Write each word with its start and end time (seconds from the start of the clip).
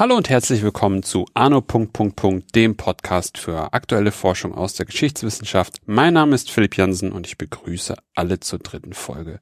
Hallo 0.00 0.16
und 0.16 0.30
herzlich 0.30 0.62
willkommen 0.62 1.02
zu 1.02 1.26
Arno. 1.34 1.62
dem 2.54 2.76
Podcast 2.76 3.36
für 3.36 3.74
aktuelle 3.74 4.12
Forschung 4.12 4.54
aus 4.54 4.72
der 4.72 4.86
Geschichtswissenschaft. 4.86 5.74
Mein 5.84 6.14
Name 6.14 6.34
ist 6.34 6.50
Philipp 6.50 6.78
Jansen 6.78 7.12
und 7.12 7.26
ich 7.26 7.36
begrüße 7.36 7.96
alle 8.14 8.40
zur 8.40 8.60
dritten 8.60 8.94
Folge. 8.94 9.40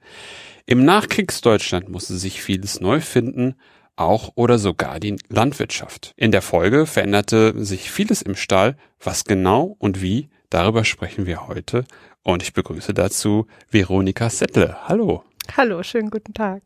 Im 0.67 0.85
Nachkriegsdeutschland 0.85 1.89
musste 1.89 2.17
sich 2.17 2.43
vieles 2.43 2.81
neu 2.81 3.01
finden, 3.01 3.55
auch 3.99 4.33
oder 4.35 4.59
sogar 4.59 5.01
die 5.01 5.17
Landwirtschaft. 5.29 6.13
In 6.17 6.31
der 6.31 6.43
Folge 6.43 6.87
veränderte 6.87 7.65
sich 7.65 7.91
vieles 7.91 8.23
im 8.23 8.37
Stall. 8.37 8.77
Was 9.01 9.25
genau 9.25 9.77
und 9.79 10.03
wie, 10.03 10.29
darüber 10.51 10.85
sprechen 10.85 11.27
wir 11.27 11.49
heute. 11.49 11.85
Und 12.23 12.43
ich 12.43 12.53
begrüße 12.53 12.95
dazu 12.95 13.47
Veronika 13.71 14.31
Settle. 14.31 14.89
Hallo. 14.89 15.25
Hallo, 15.57 15.83
schönen 15.83 16.11
guten 16.11 16.35
Tag. 16.35 16.63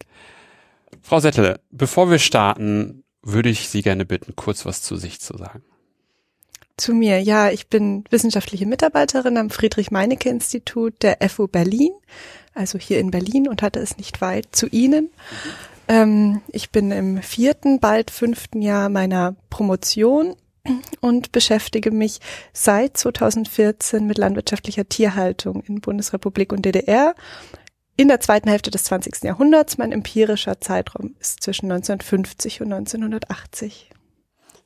Frau 1.02 1.20
Settle, 1.20 1.60
bevor 1.70 2.10
wir 2.10 2.18
starten, 2.18 3.04
würde 3.22 3.48
ich 3.48 3.68
Sie 3.68 3.82
gerne 3.82 4.04
bitten, 4.04 4.34
kurz 4.36 4.66
was 4.66 4.82
zu 4.82 4.96
sich 4.96 5.20
zu 5.20 5.36
sagen. 5.36 5.62
Zu 6.76 6.94
mir, 6.94 7.20
ja, 7.20 7.50
ich 7.50 7.68
bin 7.68 8.04
wissenschaftliche 8.10 8.66
Mitarbeiterin 8.66 9.36
am 9.36 9.50
Friedrich-Meinecke-Institut 9.50 11.02
der 11.02 11.18
FU 11.28 11.46
Berlin, 11.46 11.92
also 12.54 12.78
hier 12.78 12.98
in 12.98 13.10
Berlin 13.10 13.46
und 13.46 13.62
hatte 13.62 13.78
es 13.78 13.98
nicht 13.98 14.20
weit 14.20 14.48
zu 14.52 14.66
Ihnen. 14.68 15.04
Mhm. 15.04 15.71
Ähm, 15.88 16.40
ich 16.48 16.70
bin 16.70 16.90
im 16.90 17.22
vierten, 17.22 17.80
bald 17.80 18.10
fünften 18.10 18.62
Jahr 18.62 18.88
meiner 18.88 19.36
Promotion 19.50 20.36
und 21.00 21.32
beschäftige 21.32 21.90
mich 21.90 22.20
seit 22.52 22.96
2014 22.96 24.06
mit 24.06 24.18
landwirtschaftlicher 24.18 24.88
Tierhaltung 24.88 25.62
in 25.62 25.80
Bundesrepublik 25.80 26.52
und 26.52 26.64
DDR 26.64 27.14
in 27.96 28.08
der 28.08 28.20
zweiten 28.20 28.48
Hälfte 28.48 28.70
des 28.70 28.84
20. 28.84 29.24
Jahrhunderts. 29.24 29.78
Mein 29.78 29.92
empirischer 29.92 30.60
Zeitraum 30.60 31.14
ist 31.20 31.42
zwischen 31.42 31.70
1950 31.70 32.62
und 32.62 32.72
1980. 32.72 33.90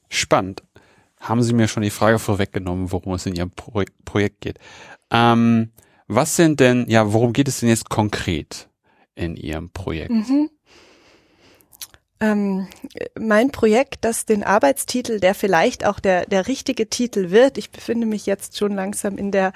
Spannend. 0.08 0.62
Haben 1.18 1.42
Sie 1.42 1.54
mir 1.54 1.66
schon 1.66 1.82
die 1.82 1.90
Frage 1.90 2.18
vorweggenommen, 2.18 2.92
worum 2.92 3.14
es 3.14 3.26
in 3.26 3.34
Ihrem 3.34 3.50
Pro 3.50 3.82
Projekt 4.04 4.42
geht. 4.42 4.58
Ähm, 5.10 5.72
was 6.08 6.36
sind 6.36 6.60
denn, 6.60 6.88
ja, 6.88 7.12
worum 7.12 7.32
geht 7.32 7.48
es 7.48 7.60
denn 7.60 7.68
jetzt 7.68 7.88
konkret 7.88 8.68
in 9.14 9.36
Ihrem 9.36 9.70
Projekt? 9.70 10.10
Mhm. 10.10 10.50
Ähm, 12.18 12.66
mein 13.18 13.50
Projekt, 13.50 13.98
das 14.00 14.24
den 14.24 14.42
Arbeitstitel, 14.42 15.20
der 15.20 15.34
vielleicht 15.34 15.84
auch 15.84 16.00
der, 16.00 16.24
der 16.24 16.48
richtige 16.48 16.88
Titel 16.88 17.30
wird, 17.30 17.58
ich 17.58 17.70
befinde 17.70 18.06
mich 18.06 18.24
jetzt 18.24 18.56
schon 18.56 18.74
langsam 18.74 19.18
in 19.18 19.30
der 19.30 19.52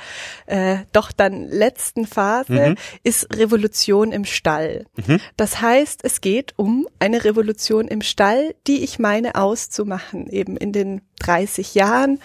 äh, 0.47 0.79
doch 0.93 1.11
dann 1.11 1.49
letzten 1.49 2.07
Phase, 2.07 2.71
mhm. 2.71 2.75
ist 3.03 3.35
Revolution 3.35 4.13
im 4.13 4.27
Stall. 4.27 4.85
Mhm. 4.97 5.21
Das 5.39 5.63
heißt, 5.63 6.01
es 6.05 6.21
geht 6.21 6.53
um 6.57 6.87
eine 6.99 7.25
Revolution 7.25 7.89
im 7.89 8.03
Stall, 8.03 8.55
die 8.67 8.85
ich 8.85 8.99
meine 8.99 9.37
auszumachen, 9.37 10.29
eben 10.29 10.59
in 10.59 10.73
den 10.73 11.01
30 11.21 11.75
Jahren 11.75 12.21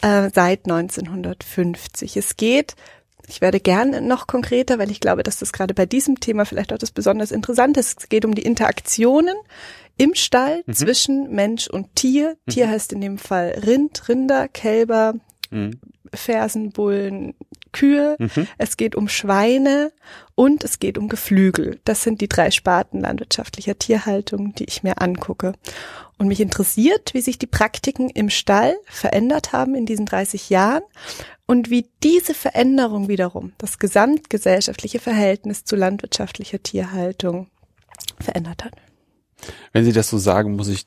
äh, 0.00 0.30
seit 0.34 0.64
1950. 0.64 2.16
Es 2.16 2.36
geht 2.36 2.74
ich 3.28 3.40
werde 3.40 3.60
gerne 3.60 4.00
noch 4.00 4.26
konkreter, 4.26 4.78
weil 4.78 4.90
ich 4.90 5.00
glaube, 5.00 5.22
dass 5.22 5.38
das 5.38 5.52
gerade 5.52 5.74
bei 5.74 5.86
diesem 5.86 6.20
Thema 6.20 6.44
vielleicht 6.44 6.72
auch 6.72 6.78
das 6.78 6.90
besonders 6.90 7.30
Interessante 7.30 7.80
ist. 7.80 8.00
Es 8.00 8.08
geht 8.08 8.24
um 8.24 8.34
die 8.34 8.42
Interaktionen 8.42 9.34
im 9.96 10.14
Stall 10.14 10.62
mhm. 10.66 10.72
zwischen 10.72 11.30
Mensch 11.34 11.68
und 11.68 11.94
Tier. 11.94 12.36
Mhm. 12.46 12.50
Tier 12.50 12.68
heißt 12.68 12.92
in 12.92 13.00
dem 13.00 13.18
Fall 13.18 13.60
Rind, 13.64 14.08
Rinder, 14.08 14.48
Kälber, 14.48 15.14
mhm. 15.50 15.80
Fersen, 16.12 16.70
Bullen, 16.70 17.34
Kühe. 17.74 18.16
Mhm. 18.18 18.48
Es 18.56 18.78
geht 18.78 18.94
um 18.94 19.08
Schweine 19.08 19.92
und 20.34 20.64
es 20.64 20.78
geht 20.78 20.96
um 20.96 21.08
Geflügel. 21.08 21.80
Das 21.84 22.02
sind 22.02 22.22
die 22.22 22.28
drei 22.28 22.50
Sparten 22.50 23.00
landwirtschaftlicher 23.00 23.78
Tierhaltung, 23.78 24.54
die 24.54 24.64
ich 24.64 24.82
mir 24.82 25.02
angucke. 25.02 25.52
Und 26.16 26.28
mich 26.28 26.40
interessiert, 26.40 27.12
wie 27.12 27.20
sich 27.20 27.38
die 27.38 27.46
Praktiken 27.46 28.08
im 28.08 28.30
Stall 28.30 28.76
verändert 28.86 29.52
haben 29.52 29.74
in 29.74 29.84
diesen 29.84 30.06
30 30.06 30.48
Jahren 30.48 30.84
und 31.46 31.68
wie 31.68 31.90
diese 32.02 32.34
Veränderung 32.34 33.08
wiederum 33.08 33.52
das 33.58 33.78
gesamtgesellschaftliche 33.78 35.00
Verhältnis 35.00 35.64
zu 35.64 35.76
landwirtschaftlicher 35.76 36.62
Tierhaltung 36.62 37.48
verändert 38.20 38.64
hat. 38.64 38.74
Wenn 39.72 39.84
Sie 39.84 39.92
das 39.92 40.08
so 40.08 40.18
sagen, 40.18 40.56
muss 40.56 40.68
ich 40.68 40.86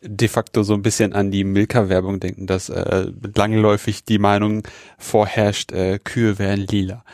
de 0.00 0.28
facto 0.28 0.62
so 0.62 0.74
ein 0.74 0.82
bisschen 0.82 1.12
an 1.12 1.30
die 1.30 1.44
Milka-Werbung 1.44 2.20
denken, 2.20 2.46
dass 2.46 2.68
äh, 2.68 3.10
langläufig 3.34 4.04
die 4.04 4.18
Meinung 4.18 4.66
vorherrscht, 4.98 5.72
äh, 5.72 5.98
Kühe 5.98 6.38
wären 6.38 6.60
lila. 6.60 7.04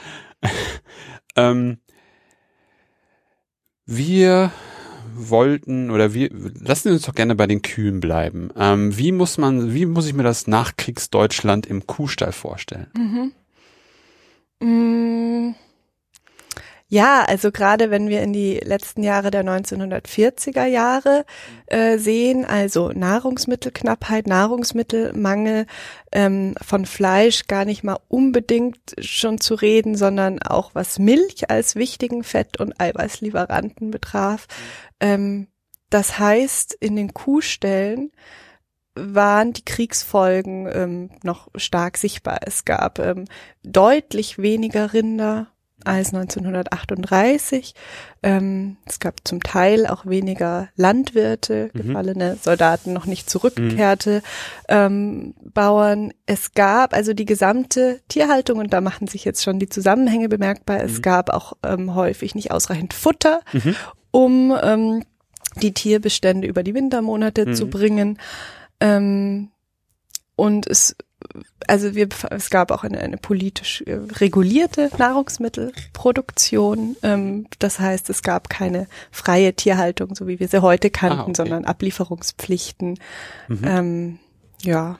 ähm, 1.36 1.78
wir 3.86 4.52
wollten 5.14 5.90
oder 5.90 6.14
wir 6.14 6.30
lassen 6.30 6.88
Sie 6.88 6.94
uns 6.94 7.02
doch 7.02 7.14
gerne 7.14 7.34
bei 7.34 7.46
den 7.46 7.62
Kühen 7.62 8.00
bleiben. 8.00 8.50
Ähm, 8.56 8.96
wie 8.96 9.12
muss 9.12 9.38
man, 9.38 9.74
wie 9.74 9.86
muss 9.86 10.06
ich 10.06 10.14
mir 10.14 10.22
das 10.22 10.46
Nachkriegsdeutschland 10.46 11.66
im 11.66 11.86
Kuhstall 11.86 12.32
vorstellen? 12.32 12.88
Mhm. 12.96 13.32
Mm. 14.60 15.54
Ja, 16.90 17.22
also 17.24 17.52
gerade 17.52 17.90
wenn 17.90 18.08
wir 18.08 18.22
in 18.22 18.32
die 18.32 18.54
letzten 18.64 19.02
Jahre 19.02 19.30
der 19.30 19.44
1940er 19.44 20.64
Jahre 20.64 21.26
äh, 21.66 21.98
sehen, 21.98 22.46
also 22.46 22.92
Nahrungsmittelknappheit, 22.92 24.26
Nahrungsmittelmangel, 24.26 25.66
ähm, 26.12 26.54
von 26.62 26.86
Fleisch 26.86 27.46
gar 27.46 27.66
nicht 27.66 27.84
mal 27.84 27.98
unbedingt 28.08 28.78
schon 29.00 29.38
zu 29.38 29.54
reden, 29.54 29.96
sondern 29.96 30.40
auch 30.40 30.70
was 30.74 30.98
Milch 30.98 31.50
als 31.50 31.76
wichtigen 31.76 32.24
Fett- 32.24 32.58
und 32.58 32.80
Eiweißlieferanten 32.80 33.90
betraf. 33.90 34.46
Ähm, 34.98 35.48
das 35.90 36.18
heißt, 36.18 36.72
in 36.72 36.96
den 36.96 37.12
Kuhstellen 37.12 38.12
waren 38.94 39.52
die 39.52 39.64
Kriegsfolgen 39.64 40.66
ähm, 40.72 41.10
noch 41.22 41.48
stark 41.56 41.98
sichtbar. 41.98 42.40
Es 42.46 42.64
gab 42.64 42.98
ähm, 42.98 43.26
deutlich 43.62 44.38
weniger 44.38 44.94
Rinder 44.94 45.48
als 45.84 46.12
1938. 46.12 47.74
Ähm, 48.22 48.76
es 48.86 48.98
gab 48.98 49.26
zum 49.26 49.42
Teil 49.42 49.86
auch 49.86 50.06
weniger 50.06 50.68
Landwirte, 50.76 51.70
mhm. 51.72 51.78
gefallene 51.78 52.36
Soldaten, 52.40 52.92
noch 52.92 53.06
nicht 53.06 53.30
zurückgekehrte 53.30 54.16
mhm. 54.16 54.22
ähm, 54.68 55.34
Bauern. 55.54 56.12
Es 56.26 56.52
gab 56.52 56.94
also 56.94 57.14
die 57.14 57.24
gesamte 57.24 58.00
Tierhaltung 58.08 58.58
und 58.58 58.72
da 58.72 58.80
machen 58.80 59.06
sich 59.06 59.24
jetzt 59.24 59.42
schon 59.42 59.58
die 59.58 59.68
Zusammenhänge 59.68 60.28
bemerkbar. 60.28 60.82
Es 60.82 60.98
mhm. 60.98 61.02
gab 61.02 61.30
auch 61.30 61.54
ähm, 61.64 61.94
häufig 61.94 62.34
nicht 62.34 62.50
ausreichend 62.50 62.94
Futter, 62.94 63.40
mhm. 63.52 63.74
um 64.10 64.56
ähm, 64.62 65.04
die 65.62 65.72
Tierbestände 65.72 66.46
über 66.46 66.62
die 66.62 66.74
Wintermonate 66.74 67.52
zu 67.52 67.66
mhm. 67.66 67.70
bringen. 67.70 68.18
Ähm, 68.80 69.50
und 70.36 70.66
es 70.68 70.96
also 71.66 71.94
wir, 71.94 72.08
es 72.30 72.50
gab 72.50 72.70
auch 72.70 72.84
eine, 72.84 73.00
eine 73.00 73.16
politisch 73.16 73.82
äh, 73.82 73.94
regulierte 73.94 74.90
Nahrungsmittelproduktion. 74.98 76.96
Ähm, 77.02 77.46
das 77.58 77.80
heißt, 77.80 78.08
es 78.10 78.22
gab 78.22 78.48
keine 78.48 78.86
freie 79.10 79.54
Tierhaltung, 79.54 80.14
so 80.14 80.26
wie 80.26 80.40
wir 80.40 80.48
sie 80.48 80.62
heute 80.62 80.90
kannten, 80.90 81.18
ah, 81.18 81.22
okay. 81.24 81.34
sondern 81.36 81.64
Ablieferungspflichten. 81.64 82.98
Mhm. 83.48 83.60
Ähm, 83.64 84.18
ja. 84.62 84.98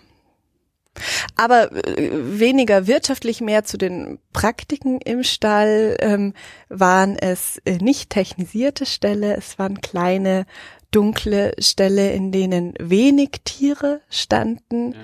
Aber 1.37 1.73
äh, 1.73 2.11
weniger 2.13 2.87
wirtschaftlich, 2.87 3.41
mehr 3.41 3.65
zu 3.65 3.79
den 3.79 4.19
Praktiken 4.33 5.01
im 5.01 5.23
Stall 5.23 5.97
ähm, 6.01 6.35
waren 6.69 7.17
es 7.17 7.63
äh, 7.65 7.79
nicht 7.79 8.11
technisierte 8.11 8.85
Ställe, 8.85 9.37
es 9.37 9.59
waren 9.59 9.81
kleine 9.81 10.45
dunkle 10.91 11.55
Ställe, 11.59 12.11
in 12.13 12.33
denen 12.33 12.75
wenig 12.79 13.31
Tiere 13.45 14.01
standen. 14.11 14.95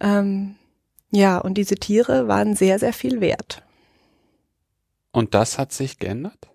Ja. 0.00 0.20
Ähm, 0.20 0.56
ja, 1.10 1.38
und 1.38 1.54
diese 1.54 1.74
Tiere 1.74 2.28
waren 2.28 2.54
sehr, 2.54 2.78
sehr 2.78 2.92
viel 2.92 3.20
wert. 3.20 3.62
Und 5.12 5.34
das 5.34 5.58
hat 5.58 5.72
sich 5.72 5.98
geändert? 5.98 6.50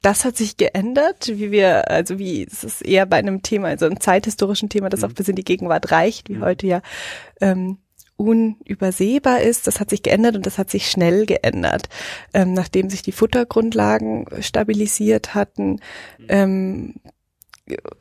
Das 0.00 0.24
hat 0.24 0.36
sich 0.36 0.56
geändert, 0.56 1.28
wie 1.28 1.50
wir, 1.50 1.90
also 1.90 2.18
wie, 2.18 2.44
es 2.44 2.62
ist 2.62 2.82
eher 2.82 3.06
bei 3.06 3.16
einem 3.16 3.42
Thema, 3.42 3.68
also 3.68 3.86
einem 3.86 4.00
zeithistorischen 4.00 4.68
Thema, 4.68 4.90
das 4.90 5.00
mhm. 5.00 5.06
auch 5.06 5.12
bis 5.12 5.28
in 5.28 5.36
die 5.36 5.44
Gegenwart 5.44 5.90
reicht, 5.90 6.28
wie 6.28 6.34
mhm. 6.34 6.44
heute 6.44 6.66
ja 6.66 6.82
ähm, 7.40 7.78
unübersehbar 8.16 9.40
ist. 9.40 9.66
Das 9.66 9.80
hat 9.80 9.90
sich 9.90 10.02
geändert 10.02 10.36
und 10.36 10.46
das 10.46 10.58
hat 10.58 10.70
sich 10.70 10.90
schnell 10.90 11.26
geändert. 11.26 11.88
Ähm, 12.32 12.52
nachdem 12.52 12.90
sich 12.90 13.02
die 13.02 13.12
Futtergrundlagen 13.12 14.26
stabilisiert 14.40 15.34
hatten, 15.34 15.72
mhm. 16.18 16.26
ähm, 16.28 16.94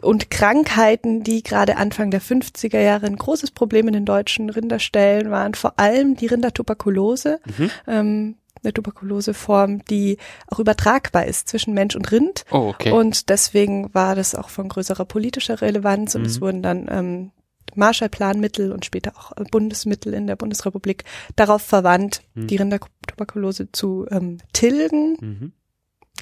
und 0.01 0.29
Krankheiten, 0.29 1.23
die 1.23 1.41
gerade 1.41 1.77
Anfang 1.77 2.11
der 2.11 2.21
50er 2.21 2.79
Jahre 2.79 3.05
ein 3.05 3.15
großes 3.15 3.51
Problem 3.51 3.87
in 3.87 3.93
den 3.93 4.05
deutschen 4.05 4.49
Rinderställen 4.49 5.31
waren, 5.31 5.53
vor 5.53 5.79
allem 5.79 6.15
die 6.15 6.27
Rindertuberkulose. 6.27 7.39
Mhm. 7.57 7.71
Ähm, 7.87 8.35
eine 8.61 8.73
Tuberkuloseform, 8.73 9.83
die 9.85 10.17
auch 10.47 10.59
übertragbar 10.59 11.25
ist 11.25 11.49
zwischen 11.49 11.73
Mensch 11.73 11.95
und 11.95 12.11
Rind. 12.11 12.45
Oh, 12.49 12.69
okay. 12.69 12.91
Und 12.91 13.29
deswegen 13.29 13.93
war 13.93 14.15
das 14.15 14.35
auch 14.35 14.49
von 14.49 14.69
größerer 14.69 15.05
politischer 15.05 15.61
Relevanz 15.61 16.15
und 16.15 16.21
mhm. 16.21 16.27
es 16.27 16.39
wurden 16.39 16.61
dann 16.61 16.87
ähm, 16.89 17.31
Marshallplanmittel 17.75 18.71
und 18.71 18.85
später 18.85 19.13
auch 19.17 19.31
äh, 19.35 19.43
Bundesmittel 19.51 20.13
in 20.13 20.27
der 20.27 20.35
Bundesrepublik 20.35 21.03
darauf 21.35 21.61
verwandt, 21.61 22.21
mhm. 22.35 22.47
die 22.47 22.55
Rindertuberkulose 22.55 23.71
zu 23.71 24.05
ähm, 24.09 24.37
tilgen. 24.53 25.17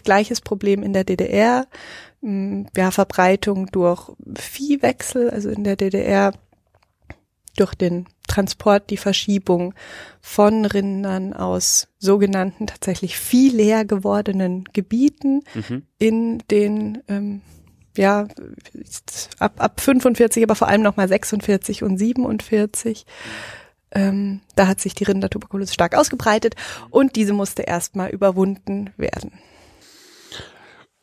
Gleiches 0.04 0.42
Problem 0.42 0.84
in 0.84 0.94
der 0.94 1.04
DDR, 1.04 1.68
hm, 2.22 2.68
ja, 2.76 2.92
Verbreitung 2.92 3.68
durch 3.68 4.12
Viehwechsel, 4.36 5.30
also 5.30 5.50
in 5.50 5.64
der 5.64 5.76
DDR 5.76 6.34
durch 7.58 7.76
den 7.76 8.08
Transport, 8.28 8.90
die 8.90 8.98
Verschiebung 8.98 9.74
von 10.22 10.66
Rindern 10.66 11.34
aus 11.34 11.90
sogenannten 12.00 12.68
tatsächlich 12.68 13.18
viel 13.18 13.56
leer 13.56 13.84
gewordenen 13.84 14.64
Gebieten 14.72 15.42
mhm. 15.54 15.84
in 16.00 16.44
den 16.50 17.04
ähm, 17.10 17.42
ja 17.98 18.28
ab 19.40 19.56
ab 19.58 19.82
45, 19.82 20.44
aber 20.44 20.56
vor 20.56 20.70
allem 20.70 20.82
noch 20.82 20.96
mal 20.96 21.10
46 21.10 21.84
und 21.84 21.98
47. 21.98 23.06
Ähm, 23.94 24.40
da 24.56 24.68
hat 24.68 24.80
sich 24.80 24.96
die 24.96 25.04
Rindertuberkulose 25.04 25.74
stark 25.74 25.96
ausgebreitet 25.96 26.56
und 26.90 27.18
diese 27.18 27.34
musste 27.34 27.64
erstmal 27.64 28.12
überwunden 28.12 28.92
werden. 28.96 29.34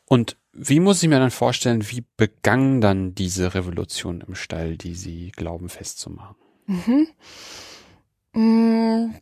Und 0.09 0.37
wie 0.51 0.79
muss 0.79 1.01
ich 1.03 1.07
mir 1.07 1.19
dann 1.19 1.31
vorstellen, 1.31 1.89
wie 1.91 2.03
begann 2.17 2.81
dann 2.81 3.13
diese 3.13 3.53
Revolution 3.53 4.21
im 4.27 4.35
Stall, 4.35 4.75
die 4.75 4.95
Sie 4.95 5.31
glauben 5.31 5.69
festzumachen? 5.69 6.35
Mhm. 6.65 7.07
Mm. 8.33 9.15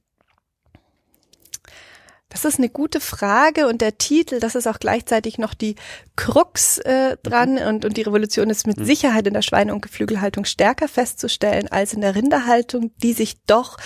Das 2.30 2.46
ist 2.46 2.60
eine 2.60 2.70
gute 2.70 3.00
Frage 3.00 3.68
und 3.68 3.82
der 3.82 3.98
Titel, 3.98 4.40
das 4.40 4.56
ist 4.56 4.68
auch 4.68 4.80
gleichzeitig 4.80 5.38
noch 5.38 5.54
die 5.54 5.76
Krux 6.16 6.78
äh, 6.80 7.18
dran 7.24 7.54
mhm. 7.54 7.68
und, 7.68 7.86
und 7.86 7.98
die 7.98 8.02
Revolution 8.02 8.50
ist 8.50 8.68
mit 8.68 8.78
mhm. 8.78 8.86
Sicherheit 8.86 9.28
in 9.28 9.34
der 9.34 9.42
Schweine- 9.42 9.74
und 9.74 9.82
Geflügelhaltung 9.82 10.46
stärker 10.46 10.88
festzustellen 10.88 11.68
als 11.70 11.94
in 11.94 12.02
der 12.02 12.16
Rinderhaltung, 12.16 12.92
die 12.98 13.14
sich 13.14 13.44
doch 13.46 13.78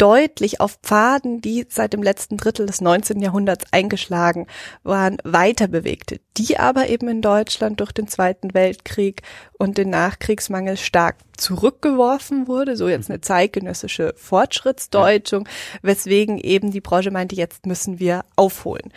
deutlich 0.00 0.60
auf 0.60 0.78
Pfaden, 0.82 1.42
die 1.42 1.66
seit 1.68 1.92
dem 1.92 2.02
letzten 2.02 2.38
Drittel 2.38 2.64
des 2.64 2.80
19. 2.80 3.20
Jahrhunderts 3.20 3.66
eingeschlagen 3.70 4.46
waren, 4.82 5.18
weiter 5.24 5.68
bewegte, 5.68 6.20
die 6.38 6.58
aber 6.58 6.88
eben 6.88 7.08
in 7.08 7.20
Deutschland 7.20 7.80
durch 7.80 7.92
den 7.92 8.08
Zweiten 8.08 8.54
Weltkrieg 8.54 9.22
und 9.58 9.76
den 9.76 9.90
Nachkriegsmangel 9.90 10.78
stark 10.78 11.16
zurückgeworfen 11.36 12.48
wurde, 12.48 12.76
so 12.76 12.88
jetzt 12.88 13.10
eine 13.10 13.20
zeitgenössische 13.20 14.14
Fortschrittsdeutung, 14.16 15.46
weswegen 15.82 16.38
eben 16.38 16.70
die 16.70 16.80
Branche 16.80 17.10
meinte, 17.10 17.36
jetzt 17.36 17.66
müssen 17.66 17.98
wir 17.98 18.24
aufholen. 18.36 18.92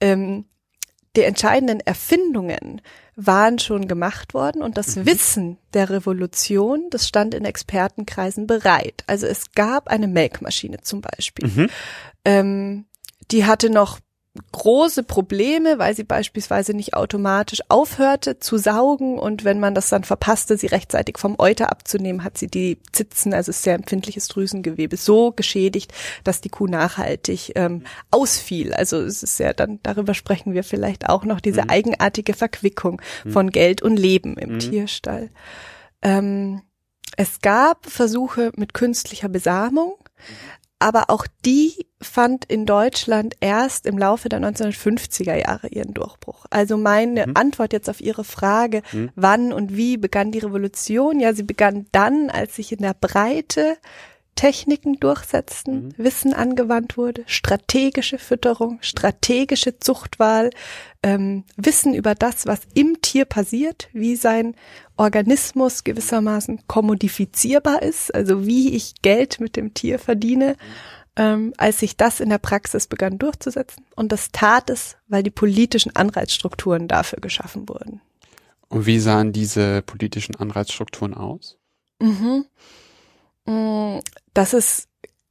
Ähm, 0.00 0.46
die 1.16 1.22
entscheidenden 1.22 1.80
Erfindungen 1.80 2.80
waren 3.16 3.58
schon 3.58 3.88
gemacht 3.88 4.34
worden 4.34 4.62
und 4.62 4.76
das 4.76 4.94
mhm. 4.94 5.06
Wissen 5.06 5.58
der 5.72 5.88
Revolution, 5.88 6.86
das 6.90 7.08
stand 7.08 7.34
in 7.34 7.46
Expertenkreisen 7.46 8.46
bereit. 8.46 9.02
Also 9.06 9.26
es 9.26 9.52
gab 9.52 9.88
eine 9.88 10.06
Melkmaschine 10.06 10.82
zum 10.82 11.00
Beispiel. 11.00 11.48
Mhm. 11.48 11.70
Ähm, 12.26 12.84
die 13.30 13.46
hatte 13.46 13.70
noch 13.70 13.98
große 14.52 15.02
Probleme, 15.02 15.78
weil 15.78 15.94
sie 15.94 16.04
beispielsweise 16.04 16.74
nicht 16.74 16.94
automatisch 16.94 17.60
aufhörte 17.68 18.38
zu 18.38 18.58
saugen 18.58 19.18
und 19.18 19.44
wenn 19.44 19.60
man 19.60 19.74
das 19.74 19.88
dann 19.88 20.04
verpasste, 20.04 20.56
sie 20.56 20.66
rechtzeitig 20.66 21.18
vom 21.18 21.36
Euter 21.38 21.70
abzunehmen, 21.70 22.24
hat 22.24 22.38
sie 22.38 22.46
die 22.46 22.78
Zitzen, 22.92 23.34
also 23.34 23.52
sehr 23.52 23.74
empfindliches 23.74 24.28
Drüsengewebe, 24.28 24.96
so 24.96 25.32
geschädigt, 25.32 25.92
dass 26.24 26.40
die 26.40 26.48
Kuh 26.48 26.66
nachhaltig 26.66 27.52
ähm, 27.54 27.82
ausfiel. 28.10 28.72
Also 28.72 29.00
es 29.02 29.22
ist 29.22 29.38
ja 29.38 29.52
dann, 29.52 29.80
darüber 29.82 30.14
sprechen 30.14 30.54
wir 30.54 30.64
vielleicht 30.64 31.08
auch 31.08 31.24
noch, 31.24 31.40
diese 31.40 31.62
mhm. 31.62 31.70
eigenartige 31.70 32.34
Verquickung 32.34 33.00
mhm. 33.24 33.30
von 33.30 33.50
Geld 33.50 33.82
und 33.82 33.96
Leben 33.96 34.36
im 34.36 34.54
mhm. 34.54 34.58
Tierstall. 34.58 35.30
Ähm, 36.02 36.62
es 37.16 37.40
gab 37.40 37.86
Versuche 37.86 38.52
mit 38.56 38.74
künstlicher 38.74 39.28
Besamung, 39.28 39.96
aber 40.78 41.08
auch 41.08 41.26
die 41.44 41.86
fand 42.02 42.44
in 42.44 42.66
Deutschland 42.66 43.34
erst 43.40 43.86
im 43.86 43.96
Laufe 43.96 44.28
der 44.28 44.40
1950er 44.40 45.34
Jahre 45.34 45.68
ihren 45.68 45.94
Durchbruch. 45.94 46.44
Also 46.50 46.76
meine 46.76 47.26
mhm. 47.26 47.32
Antwort 47.34 47.72
jetzt 47.72 47.88
auf 47.88 48.00
Ihre 48.00 48.24
Frage, 48.24 48.82
mhm. 48.92 49.10
wann 49.14 49.52
und 49.52 49.76
wie 49.76 49.96
begann 49.96 50.32
die 50.32 50.40
Revolution? 50.40 51.18
Ja, 51.18 51.32
sie 51.32 51.44
begann 51.44 51.86
dann, 51.92 52.28
als 52.28 52.56
sich 52.56 52.72
in 52.72 52.82
der 52.82 52.94
Breite 52.94 53.76
Techniken 54.36 55.00
durchsetzten, 55.00 55.86
mhm. 55.86 55.94
Wissen 55.96 56.32
angewandt 56.32 56.96
wurde, 56.96 57.24
strategische 57.26 58.18
Fütterung, 58.18 58.78
strategische 58.82 59.80
Zuchtwahl, 59.80 60.50
ähm, 61.02 61.44
Wissen 61.56 61.94
über 61.94 62.14
das, 62.14 62.46
was 62.46 62.60
im 62.74 63.00
Tier 63.02 63.24
passiert, 63.24 63.88
wie 63.92 64.14
sein 64.14 64.54
Organismus 64.96 65.82
gewissermaßen 65.82 66.68
kommodifizierbar 66.68 67.82
ist, 67.82 68.14
also 68.14 68.46
wie 68.46 68.76
ich 68.76 69.02
Geld 69.02 69.40
mit 69.40 69.56
dem 69.56 69.74
Tier 69.74 69.98
verdiene, 69.98 70.56
ähm, 71.16 71.52
als 71.56 71.80
sich 71.80 71.96
das 71.96 72.20
in 72.20 72.28
der 72.28 72.38
Praxis 72.38 72.86
begann 72.86 73.18
durchzusetzen. 73.18 73.84
Und 73.96 74.12
das 74.12 74.30
tat 74.30 74.70
es, 74.70 74.96
weil 75.08 75.22
die 75.22 75.30
politischen 75.30 75.96
Anreizstrukturen 75.96 76.88
dafür 76.88 77.20
geschaffen 77.20 77.68
wurden. 77.68 78.00
Und 78.68 78.86
wie 78.86 79.00
sahen 79.00 79.32
diese 79.32 79.82
politischen 79.82 80.36
Anreizstrukturen 80.36 81.14
aus? 81.14 81.56
Mhm. 82.00 82.44
Das 84.34 84.52
ist 84.52 84.88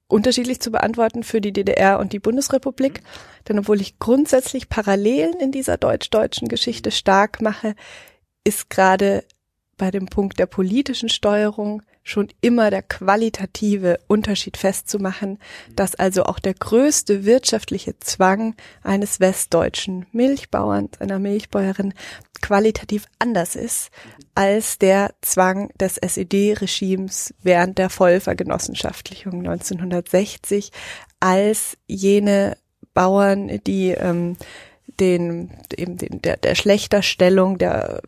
unterschiedlich 0.07 0.59
zu 0.59 0.71
beantworten 0.71 1.23
für 1.23 1.41
die 1.41 1.53
DDR 1.53 1.99
und 1.99 2.13
die 2.13 2.19
Bundesrepublik. 2.19 3.01
Denn 3.47 3.59
obwohl 3.59 3.81
ich 3.81 3.99
grundsätzlich 3.99 4.69
Parallelen 4.69 5.39
in 5.39 5.51
dieser 5.51 5.77
deutsch-deutschen 5.77 6.47
Geschichte 6.47 6.91
stark 6.91 7.41
mache, 7.41 7.75
ist 8.43 8.69
gerade 8.69 9.25
bei 9.77 9.91
dem 9.91 10.05
Punkt 10.05 10.39
der 10.39 10.45
politischen 10.45 11.09
Steuerung 11.09 11.81
schon 12.05 12.29
immer 12.39 12.69
der 12.69 12.83
qualitative 12.83 13.99
Unterschied 14.07 14.55
festzumachen, 14.55 15.39
dass 15.75 15.95
also 15.95 16.23
auch 16.23 16.39
der 16.39 16.53
größte 16.53 17.25
wirtschaftliche 17.25 17.99
Zwang 17.99 18.55
eines 18.83 19.19
westdeutschen 19.19 20.05
Milchbauerns, 20.11 21.01
einer 21.01 21.19
Milchbäuerin 21.19 21.93
qualitativ 22.41 23.05
anders 23.17 23.55
ist 23.55 23.89
als 24.35 24.77
der 24.77 25.15
Zwang 25.21 25.69
des 25.79 25.97
SED-Regimes 25.97 27.33
während 27.41 27.77
der 27.79 27.89
Vollvergenossenschaftlichung 27.89 29.39
1960, 29.39 30.71
als 31.19 31.77
jene 31.87 32.57
Bauern, 32.93 33.59
die 33.65 33.89
ähm, 33.91 34.37
den, 34.99 35.51
eben 35.75 35.97
den, 35.97 36.21
der, 36.21 36.37
der 36.37 36.55
Schlechterstellung 36.55 37.57
der 37.57 38.01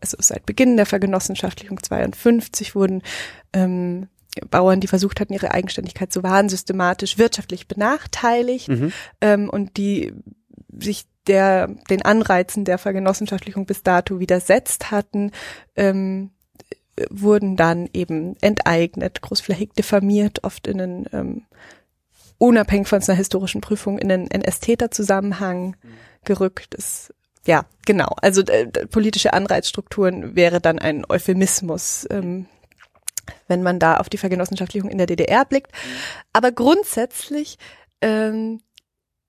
also 0.00 0.16
seit 0.20 0.46
Beginn 0.46 0.76
der 0.76 0.86
Vergenossenschaftlichung 0.86 1.82
52 1.82 2.74
wurden 2.74 3.02
ähm, 3.52 4.08
Bauern, 4.48 4.80
die 4.80 4.86
versucht 4.86 5.20
hatten, 5.20 5.32
ihre 5.32 5.52
Eigenständigkeit 5.52 6.12
zu 6.12 6.22
wahren, 6.22 6.48
systematisch 6.48 7.18
wirtschaftlich 7.18 7.66
benachteiligt 7.66 8.68
mhm. 8.68 8.92
ähm, 9.20 9.50
und 9.50 9.76
die 9.76 10.12
sich 10.78 11.06
der 11.26 11.68
den 11.90 12.02
Anreizen 12.02 12.64
der 12.64 12.78
Vergenossenschaftlichung 12.78 13.66
bis 13.66 13.82
dato 13.82 14.20
widersetzt 14.20 14.90
hatten, 14.90 15.32
ähm, 15.76 16.30
wurden 17.10 17.56
dann 17.56 17.88
eben 17.92 18.36
enteignet, 18.40 19.20
großflächig 19.22 19.72
diffamiert, 19.72 20.44
oft 20.44 20.66
in 20.66 20.80
einen 20.80 21.06
ähm, 21.12 21.42
unabhängig 22.38 22.88
von 22.88 23.02
einer 23.02 23.16
historischen 23.16 23.60
Prüfung 23.60 23.98
in 23.98 24.10
einen 24.10 24.30
NS-Täter-Zusammenhang 24.30 25.76
mhm. 25.82 25.88
gerückt. 26.24 26.74
Das 26.74 27.12
ja, 27.46 27.64
genau. 27.86 28.14
Also 28.20 28.42
äh, 28.42 28.66
politische 28.86 29.32
Anreizstrukturen 29.32 30.36
wäre 30.36 30.60
dann 30.60 30.78
ein 30.78 31.04
Euphemismus, 31.08 32.06
ähm, 32.10 32.46
wenn 33.48 33.62
man 33.62 33.78
da 33.78 33.96
auf 33.96 34.08
die 34.08 34.18
Vergenossenschaftlichung 34.18 34.90
in 34.90 34.98
der 34.98 35.06
DDR 35.06 35.44
blickt. 35.44 35.72
Aber 36.32 36.52
grundsätzlich 36.52 37.58
ähm, 38.02 38.60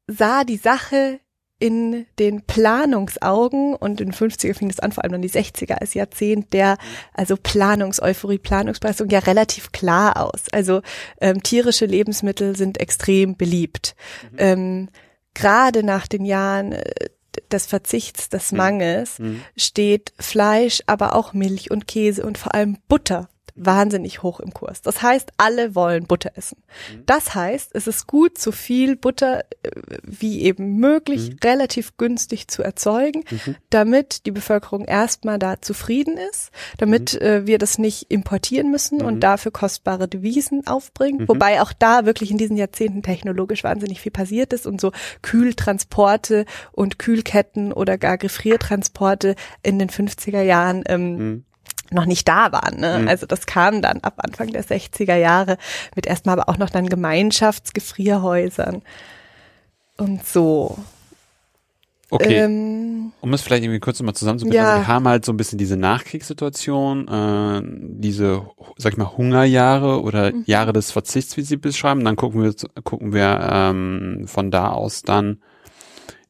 sah 0.07 0.43
die 0.43 0.57
Sache 0.57 1.19
in 1.61 2.07
den 2.17 2.41
Planungsaugen 2.41 3.75
und 3.75 4.01
in 4.01 4.09
den 4.09 4.15
50er 4.15 4.55
fing 4.55 4.67
das 4.67 4.79
an, 4.79 4.91
vor 4.91 5.03
allem 5.03 5.11
dann 5.13 5.21
die 5.21 5.29
60er 5.29 5.73
als 5.73 5.93
Jahrzehnt 5.93 6.53
der, 6.53 6.77
also 7.13 7.37
Planungseuphorie, 7.37 8.39
Planungsbegeisterung 8.39 9.11
ja 9.11 9.19
relativ 9.19 9.71
klar 9.71 10.17
aus. 10.25 10.45
Also 10.51 10.81
ähm, 11.21 11.43
tierische 11.43 11.85
Lebensmittel 11.85 12.55
sind 12.55 12.79
extrem 12.79 13.37
beliebt. 13.37 13.95
Mhm. 14.31 14.37
Ähm, 14.39 14.89
Gerade 15.33 15.83
nach 15.83 16.07
den 16.07 16.25
Jahren 16.25 16.73
äh, 16.73 17.09
des 17.51 17.65
Verzichts, 17.65 18.29
des 18.29 18.51
mhm. 18.51 18.57
Mangels 18.57 19.19
mhm. 19.19 19.41
steht 19.55 20.13
Fleisch, 20.19 20.81
aber 20.87 21.15
auch 21.15 21.33
Milch 21.33 21.71
und 21.71 21.87
Käse 21.87 22.25
und 22.25 22.37
vor 22.37 22.53
allem 22.53 22.77
Butter 22.87 23.29
wahnsinnig 23.65 24.23
hoch 24.23 24.39
im 24.39 24.53
Kurs. 24.53 24.81
Das 24.81 25.01
heißt, 25.01 25.31
alle 25.37 25.75
wollen 25.75 26.05
Butter 26.05 26.31
essen. 26.35 26.57
Mhm. 26.91 27.03
Das 27.05 27.35
heißt, 27.35 27.71
es 27.73 27.87
ist 27.87 28.07
gut, 28.07 28.37
so 28.37 28.51
viel 28.51 28.95
Butter 28.95 29.41
äh, 29.63 29.69
wie 30.03 30.41
eben 30.41 30.77
möglich 30.77 31.31
mhm. 31.31 31.37
relativ 31.43 31.97
günstig 31.97 32.47
zu 32.47 32.63
erzeugen, 32.63 33.23
mhm. 33.29 33.55
damit 33.69 34.25
die 34.25 34.31
Bevölkerung 34.31 34.85
erstmal 34.85 35.39
da 35.39 35.61
zufrieden 35.61 36.17
ist, 36.17 36.51
damit 36.77 37.13
mhm. 37.13 37.25
äh, 37.25 37.47
wir 37.47 37.57
das 37.57 37.77
nicht 37.77 38.11
importieren 38.11 38.71
müssen 38.71 39.01
und 39.01 39.15
mhm. 39.15 39.19
dafür 39.19 39.51
kostbare 39.51 40.07
Devisen 40.07 40.65
aufbringen. 40.67 41.27
Wobei 41.27 41.61
auch 41.61 41.73
da 41.73 42.05
wirklich 42.05 42.31
in 42.31 42.37
diesen 42.37 42.57
Jahrzehnten 42.57 43.03
technologisch 43.03 43.63
wahnsinnig 43.63 44.01
viel 44.01 44.11
passiert 44.11 44.53
ist 44.53 44.65
und 44.65 44.81
so 44.81 44.91
Kühltransporte 45.21 46.45
und 46.71 46.99
Kühlketten 46.99 47.73
oder 47.73 47.97
gar 47.97 48.17
Gefriertransporte 48.17 49.35
in 49.63 49.79
den 49.79 49.89
50er 49.89 50.41
Jahren 50.41 50.83
ähm, 50.87 51.45
noch 51.91 52.05
nicht 52.05 52.27
da 52.27 52.51
waren. 52.51 52.79
Ne? 52.79 52.99
Mhm. 52.99 53.07
Also 53.07 53.25
das 53.25 53.45
kam 53.45 53.81
dann 53.81 53.99
ab 54.01 54.15
Anfang 54.17 54.47
der 54.47 54.63
60er 54.63 55.15
Jahre 55.15 55.57
mit 55.95 56.05
erstmal 56.07 56.39
aber 56.39 56.49
auch 56.49 56.57
noch 56.57 56.69
dann 56.69 56.87
Gemeinschaftsgefrierhäusern 56.87 58.81
und 59.97 60.25
so. 60.25 60.77
Okay. 62.13 62.39
Ähm, 62.39 63.13
um 63.21 63.33
es 63.33 63.41
vielleicht 63.41 63.63
irgendwie 63.63 63.79
kurz 63.79 63.99
nochmal 63.99 64.15
zusammenzubringen, 64.15 64.57
ja. 64.61 64.71
also 64.73 64.81
wir 64.81 64.87
haben 64.87 65.07
halt 65.07 65.23
so 65.23 65.31
ein 65.31 65.37
bisschen 65.37 65.57
diese 65.57 65.77
Nachkriegssituation, 65.77 67.07
äh, 67.07 67.61
diese, 68.01 68.47
sag 68.77 68.91
ich 68.91 68.97
mal, 68.97 69.15
Hungerjahre 69.15 70.01
oder 70.01 70.33
mhm. 70.33 70.43
Jahre 70.45 70.73
des 70.73 70.91
Verzichts, 70.91 71.37
wie 71.37 71.41
sie 71.41 71.55
beschreiben. 71.55 72.03
Dann 72.03 72.17
gucken 72.17 72.43
wir, 72.43 72.53
gucken 72.83 73.13
wir 73.13 73.49
ähm, 73.49 74.25
von 74.27 74.51
da 74.51 74.71
aus 74.71 75.03
dann 75.03 75.41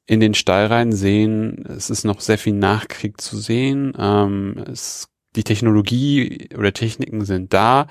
in 0.05 0.19
den 0.19 0.35
Stall 0.35 0.67
rein, 0.67 0.91
sehen, 0.91 1.65
es 1.67 1.89
ist 1.89 2.03
noch 2.03 2.21
sehr 2.21 2.37
viel 2.37 2.53
Nachkrieg 2.53 3.19
zu 3.19 3.37
sehen. 3.37 3.93
Ähm, 3.97 4.63
es, 4.71 5.07
die 5.35 5.43
Technologie 5.43 6.49
oder 6.57 6.73
Techniken 6.73 7.25
sind 7.25 7.53
da, 7.53 7.87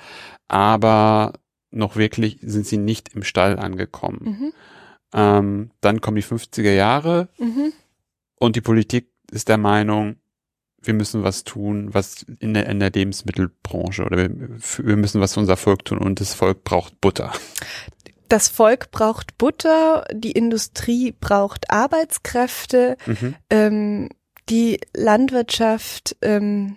aber 0.49 1.35
noch 1.71 1.97
wirklich 1.97 2.39
sind 2.43 2.67
sie 2.67 2.79
nicht 2.79 3.15
im 3.15 3.23
Stall 3.23 3.59
angekommen. 3.59 4.21
Mhm. 4.23 4.53
Ähm, 5.13 5.71
dann 5.81 6.01
kommen 6.01 6.17
die 6.17 6.23
50er 6.23 6.73
Jahre 6.73 7.29
mhm. 7.39 7.73
und 8.37 8.57
die 8.57 8.61
Politik 8.61 9.09
ist 9.31 9.49
der 9.49 9.59
Meinung, 9.59 10.17
wir 10.83 10.95
müssen 10.95 11.23
was 11.23 11.45
tun, 11.45 11.93
was 11.93 12.25
in 12.39 12.55
der, 12.55 12.67
in 12.69 12.81
der 12.81 12.91
Lebensmittelbranche 12.91 14.05
oder 14.05 14.17
wir, 14.17 14.31
wir 14.31 14.97
müssen 14.97 15.21
was 15.21 15.35
für 15.35 15.41
unser 15.41 15.57
Volk 15.57 15.85
tun 15.85 15.99
und 15.99 16.21
das 16.21 16.35
Volk 16.35 16.65
braucht 16.65 17.01
Butter. 17.01 17.33
Das 18.29 18.49
Volk 18.49 18.93
braucht 18.93 19.37
Butter, 19.39 20.07
die 20.13 20.33
Industrie 20.33 21.13
braucht 21.13 21.71
Arbeitskräfte, 21.71 22.97
mhm. 23.07 23.35
ähm, 23.51 24.09
die 24.49 24.81
Landwirtschaft 24.95 26.17
ähm, 26.23 26.77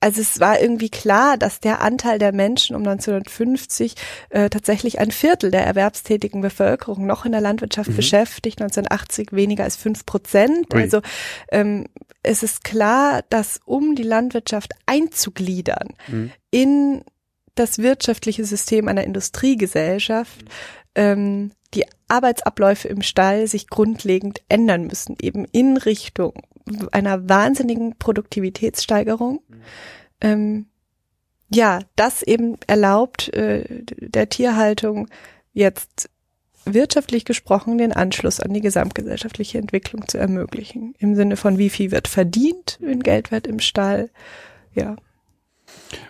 also 0.00 0.22
es 0.22 0.40
war 0.40 0.60
irgendwie 0.60 0.88
klar, 0.88 1.36
dass 1.36 1.60
der 1.60 1.82
Anteil 1.82 2.18
der 2.18 2.32
Menschen 2.32 2.74
um 2.74 2.82
1950 2.82 3.94
äh, 4.30 4.48
tatsächlich 4.48 4.98
ein 4.98 5.10
Viertel 5.10 5.50
der 5.50 5.66
erwerbstätigen 5.66 6.40
Bevölkerung 6.40 7.06
noch 7.06 7.26
in 7.26 7.32
der 7.32 7.42
Landwirtschaft 7.42 7.90
mhm. 7.90 7.96
beschäftigt, 7.96 8.60
1980 8.62 9.32
weniger 9.32 9.64
als 9.64 9.76
fünf 9.76 10.06
Prozent. 10.06 10.72
Ui. 10.74 10.80
Also 10.80 11.02
ähm, 11.52 11.86
es 12.22 12.42
ist 12.42 12.64
klar, 12.64 13.22
dass 13.28 13.60
um 13.66 13.94
die 13.94 14.02
Landwirtschaft 14.02 14.72
einzugliedern 14.86 15.88
mhm. 16.08 16.32
in 16.50 17.04
das 17.54 17.78
wirtschaftliche 17.78 18.44
System 18.44 18.88
einer 18.88 19.04
Industriegesellschaft, 19.04 20.44
ähm, 20.94 21.52
die 21.74 21.84
Arbeitsabläufe 22.08 22.88
im 22.88 23.02
Stall 23.02 23.46
sich 23.46 23.68
grundlegend 23.68 24.40
ändern 24.48 24.86
müssen, 24.86 25.16
eben 25.20 25.44
in 25.52 25.76
Richtung 25.76 26.32
einer 26.92 27.28
wahnsinnigen 27.28 27.96
Produktivitätssteigerung. 27.98 29.40
Mhm. 29.48 29.60
Ähm, 30.20 30.66
ja, 31.52 31.80
das 31.96 32.22
eben 32.22 32.56
erlaubt 32.66 33.32
äh, 33.34 33.84
der 33.84 34.28
Tierhaltung 34.28 35.08
jetzt 35.52 36.08
wirtschaftlich 36.64 37.24
gesprochen 37.24 37.78
den 37.78 37.92
Anschluss 37.92 38.38
an 38.38 38.52
die 38.52 38.60
gesamtgesellschaftliche 38.60 39.58
Entwicklung 39.58 40.06
zu 40.08 40.18
ermöglichen. 40.18 40.94
Im 40.98 41.14
Sinne 41.14 41.36
von 41.36 41.58
wie 41.58 41.70
viel 41.70 41.90
wird 41.90 42.06
verdient 42.06 42.78
in 42.80 43.02
Geldwert 43.02 43.46
im 43.46 43.60
Stall. 43.60 44.10
Ja. 44.74 44.96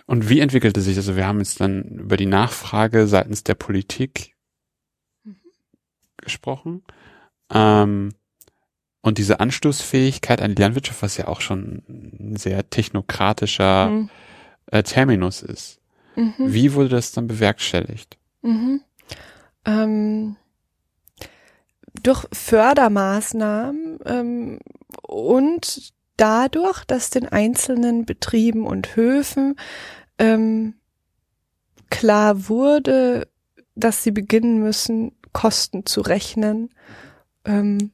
Und 0.05 0.29
wie 0.29 0.39
entwickelte 0.39 0.81
sich, 0.81 0.97
also 0.97 1.15
wir 1.15 1.25
haben 1.25 1.39
jetzt 1.39 1.59
dann 1.61 1.83
über 1.83 2.17
die 2.17 2.25
Nachfrage 2.25 3.07
seitens 3.07 3.43
der 3.43 3.55
Politik 3.55 4.35
mhm. 5.23 5.37
gesprochen. 6.17 6.83
Ähm, 7.51 8.13
und 9.01 9.17
diese 9.17 9.39
Anschlussfähigkeit 9.39 10.41
an 10.41 10.55
die 10.55 10.61
Landwirtschaft, 10.61 11.01
was 11.01 11.17
ja 11.17 11.27
auch 11.27 11.41
schon 11.41 11.83
ein 11.89 12.35
sehr 12.37 12.69
technokratischer 12.69 13.87
mhm. 13.87 14.09
äh, 14.67 14.83
Terminus 14.83 15.41
ist. 15.41 15.79
Mhm. 16.15 16.33
Wie 16.37 16.73
wurde 16.73 16.89
das 16.89 17.11
dann 17.11 17.27
bewerkstelligt? 17.27 18.17
Mhm. 18.41 18.81
Ähm, 19.65 20.35
durch 22.03 22.25
Fördermaßnahmen 22.31 23.99
ähm, 24.05 24.59
und 25.03 25.93
dadurch, 26.17 26.85
dass 26.85 27.09
den 27.09 27.27
einzelnen 27.27 28.05
Betrieben 28.05 28.65
und 28.65 28.95
Höfen 28.95 29.55
ähm, 30.17 30.75
klar 31.89 32.47
wurde, 32.47 33.27
dass 33.75 34.03
sie 34.03 34.11
beginnen 34.11 34.59
müssen, 34.59 35.13
Kosten 35.33 35.85
zu 35.85 36.01
rechnen, 36.01 36.69
ähm, 37.45 37.91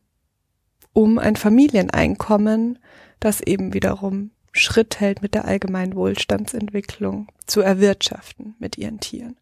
um 0.98 1.20
ein 1.20 1.36
Familieneinkommen, 1.36 2.80
das 3.20 3.42
eben 3.42 3.76
wiederum 3.76 4.32
Schritt 4.52 5.00
hält 5.00 5.22
mit 5.22 5.36
der 5.36 5.46
allgemeinen 5.46 5.94
Wohlstandsentwicklung 5.96 7.28
zu 7.46 7.62
erwirtschaften 7.62 8.56
mit 8.58 8.80
ihren 8.80 9.00
Tieren. 9.00 9.38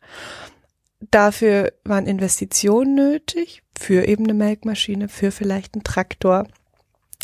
Dafür 1.12 1.72
waren 1.86 2.08
Investitionen 2.08 2.96
nötig, 2.96 3.64
für 3.80 4.06
eben 4.06 4.26
eine 4.26 4.34
Melkmaschine, 4.34 5.08
für 5.08 5.32
vielleicht 5.32 5.76
einen 5.76 5.86
Traktor. 5.86 6.46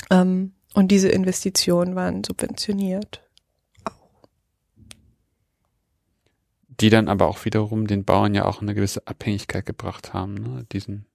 Ähm, 0.10 0.54
und 0.76 0.94
diese 0.94 1.10
Investitionen 1.10 1.96
waren 1.96 2.24
subventioniert. 2.24 3.22
Die 6.80 6.90
dann 6.90 7.10
aber 7.10 7.28
auch 7.28 7.44
wiederum 7.44 7.86
den 7.86 8.06
Bauern 8.06 8.34
ja 8.34 8.46
auch 8.46 8.62
eine 8.62 8.74
gewisse 8.76 9.06
Abhängigkeit 9.08 9.66
gebracht 9.66 10.14
haben, 10.14 10.36
ne? 10.36 10.66
diesen 10.72 11.06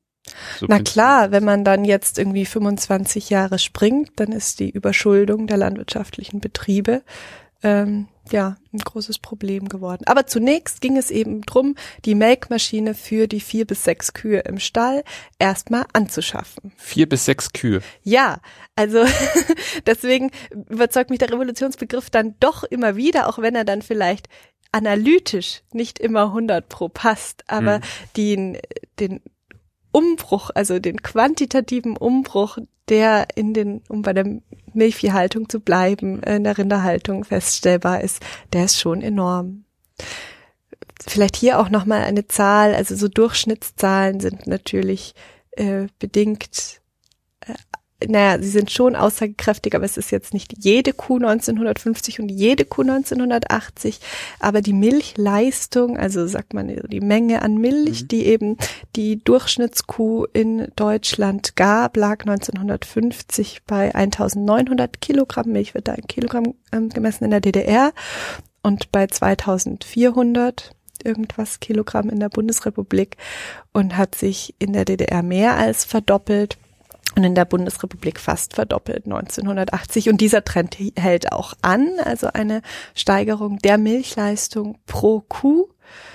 so 0.59 0.67
Na 0.69 0.81
klar, 0.81 1.31
wenn 1.31 1.45
man 1.45 1.65
dann 1.65 1.85
jetzt 1.85 2.19
irgendwie 2.19 2.47
25 2.47 3.31
Jahre 3.31 3.59
springt, 3.59 4.11
dann 4.17 4.33
ist 4.33 4.61
die 4.61 4.71
Überschuldung 4.71 5.47
der 5.47 5.57
landwirtschaftlichen 5.57 6.41
Betriebe 6.41 7.03
ähm, 7.63 8.09
ja 8.31 8.57
ein 8.73 8.79
großes 8.79 9.19
Problem 9.19 9.69
geworden. 9.69 10.05
Aber 10.07 10.27
zunächst 10.27 10.81
ging 10.81 10.97
es 10.97 11.11
eben 11.11 11.43
drum, 11.43 11.75
die 12.05 12.15
Melkmaschine 12.15 12.95
für 12.95 13.27
die 13.27 13.41
vier 13.41 13.65
bis 13.67 13.85
sechs 13.85 14.13
Kühe 14.13 14.41
im 14.41 14.59
Stall 14.59 15.05
erstmal 15.39 15.85
anzuschaffen. 15.93 16.73
Vier 16.77 17.09
bis 17.09 17.25
sechs 17.25 17.53
Kühe. 17.53 17.81
Ja, 18.03 18.41
also 18.75 19.05
deswegen 19.87 20.31
überzeugt 20.51 21.11
mich 21.11 21.19
der 21.19 21.33
Revolutionsbegriff 21.33 22.11
dann 22.11 22.35
doch 22.41 22.65
immer 22.65 22.97
wieder, 22.97 23.29
auch 23.29 23.39
wenn 23.39 23.55
er 23.55 23.65
dann 23.65 23.83
vielleicht 23.83 24.29
analytisch 24.73 25.63
nicht 25.73 25.99
immer 25.99 26.25
100 26.27 26.69
pro 26.69 26.89
passt, 26.89 27.45
aber 27.47 27.79
mhm. 27.79 27.83
den, 28.17 28.59
den 28.99 29.21
Umbruch, 29.97 30.51
also 30.55 30.79
den 30.79 31.01
quantitativen 31.01 31.97
Umbruch, 31.97 32.59
der 32.91 33.29
in 33.35 33.55
den, 33.55 33.81
um 33.89 34.03
bei 34.03 34.13
der 34.13 34.43
Milchviehhaltung 34.75 35.49
zu 35.49 35.59
bleiben, 35.59 36.23
in 36.23 36.45
der 36.45 36.59
Rinderhaltung 36.59 37.25
feststellbar 37.25 38.03
ist, 38.03 38.23
der 38.53 38.67
ist 38.67 38.79
schon 38.79 39.01
enorm. 39.01 39.65
Vielleicht 41.01 41.37
hier 41.37 41.59
auch 41.59 41.71
nochmal 41.71 42.03
eine 42.03 42.29
Zahl, 42.29 42.75
also 42.75 42.95
so 42.95 43.09
Durchschnittszahlen 43.09 44.21
sind 44.21 44.47
natürlich 44.47 45.15
äh, 45.53 45.87
bedingt 45.99 46.83
äh, 47.41 47.55
naja, 48.07 48.43
sie 48.43 48.51
sind 48.51 48.71
schon 48.71 48.95
aussagekräftig, 48.95 49.75
aber 49.75 49.85
es 49.85 49.97
ist 49.97 50.11
jetzt 50.11 50.35
nicht 50.35 50.55
jede 50.59 50.93
Kuh 50.93 51.17
1950 51.17 52.21
und 52.21 52.29
jede 52.29 52.67
Kuh 52.67 52.83
1980, 52.83 54.01
aber 54.39 54.61
die 54.61 54.75
Milchleistung, 54.75 55.97
also 55.97 56.27
sagt 56.27 56.53
man 56.53 56.69
die 56.89 57.01
Menge 57.01 57.41
an 57.41 57.55
Milch, 57.55 58.03
mhm. 58.03 58.09
die 58.09 58.27
eben 58.27 58.57
die 58.97 59.25
Durchschnittskuh 59.25 60.27
in 60.35 60.69
Deutschland 60.77 61.57
gab, 61.57 61.97
lag 61.97 62.21
1950 62.21 63.63
bei 63.67 63.95
1900 63.95 65.01
Kilogramm 65.01 65.53
Milch, 65.53 65.73
wird 65.73 65.89
da 65.89 65.93
ein 65.93 66.07
Kilogramm 66.07 66.55
ähm, 66.73 66.91
gemessen 66.91 67.25
in 67.25 67.31
der 67.31 67.41
DDR 67.41 67.93
und 68.63 68.93
bei 68.93 69.07
2400 69.07 70.73
irgendwas 71.03 71.61
Kilogramm 71.61 72.11
in 72.11 72.21
der 72.21 72.29
Bundesrepublik 72.29 73.17
und 73.73 73.97
hat 73.97 74.15
sich 74.15 74.55
in 74.59 74.73
der 74.75 74.85
DDR 74.85 75.23
mehr 75.23 75.57
als 75.57 75.85
verdoppelt 75.85 76.59
und 77.17 77.25
in 77.25 77.35
der 77.35 77.47
Bundesrepublik 77.47 78.21
fast 78.21 78.55
verdoppelt 78.55 79.07
1980. 79.07 80.11
Und 80.11 80.21
dieser 80.21 80.45
Trend 80.45 80.77
hält 80.97 81.33
auch 81.33 81.55
an, 81.63 81.89
also 82.05 82.29
eine 82.29 82.61
Steigerung 82.95 83.59
der 83.59 83.79
Milchleistung 83.79 84.79
pro 84.87 85.21
Kuh. 85.21 85.69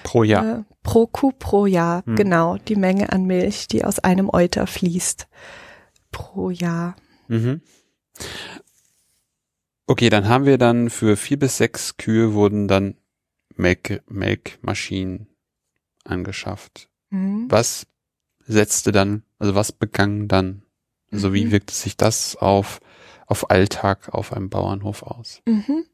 Pro 0.03 0.24
Jahr. 0.24 0.60
Äh, 0.60 0.63
pro 0.84 1.08
Kuh 1.08 1.31
pro 1.31 1.65
Jahr, 1.65 2.05
hm. 2.05 2.15
genau, 2.15 2.58
die 2.58 2.75
Menge 2.75 3.12
an 3.12 3.25
Milch, 3.25 3.67
die 3.67 3.84
aus 3.84 4.00
einem 4.00 4.29
Euter 4.31 4.67
fließt 4.67 5.27
pro 6.12 6.50
Jahr. 6.51 6.96
Mhm. 7.27 7.62
Okay, 9.88 10.10
dann 10.10 10.27
haben 10.27 10.46
wir 10.46 10.58
dann 10.58 10.89
für 10.89 11.17
vier 11.17 11.39
bis 11.39 11.58
sechs 11.58 11.98
Kühe 11.98 12.34
wurden 12.34 12.67
dann 12.67 12.96
Melk 13.55 14.03
Melkmaschinen 14.08 15.27
angeschafft. 16.03 16.89
Mhm. 17.10 17.48
Was 17.50 17.88
setzte 18.39 18.91
dann, 18.91 19.24
also 19.39 19.55
was 19.55 19.72
begann 19.72 20.27
dann 20.27 20.63
also 21.12 21.34
wie 21.34 21.46
mhm. 21.46 21.51
wirkt 21.51 21.72
sich 21.72 21.98
das 21.98 22.36
auf, 22.36 22.80
auf 23.27 23.50
Alltag 23.50 24.10
auf 24.13 24.34
einem 24.34 24.50
Bauernhof 24.50 25.03
aus? 25.03 25.41
Mhm. 25.46 25.86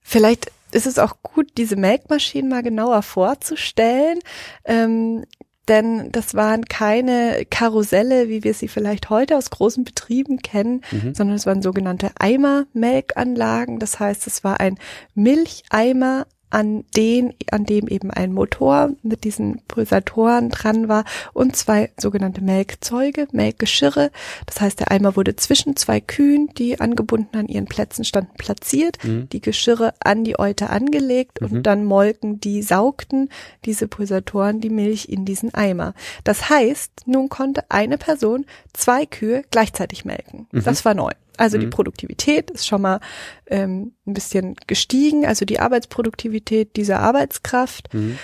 Vielleicht 0.00 0.50
ist 0.72 0.86
es 0.86 0.98
auch 0.98 1.22
gut, 1.22 1.52
diese 1.56 1.76
Melkmaschinen 1.76 2.50
mal 2.50 2.62
genauer 2.62 3.02
vorzustellen. 3.02 4.18
Ähm, 4.64 5.24
denn 5.68 6.10
das 6.12 6.34
waren 6.34 6.64
keine 6.64 7.44
Karusselle, 7.48 8.28
wie 8.28 8.42
wir 8.42 8.54
sie 8.54 8.68
vielleicht 8.68 9.10
heute 9.10 9.36
aus 9.36 9.50
großen 9.50 9.84
Betrieben 9.84 10.38
kennen, 10.38 10.82
mhm. 10.90 11.14
sondern 11.14 11.36
es 11.36 11.44
waren 11.44 11.62
sogenannte 11.62 12.10
Eimermelkanlagen. 12.18 13.78
Das 13.78 14.00
heißt, 14.00 14.26
es 14.26 14.44
war 14.44 14.60
ein 14.60 14.78
Milcheimer 15.14 16.26
an 16.50 16.84
den, 16.96 17.34
an 17.50 17.64
dem 17.64 17.88
eben 17.88 18.10
ein 18.10 18.32
Motor 18.32 18.90
mit 19.02 19.24
diesen 19.24 19.60
Pulsatoren 19.68 20.50
dran 20.50 20.88
war 20.88 21.04
und 21.32 21.56
zwei 21.56 21.90
sogenannte 21.98 22.42
Melkzeuge, 22.42 23.28
Melkgeschirre. 23.32 24.10
Das 24.46 24.60
heißt, 24.60 24.80
der 24.80 24.90
Eimer 24.90 25.16
wurde 25.16 25.36
zwischen 25.36 25.76
zwei 25.76 26.00
Kühen, 26.00 26.48
die 26.56 26.80
angebunden 26.80 27.36
an 27.36 27.48
ihren 27.48 27.66
Plätzen 27.66 28.04
standen, 28.04 28.32
platziert, 28.38 29.02
mhm. 29.04 29.28
die 29.30 29.40
Geschirre 29.40 29.94
an 30.00 30.24
die 30.24 30.38
Eute 30.38 30.70
angelegt 30.70 31.40
mhm. 31.40 31.48
und 31.48 31.62
dann 31.64 31.84
molken 31.84 32.40
die, 32.40 32.62
saugten 32.62 33.28
diese 33.64 33.88
Pulsatoren 33.88 34.60
die 34.60 34.70
Milch 34.70 35.08
in 35.08 35.24
diesen 35.24 35.52
Eimer. 35.54 35.94
Das 36.24 36.48
heißt, 36.48 37.02
nun 37.06 37.28
konnte 37.28 37.70
eine 37.70 37.98
Person 37.98 38.46
zwei 38.72 39.06
Kühe 39.06 39.42
gleichzeitig 39.50 40.04
melken. 40.04 40.46
Mhm. 40.52 40.64
Das 40.64 40.84
war 40.84 40.94
neu. 40.94 41.12
Also 41.38 41.56
mhm. 41.56 41.62
die 41.62 41.66
Produktivität 41.68 42.50
ist 42.50 42.66
schon 42.66 42.82
mal 42.82 43.00
ähm, 43.46 43.92
ein 44.06 44.14
bisschen 44.14 44.56
gestiegen, 44.66 45.26
also 45.26 45.44
die 45.44 45.60
Arbeitsproduktivität 45.60 46.76
dieser 46.76 47.00
Arbeitskraft. 47.00 47.92
Mhm. 47.94 48.18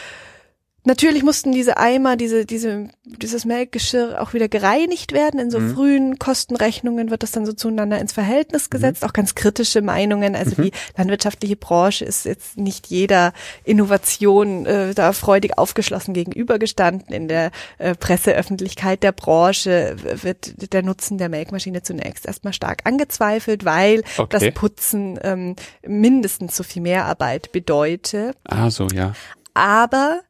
Natürlich 0.86 1.22
mussten 1.22 1.50
diese 1.52 1.78
Eimer, 1.78 2.16
diese, 2.16 2.44
diese, 2.44 2.88
dieses 3.04 3.46
Melkgeschirr 3.46 4.20
auch 4.20 4.34
wieder 4.34 4.48
gereinigt 4.48 5.12
werden. 5.12 5.40
In 5.40 5.50
so 5.50 5.58
mhm. 5.58 5.74
frühen 5.74 6.18
Kostenrechnungen 6.18 7.10
wird 7.10 7.22
das 7.22 7.32
dann 7.32 7.46
so 7.46 7.54
zueinander 7.54 7.98
ins 7.98 8.12
Verhältnis 8.12 8.68
gesetzt. 8.68 9.00
Mhm. 9.02 9.08
Auch 9.08 9.12
ganz 9.14 9.34
kritische 9.34 9.80
Meinungen. 9.80 10.36
Also 10.36 10.52
mhm. 10.58 10.66
die 10.66 10.72
landwirtschaftliche 10.96 11.56
Branche 11.56 12.04
ist 12.04 12.26
jetzt 12.26 12.58
nicht 12.58 12.88
jeder 12.88 13.32
Innovation 13.64 14.66
äh, 14.66 14.92
da 14.94 15.14
freudig 15.14 15.56
aufgeschlossen 15.56 16.12
gegenübergestanden. 16.12 17.14
In 17.14 17.28
der 17.28 17.50
äh, 17.78 17.94
Presseöffentlichkeit 17.94 19.02
der 19.02 19.12
Branche 19.12 19.96
wird 20.22 20.74
der 20.74 20.82
Nutzen 20.82 21.16
der 21.16 21.30
Melkmaschine 21.30 21.82
zunächst 21.82 22.26
erstmal 22.26 22.52
stark 22.52 22.82
angezweifelt, 22.84 23.64
weil 23.64 24.02
okay. 24.18 24.38
das 24.38 24.54
Putzen 24.54 25.18
ähm, 25.22 25.56
mindestens 25.86 26.56
so 26.56 26.62
viel 26.62 26.82
Mehrarbeit 26.82 27.52
bedeutet. 27.52 28.36
Ah, 28.44 28.68
so, 28.68 28.86
ja. 28.88 29.14
Aber 29.54 30.20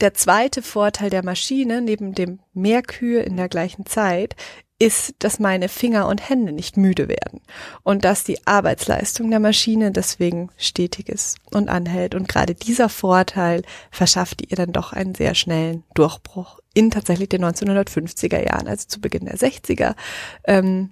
der 0.00 0.14
zweite 0.14 0.62
Vorteil 0.62 1.10
der 1.10 1.24
Maschine, 1.24 1.82
neben 1.82 2.14
dem 2.14 2.40
mehr 2.52 2.82
Kühe 2.82 3.22
in 3.22 3.36
der 3.36 3.48
gleichen 3.48 3.86
Zeit, 3.86 4.34
ist, 4.80 5.14
dass 5.18 5.38
meine 5.38 5.68
Finger 5.68 6.08
und 6.08 6.26
Hände 6.26 6.52
nicht 6.52 6.78
müde 6.78 7.06
werden 7.06 7.42
und 7.82 8.04
dass 8.04 8.24
die 8.24 8.46
Arbeitsleistung 8.46 9.30
der 9.30 9.38
Maschine 9.38 9.92
deswegen 9.92 10.48
stetig 10.56 11.10
ist 11.10 11.36
und 11.52 11.68
anhält. 11.68 12.14
Und 12.14 12.28
gerade 12.28 12.54
dieser 12.54 12.88
Vorteil 12.88 13.62
verschafft 13.90 14.50
ihr 14.50 14.56
dann 14.56 14.72
doch 14.72 14.94
einen 14.94 15.14
sehr 15.14 15.34
schnellen 15.34 15.84
Durchbruch 15.94 16.60
in 16.72 16.90
tatsächlich 16.90 17.28
den 17.28 17.44
1950er 17.44 18.42
Jahren, 18.42 18.68
also 18.68 18.88
zu 18.88 19.00
Beginn 19.02 19.26
der 19.26 19.36
60er. 19.36 19.94
Ähm, 20.44 20.90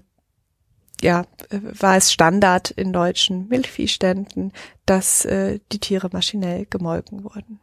ja, 1.00 1.24
war 1.50 1.96
es 1.96 2.12
Standard 2.12 2.70
in 2.72 2.92
deutschen 2.92 3.48
Milchviehständen, 3.48 4.52
dass 4.84 5.24
äh, 5.24 5.60
die 5.72 5.78
Tiere 5.78 6.10
maschinell 6.12 6.66
gemolken 6.68 7.24
wurden. 7.24 7.60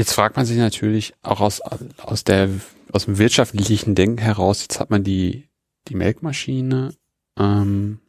Jetzt 0.00 0.14
fragt 0.14 0.36
man 0.36 0.46
sich 0.46 0.56
natürlich 0.56 1.12
auch 1.20 1.40
aus, 1.42 1.60
aus 1.60 2.24
der, 2.24 2.48
aus 2.90 3.04
dem 3.04 3.18
wirtschaftlichen 3.18 3.94
Denken 3.94 4.16
heraus, 4.16 4.62
jetzt 4.62 4.80
hat 4.80 4.88
man 4.88 5.04
die, 5.04 5.46
die 5.88 5.94
Melkmaschine, 5.94 6.94
ähm, 7.38 8.00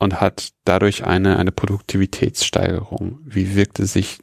und 0.00 0.20
hat 0.20 0.48
dadurch 0.64 1.04
eine, 1.04 1.36
eine 1.36 1.52
Produktivitätssteigerung. 1.52 3.20
Wie 3.22 3.54
wirkte 3.54 3.86
sich 3.86 4.18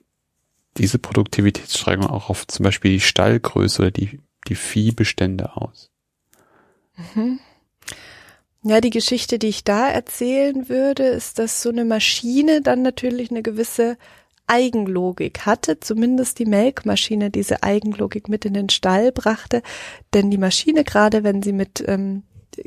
diese 0.76 1.00
Produktivitätssteigerung 1.00 2.10
auch 2.10 2.30
auf 2.30 2.46
zum 2.48 2.66
Beispiel 2.66 2.92
die 2.92 3.00
Stallgröße 3.00 3.84
oder 3.84 3.92
die, 3.92 4.20
die 4.50 4.56
Viehbestände 4.56 5.56
aus? 5.56 5.90
Mhm. 7.16 7.40
Ja, 8.64 8.82
die 8.82 8.90
Geschichte, 8.90 9.40
die 9.40 9.48
ich 9.48 9.64
da 9.64 9.88
erzählen 9.88 10.68
würde, 10.68 11.04
ist, 11.04 11.40
dass 11.40 11.62
so 11.62 11.70
eine 11.70 11.86
Maschine 11.86 12.62
dann 12.62 12.82
natürlich 12.82 13.32
eine 13.32 13.42
gewisse 13.42 13.98
Eigenlogik 14.48 15.46
hatte, 15.46 15.80
zumindest 15.80 16.40
die 16.40 16.46
Melkmaschine 16.46 17.30
diese 17.30 17.64
Eigenlogik 17.64 18.30
mit 18.30 18.46
in 18.46 18.54
den 18.54 18.70
Stall 18.70 19.12
brachte, 19.12 19.62
denn 20.14 20.32
die 20.32 20.38
Maschine, 20.38 20.84
gerade 20.84 21.24
wenn 21.24 21.44
sie 21.44 21.54
mit 21.54 21.84
ähm, 21.88 22.24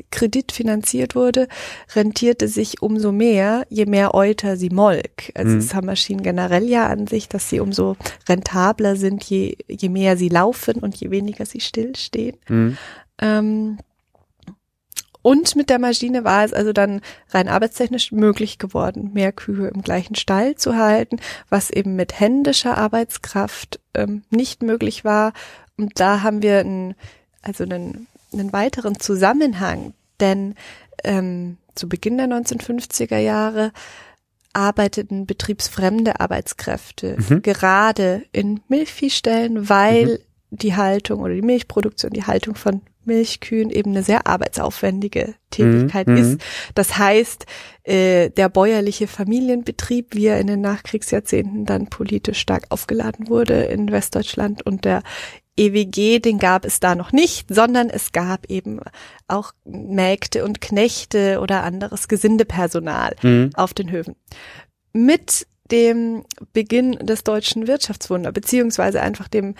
Kredit 0.09 0.51
finanziert 0.51 1.15
wurde, 1.15 1.47
rentierte 1.95 2.47
sich 2.47 2.81
umso 2.81 3.11
mehr, 3.11 3.65
je 3.69 3.85
mehr 3.85 4.13
Euter 4.13 4.55
sie 4.57 4.69
molk. 4.69 5.31
Also 5.35 5.51
mhm. 5.51 5.57
es 5.57 5.73
haben 5.73 5.87
Maschinen 5.87 6.23
generell 6.23 6.69
ja 6.69 6.87
an 6.87 7.07
sich, 7.07 7.27
dass 7.27 7.49
sie 7.49 7.59
umso 7.59 7.97
rentabler 8.29 8.95
sind, 8.95 9.23
je, 9.23 9.57
je 9.67 9.89
mehr 9.89 10.17
sie 10.17 10.29
laufen 10.29 10.77
und 10.79 10.95
je 10.95 11.11
weniger 11.11 11.45
sie 11.45 11.59
stillstehen. 11.59 12.37
Mhm. 12.47 12.77
Ähm, 13.19 13.77
und 15.21 15.55
mit 15.55 15.69
der 15.69 15.79
Maschine 15.79 16.23
war 16.23 16.43
es 16.43 16.53
also 16.53 16.73
dann 16.73 17.01
rein 17.29 17.47
arbeitstechnisch 17.47 18.11
möglich 18.11 18.57
geworden, 18.57 19.11
mehr 19.13 19.31
Kühe 19.31 19.67
im 19.67 19.81
gleichen 19.81 20.15
Stall 20.15 20.55
zu 20.55 20.75
halten, 20.75 21.19
was 21.49 21.69
eben 21.69 21.95
mit 21.95 22.19
händischer 22.19 22.77
Arbeitskraft 22.77 23.79
ähm, 23.93 24.23
nicht 24.29 24.63
möglich 24.63 25.05
war. 25.05 25.33
Und 25.77 25.99
da 25.99 26.23
haben 26.23 26.41
wir 26.41 26.59
einen, 26.59 26.95
also 27.41 27.63
einen, 27.63 28.07
einen 28.33 28.51
weiteren 28.51 28.99
Zusammenhang, 28.99 29.93
denn 30.19 30.55
ähm, 31.03 31.57
zu 31.75 31.87
Beginn 31.87 32.17
der 32.17 32.27
1950er 32.27 33.17
Jahre 33.17 33.71
arbeiteten 34.53 35.25
betriebsfremde 35.25 36.19
Arbeitskräfte 36.19 37.17
mhm. 37.17 37.41
gerade 37.41 38.23
in 38.31 38.61
Milchviehstellen, 38.67 39.69
weil 39.69 40.19
mhm. 40.49 40.57
die 40.57 40.75
Haltung 40.75 41.21
oder 41.21 41.33
die 41.33 41.41
Milchproduktion, 41.41 42.11
die 42.11 42.25
Haltung 42.25 42.55
von 42.55 42.81
Milchkühen 43.05 43.69
eben 43.69 43.91
eine 43.91 44.03
sehr 44.03 44.27
arbeitsaufwendige 44.27 45.35
Tätigkeit 45.49 46.07
mhm. 46.07 46.17
ist. 46.17 46.41
Das 46.75 46.97
heißt, 46.97 47.45
äh, 47.83 48.29
der 48.29 48.49
bäuerliche 48.49 49.07
Familienbetrieb, 49.07 50.15
wie 50.15 50.27
er 50.27 50.39
in 50.39 50.47
den 50.47 50.61
Nachkriegsjahrzehnten 50.61 51.65
dann 51.65 51.87
politisch 51.87 52.39
stark 52.39 52.65
aufgeladen 52.69 53.27
wurde 53.29 53.63
in 53.63 53.91
Westdeutschland 53.91 54.65
und 54.65 54.85
der 54.85 55.03
EWG, 55.57 56.19
den 56.19 56.39
gab 56.39 56.65
es 56.65 56.79
da 56.79 56.95
noch 56.95 57.11
nicht, 57.11 57.53
sondern 57.53 57.89
es 57.89 58.11
gab 58.11 58.45
eben 58.49 58.79
auch 59.27 59.53
Mägde 59.65 60.45
und 60.45 60.61
Knechte 60.61 61.39
oder 61.41 61.63
anderes 61.63 62.07
Gesindepersonal 62.07 63.15
mhm. 63.21 63.51
auf 63.55 63.73
den 63.73 63.91
Höfen. 63.91 64.15
Mit 64.93 65.47
dem 65.71 66.25
Beginn 66.53 66.93
des 66.93 67.23
deutschen 67.23 67.67
Wirtschaftswunder, 67.67 68.31
beziehungsweise 68.31 69.01
einfach 69.01 69.27
dem 69.27 69.55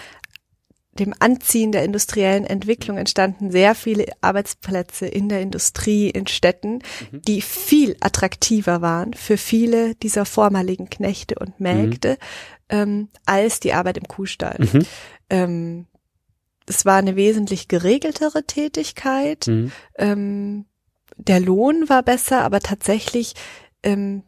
dem 0.93 1.13
Anziehen 1.19 1.71
der 1.71 1.83
industriellen 1.83 2.45
Entwicklung 2.45 2.97
entstanden 2.97 3.49
sehr 3.51 3.75
viele 3.75 4.05
Arbeitsplätze 4.19 5.07
in 5.07 5.29
der 5.29 5.41
Industrie, 5.41 6.09
in 6.09 6.27
Städten, 6.27 6.79
mhm. 7.11 7.21
die 7.21 7.41
viel 7.41 7.95
attraktiver 8.01 8.81
waren 8.81 9.13
für 9.13 9.37
viele 9.37 9.95
dieser 9.95 10.25
vormaligen 10.25 10.89
Knechte 10.89 11.35
und 11.35 11.59
Mägde 11.59 12.11
mhm. 12.11 12.17
ähm, 12.69 13.09
als 13.25 13.61
die 13.61 13.73
Arbeit 13.73 13.97
im 13.97 14.07
Kuhstall. 14.07 14.57
Mhm. 14.59 14.85
Ähm, 15.29 15.87
es 16.65 16.85
war 16.85 16.97
eine 16.97 17.15
wesentlich 17.15 17.67
geregeltere 17.69 18.43
Tätigkeit. 18.43 19.47
Mhm. 19.47 19.71
Ähm, 19.97 20.65
der 21.17 21.39
Lohn 21.39 21.87
war 21.87 22.03
besser, 22.03 22.41
aber 22.41 22.59
tatsächlich 22.59 23.33
ähm, 23.83 24.23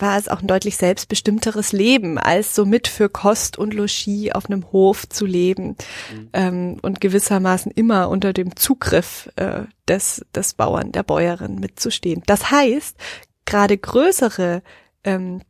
war 0.00 0.18
es 0.18 0.28
auch 0.28 0.40
ein 0.40 0.46
deutlich 0.46 0.76
selbstbestimmteres 0.76 1.72
Leben, 1.72 2.18
als 2.18 2.54
so 2.54 2.64
mit 2.64 2.88
für 2.88 3.08
Kost 3.08 3.58
und 3.58 3.74
Logis 3.74 4.32
auf 4.32 4.46
einem 4.46 4.70
Hof 4.72 5.08
zu 5.08 5.26
leben 5.26 5.76
mhm. 6.12 6.28
ähm, 6.32 6.76
und 6.82 7.00
gewissermaßen 7.00 7.72
immer 7.72 8.08
unter 8.08 8.32
dem 8.32 8.56
Zugriff 8.56 9.30
äh, 9.36 9.62
des, 9.88 10.24
des 10.34 10.54
Bauern, 10.54 10.92
der 10.92 11.02
Bäuerin 11.02 11.56
mitzustehen. 11.56 12.22
Das 12.26 12.50
heißt, 12.50 12.96
gerade 13.46 13.76
größere 13.76 14.62
ähm, 15.04 15.42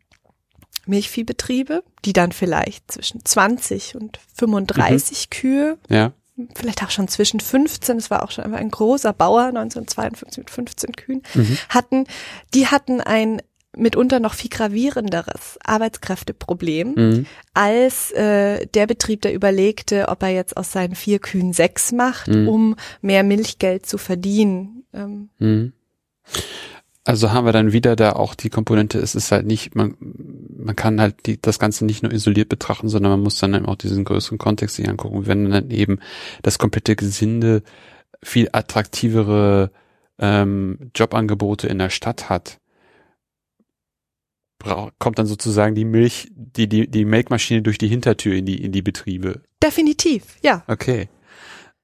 Milchviehbetriebe, 0.86 1.84
die 2.04 2.12
dann 2.12 2.32
vielleicht 2.32 2.90
zwischen 2.90 3.24
20 3.24 3.96
und 3.96 4.18
35 4.34 5.26
mhm. 5.26 5.30
Kühe 5.30 5.78
ja 5.88 6.12
vielleicht 6.54 6.82
auch 6.82 6.90
schon 6.90 7.08
zwischen 7.08 7.40
15, 7.40 7.98
es 7.98 8.10
war 8.10 8.22
auch 8.22 8.30
schon 8.30 8.54
ein 8.54 8.70
großer 8.70 9.12
Bauer, 9.12 9.46
1952 9.46 10.38
mit 10.38 10.50
15 10.50 10.96
Kühen, 10.96 11.22
mhm. 11.34 11.58
hatten, 11.68 12.04
die 12.54 12.66
hatten 12.66 13.00
ein 13.00 13.42
mitunter 13.76 14.20
noch 14.20 14.34
viel 14.34 14.50
gravierenderes 14.50 15.58
Arbeitskräfteproblem 15.64 16.94
mhm. 16.96 17.26
als 17.54 18.10
äh, 18.12 18.66
der 18.66 18.86
Betrieb, 18.86 19.22
der 19.22 19.34
überlegte, 19.34 20.08
ob 20.08 20.22
er 20.22 20.30
jetzt 20.30 20.56
aus 20.56 20.72
seinen 20.72 20.94
vier 20.94 21.18
Kühen 21.18 21.52
sechs 21.52 21.92
macht, 21.92 22.28
mhm. 22.28 22.48
um 22.48 22.76
mehr 23.00 23.22
Milchgeld 23.22 23.86
zu 23.86 23.98
verdienen. 23.98 24.84
Ähm. 24.92 25.30
Mhm. 25.38 25.72
Also 27.04 27.32
haben 27.32 27.46
wir 27.46 27.52
dann 27.52 27.72
wieder 27.72 27.96
da 27.96 28.12
auch 28.12 28.34
die 28.34 28.50
Komponente, 28.50 28.98
es 28.98 29.14
ist 29.14 29.32
halt 29.32 29.46
nicht, 29.46 29.74
man, 29.74 29.96
man 29.98 30.76
kann 30.76 31.00
halt 31.00 31.26
die, 31.26 31.40
das 31.40 31.58
Ganze 31.58 31.84
nicht 31.84 32.02
nur 32.02 32.12
isoliert 32.12 32.48
betrachten, 32.48 32.88
sondern 32.88 33.12
man 33.12 33.20
muss 33.20 33.38
dann 33.38 33.54
eben 33.54 33.66
auch 33.66 33.76
diesen 33.76 34.04
größeren 34.04 34.38
Kontext 34.38 34.76
sich 34.76 34.88
angucken. 34.88 35.26
Wenn 35.26 35.50
dann 35.50 35.70
eben 35.70 35.98
das 36.42 36.58
komplette 36.58 36.96
Gesinde 36.96 37.62
viel 38.22 38.50
attraktivere 38.52 39.70
ähm, 40.18 40.90
Jobangebote 40.94 41.66
in 41.68 41.78
der 41.78 41.90
Stadt 41.90 42.28
hat, 42.28 42.59
kommt 44.98 45.18
dann 45.18 45.26
sozusagen 45.26 45.74
die 45.74 45.84
Milch, 45.84 46.28
die, 46.34 46.68
die, 46.68 46.88
die 46.88 47.04
Melkmaschine 47.04 47.62
durch 47.62 47.78
die 47.78 47.88
Hintertür 47.88 48.34
in 48.34 48.46
die, 48.46 48.62
in 48.62 48.72
die 48.72 48.82
Betriebe. 48.82 49.40
Definitiv, 49.62 50.36
ja. 50.42 50.64
Okay. 50.66 51.08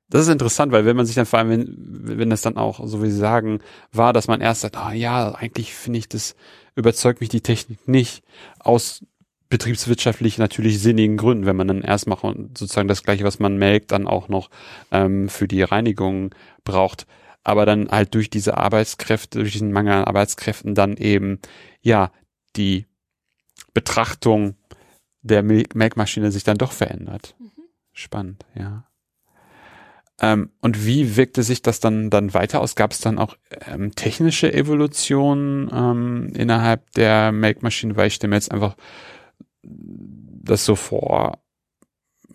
Das 0.08 0.22
ist 0.22 0.28
interessant, 0.28 0.70
weil 0.70 0.84
wenn 0.84 0.96
man 0.96 1.06
sich 1.06 1.16
dann 1.16 1.26
vor 1.26 1.40
allem, 1.40 1.50
wenn, 1.50 2.18
wenn 2.18 2.30
das 2.30 2.42
dann 2.42 2.56
auch, 2.56 2.86
so 2.86 3.02
wie 3.02 3.10
Sie 3.10 3.16
sagen, 3.16 3.60
war, 3.92 4.12
dass 4.12 4.28
man 4.28 4.40
erst 4.40 4.60
sagt, 4.60 4.76
ah 4.76 4.92
ja, 4.92 5.34
eigentlich 5.34 5.74
finde 5.74 5.98
ich 5.98 6.08
das, 6.08 6.36
überzeugt 6.76 7.20
mich 7.20 7.28
die 7.28 7.40
Technik 7.40 7.88
nicht, 7.88 8.22
aus 8.60 9.02
betriebswirtschaftlich 9.48 10.38
natürlich 10.38 10.80
sinnigen 10.80 11.16
Gründen, 11.16 11.46
wenn 11.46 11.56
man 11.56 11.68
dann 11.68 11.82
erstmal 11.82 12.18
sozusagen 12.56 12.88
das 12.88 13.02
gleiche, 13.02 13.24
was 13.24 13.38
man 13.38 13.56
melkt, 13.56 13.92
dann 13.92 14.06
auch 14.06 14.28
noch 14.28 14.50
ähm, 14.90 15.28
für 15.28 15.48
die 15.48 15.62
Reinigung 15.62 16.34
braucht. 16.64 17.06
Aber 17.42 17.64
dann 17.64 17.88
halt 17.88 18.14
durch 18.14 18.28
diese 18.28 18.56
Arbeitskräfte, 18.56 19.38
durch 19.38 19.52
diesen 19.52 19.72
Mangel 19.72 19.92
an 19.92 20.04
Arbeitskräften 20.04 20.74
dann 20.74 20.96
eben, 20.96 21.38
ja, 21.80 22.10
die 22.56 22.86
Betrachtung 23.74 24.56
der 25.22 25.42
Melkmaschine 25.42 26.30
sich 26.30 26.44
dann 26.44 26.58
doch 26.58 26.72
verändert. 26.72 27.34
Mhm. 27.38 27.50
Spannend, 27.92 28.44
ja. 28.54 28.86
Ähm, 30.20 30.50
und 30.60 30.86
wie 30.86 31.16
wirkte 31.16 31.42
sich 31.42 31.60
das 31.60 31.80
dann, 31.80 32.08
dann 32.08 32.32
weiter 32.32 32.60
aus? 32.60 32.74
Gab 32.74 32.92
es 32.92 33.00
dann 33.00 33.18
auch 33.18 33.36
ähm, 33.66 33.94
technische 33.94 34.52
Evolution 34.52 35.70
ähm, 35.72 36.32
innerhalb 36.34 36.90
der 36.92 37.32
Melkmaschine? 37.32 37.96
Weil 37.96 38.06
ich 38.06 38.14
stelle 38.14 38.30
mir 38.30 38.36
jetzt 38.36 38.50
einfach 38.50 38.76
das 39.62 40.64
so 40.64 40.74
vor. 40.74 41.38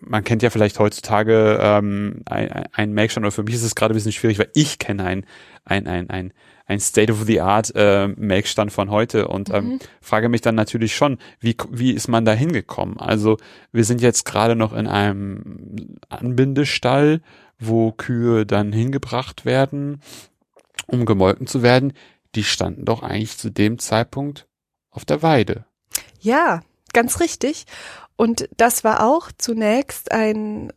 Man 0.00 0.22
kennt 0.24 0.42
ja 0.42 0.50
vielleicht 0.50 0.78
heutzutage 0.78 1.58
ähm, 1.60 2.22
ein, 2.26 2.66
ein 2.72 2.92
Melkstand, 2.92 3.24
oder 3.24 3.32
für 3.32 3.42
mich 3.42 3.54
ist 3.54 3.62
es 3.62 3.74
gerade 3.74 3.94
ein 3.94 3.96
bisschen 3.96 4.12
schwierig, 4.12 4.38
weil 4.38 4.50
ich 4.54 4.78
kenne 4.78 5.04
ein, 5.04 5.26
ein, 5.64 5.86
ein, 5.86 6.10
ein, 6.10 6.32
ein 6.72 6.80
State-of-the-Art 6.80 7.74
äh, 7.76 8.70
von 8.70 8.90
heute 8.90 9.28
und 9.28 9.50
ähm, 9.50 9.64
mhm. 9.64 9.78
frage 10.00 10.28
mich 10.28 10.40
dann 10.40 10.54
natürlich 10.54 10.96
schon, 10.96 11.18
wie, 11.40 11.56
wie 11.70 11.92
ist 11.92 12.08
man 12.08 12.24
da 12.24 12.32
hingekommen? 12.32 12.98
Also 12.98 13.36
wir 13.72 13.84
sind 13.84 14.00
jetzt 14.00 14.24
gerade 14.24 14.56
noch 14.56 14.72
in 14.72 14.86
einem 14.86 15.96
Anbindestall, 16.08 17.20
wo 17.58 17.92
Kühe 17.92 18.46
dann 18.46 18.72
hingebracht 18.72 19.44
werden, 19.44 20.00
um 20.86 21.04
gemolken 21.04 21.46
zu 21.46 21.62
werden. 21.62 21.92
Die 22.34 22.44
standen 22.44 22.84
doch 22.84 23.02
eigentlich 23.02 23.36
zu 23.36 23.50
dem 23.50 23.78
Zeitpunkt 23.78 24.48
auf 24.90 25.04
der 25.04 25.22
Weide. 25.22 25.64
Ja, 26.20 26.62
ganz 26.92 27.20
richtig. 27.20 27.66
Und 28.16 28.48
das 28.56 28.84
war 28.84 29.06
auch 29.06 29.30
zunächst 29.36 30.12
ein 30.12 30.72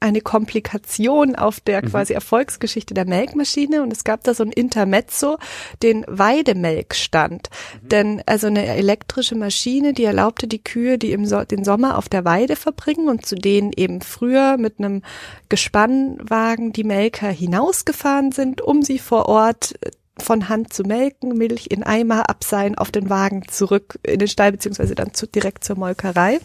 eine 0.00 0.22
Komplikation 0.22 1.36
auf 1.36 1.60
der 1.60 1.84
mhm. 1.84 1.90
quasi 1.90 2.14
Erfolgsgeschichte 2.14 2.94
der 2.94 3.04
Melkmaschine 3.04 3.82
und 3.82 3.92
es 3.92 4.02
gab 4.02 4.24
da 4.24 4.32
so 4.32 4.42
ein 4.42 4.50
Intermezzo, 4.52 5.38
den 5.82 6.04
Weidemelkstand. 6.08 7.50
Mhm. 7.82 7.88
Denn 7.88 8.22
also 8.24 8.46
eine 8.46 8.66
elektrische 8.66 9.34
Maschine, 9.34 9.92
die 9.92 10.04
erlaubte 10.04 10.48
die 10.48 10.64
Kühe, 10.64 10.96
die 10.96 11.12
im 11.12 11.26
so 11.26 11.44
den 11.44 11.64
Sommer 11.64 11.98
auf 11.98 12.08
der 12.08 12.24
Weide 12.24 12.56
verbringen 12.56 13.08
und 13.08 13.26
zu 13.26 13.36
denen 13.36 13.72
eben 13.76 14.00
früher 14.00 14.56
mit 14.56 14.78
einem 14.78 15.02
Gespannwagen 15.50 16.72
die 16.72 16.84
Melker 16.84 17.28
hinausgefahren 17.28 18.32
sind, 18.32 18.62
um 18.62 18.82
sie 18.82 18.98
vor 18.98 19.28
Ort 19.28 19.74
äh, 19.82 19.90
von 20.18 20.48
Hand 20.48 20.72
zu 20.72 20.82
melken, 20.82 21.36
Milch 21.36 21.68
in 21.70 21.82
Eimer 21.82 22.28
abseilen, 22.28 22.76
auf 22.76 22.90
den 22.90 23.08
Wagen 23.08 23.48
zurück 23.48 23.98
in 24.02 24.18
den 24.18 24.28
Stall 24.28 24.52
beziehungsweise 24.52 24.94
dann 24.94 25.14
zu, 25.14 25.26
direkt 25.26 25.64
zur 25.64 25.78
Molkerei. 25.78 26.40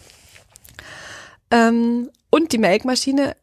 Ähm, 1.50 2.10
und 2.30 2.52
die 2.52 2.58
Melkmaschine 2.58 3.36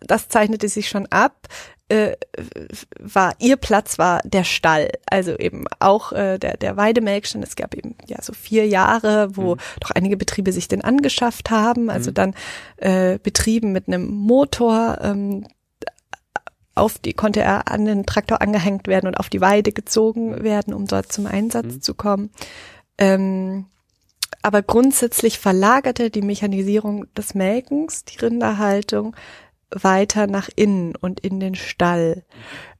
das 0.00 0.28
zeichnete 0.28 0.68
sich 0.68 0.88
schon 0.88 1.06
ab, 1.06 1.48
äh, 1.88 2.16
war 2.98 3.34
ihr 3.38 3.56
Platz 3.56 3.98
war 3.98 4.20
der 4.24 4.42
Stall, 4.42 4.90
also 5.06 5.36
eben 5.36 5.66
auch 5.78 6.12
äh, 6.12 6.38
der 6.38 6.56
der 6.56 6.76
Weidemelkstand. 6.76 7.44
Es 7.44 7.54
gab 7.54 7.74
eben 7.74 7.94
ja 8.06 8.20
so 8.20 8.32
vier 8.32 8.66
Jahre, 8.66 9.36
wo 9.36 9.54
mhm. 9.54 9.60
doch 9.80 9.90
einige 9.92 10.16
Betriebe 10.16 10.52
sich 10.52 10.66
den 10.66 10.82
angeschafft 10.82 11.50
haben, 11.50 11.88
also 11.88 12.10
mhm. 12.10 12.14
dann 12.14 12.34
äh, 12.78 13.18
Betrieben 13.22 13.72
mit 13.72 13.86
einem 13.86 14.08
Motor. 14.08 14.98
Ähm, 15.02 15.46
auf 16.74 16.98
die 16.98 17.14
konnte 17.14 17.40
er 17.40 17.68
an 17.70 17.86
den 17.86 18.04
Traktor 18.04 18.42
angehängt 18.42 18.86
werden 18.86 19.06
und 19.06 19.14
auf 19.14 19.30
die 19.30 19.40
Weide 19.40 19.72
gezogen 19.72 20.42
werden, 20.42 20.74
um 20.74 20.86
dort 20.86 21.10
zum 21.10 21.26
Einsatz 21.26 21.76
mhm. 21.76 21.82
zu 21.82 21.94
kommen. 21.94 22.30
Ähm, 22.98 23.66
aber 24.42 24.62
grundsätzlich 24.62 25.38
verlagerte 25.38 26.10
die 26.10 26.22
Mechanisierung 26.22 27.12
des 27.14 27.34
Melkens, 27.34 28.04
die 28.04 28.18
Rinderhaltung, 28.18 29.16
weiter 29.70 30.26
nach 30.26 30.48
innen 30.54 30.94
und 30.96 31.20
in 31.20 31.40
den 31.40 31.54
Stall. 31.54 32.24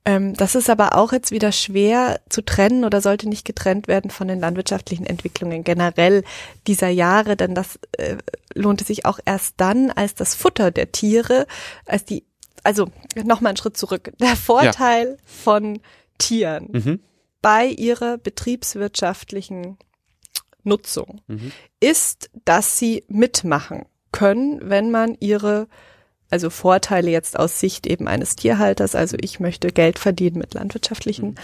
Ähm, 0.06 0.34
das 0.34 0.54
ist 0.54 0.70
aber 0.70 0.94
auch 0.94 1.12
jetzt 1.12 1.32
wieder 1.32 1.50
schwer 1.50 2.20
zu 2.28 2.42
trennen 2.42 2.84
oder 2.84 3.00
sollte 3.00 3.28
nicht 3.28 3.44
getrennt 3.44 3.88
werden 3.88 4.10
von 4.10 4.28
den 4.28 4.38
landwirtschaftlichen 4.38 5.04
Entwicklungen 5.04 5.64
generell 5.64 6.22
dieser 6.68 6.88
Jahre, 6.88 7.36
denn 7.36 7.54
das 7.56 7.80
äh, 7.98 8.16
lohnte 8.54 8.84
sich 8.84 9.04
auch 9.04 9.18
erst 9.24 9.54
dann, 9.56 9.90
als 9.90 10.14
das 10.14 10.36
Futter 10.36 10.70
der 10.70 10.92
Tiere, 10.92 11.46
als 11.86 12.04
die, 12.04 12.24
also 12.62 12.88
nochmal 13.24 13.50
einen 13.50 13.56
Schritt 13.56 13.76
zurück, 13.76 14.12
der 14.20 14.36
Vorteil 14.36 15.08
ja. 15.08 15.16
von 15.24 15.80
Tieren 16.18 16.68
mhm. 16.72 17.00
bei 17.42 17.66
ihrer 17.66 18.16
betriebswirtschaftlichen 18.16 19.76
Nutzung 20.62 21.20
mhm. 21.26 21.50
ist, 21.80 22.30
dass 22.44 22.78
sie 22.78 23.04
mitmachen 23.08 23.86
können, 24.12 24.60
wenn 24.62 24.92
man 24.92 25.16
ihre 25.18 25.66
also 26.30 26.50
Vorteile 26.50 27.10
jetzt 27.10 27.38
aus 27.38 27.60
Sicht 27.60 27.86
eben 27.86 28.08
eines 28.08 28.36
Tierhalters, 28.36 28.94
also 28.94 29.16
ich 29.20 29.40
möchte 29.40 29.68
Geld 29.68 29.98
verdienen 29.98 30.38
mit 30.38 30.54
landwirtschaftlichen 30.54 31.30
mhm. 31.30 31.36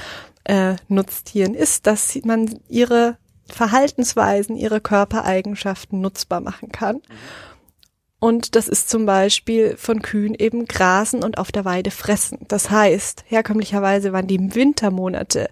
äh, 0.45 0.77
Nutztieren, 0.89 1.55
ist, 1.55 1.87
dass 1.87 2.19
man 2.25 2.59
ihre 2.69 3.17
Verhaltensweisen, 3.49 4.57
ihre 4.57 4.81
Körpereigenschaften 4.81 6.01
nutzbar 6.01 6.41
machen 6.41 6.71
kann. 6.73 6.97
Mhm. 6.97 7.03
Und 8.23 8.55
das 8.55 8.69
ist 8.69 8.89
zum 8.89 9.05
Beispiel 9.05 9.77
von 9.77 10.01
Kühen 10.01 10.37
eben 10.37 10.67
grasen 10.67 11.25
und 11.25 11.39
auf 11.39 11.51
der 11.51 11.65
Weide 11.65 11.91
fressen. 11.91 12.39
Das 12.47 12.71
heißt, 12.71 13.25
herkömmlicherweise 13.27 14.13
waren 14.13 14.29
die 14.29 14.55
Wintermonate 14.55 15.51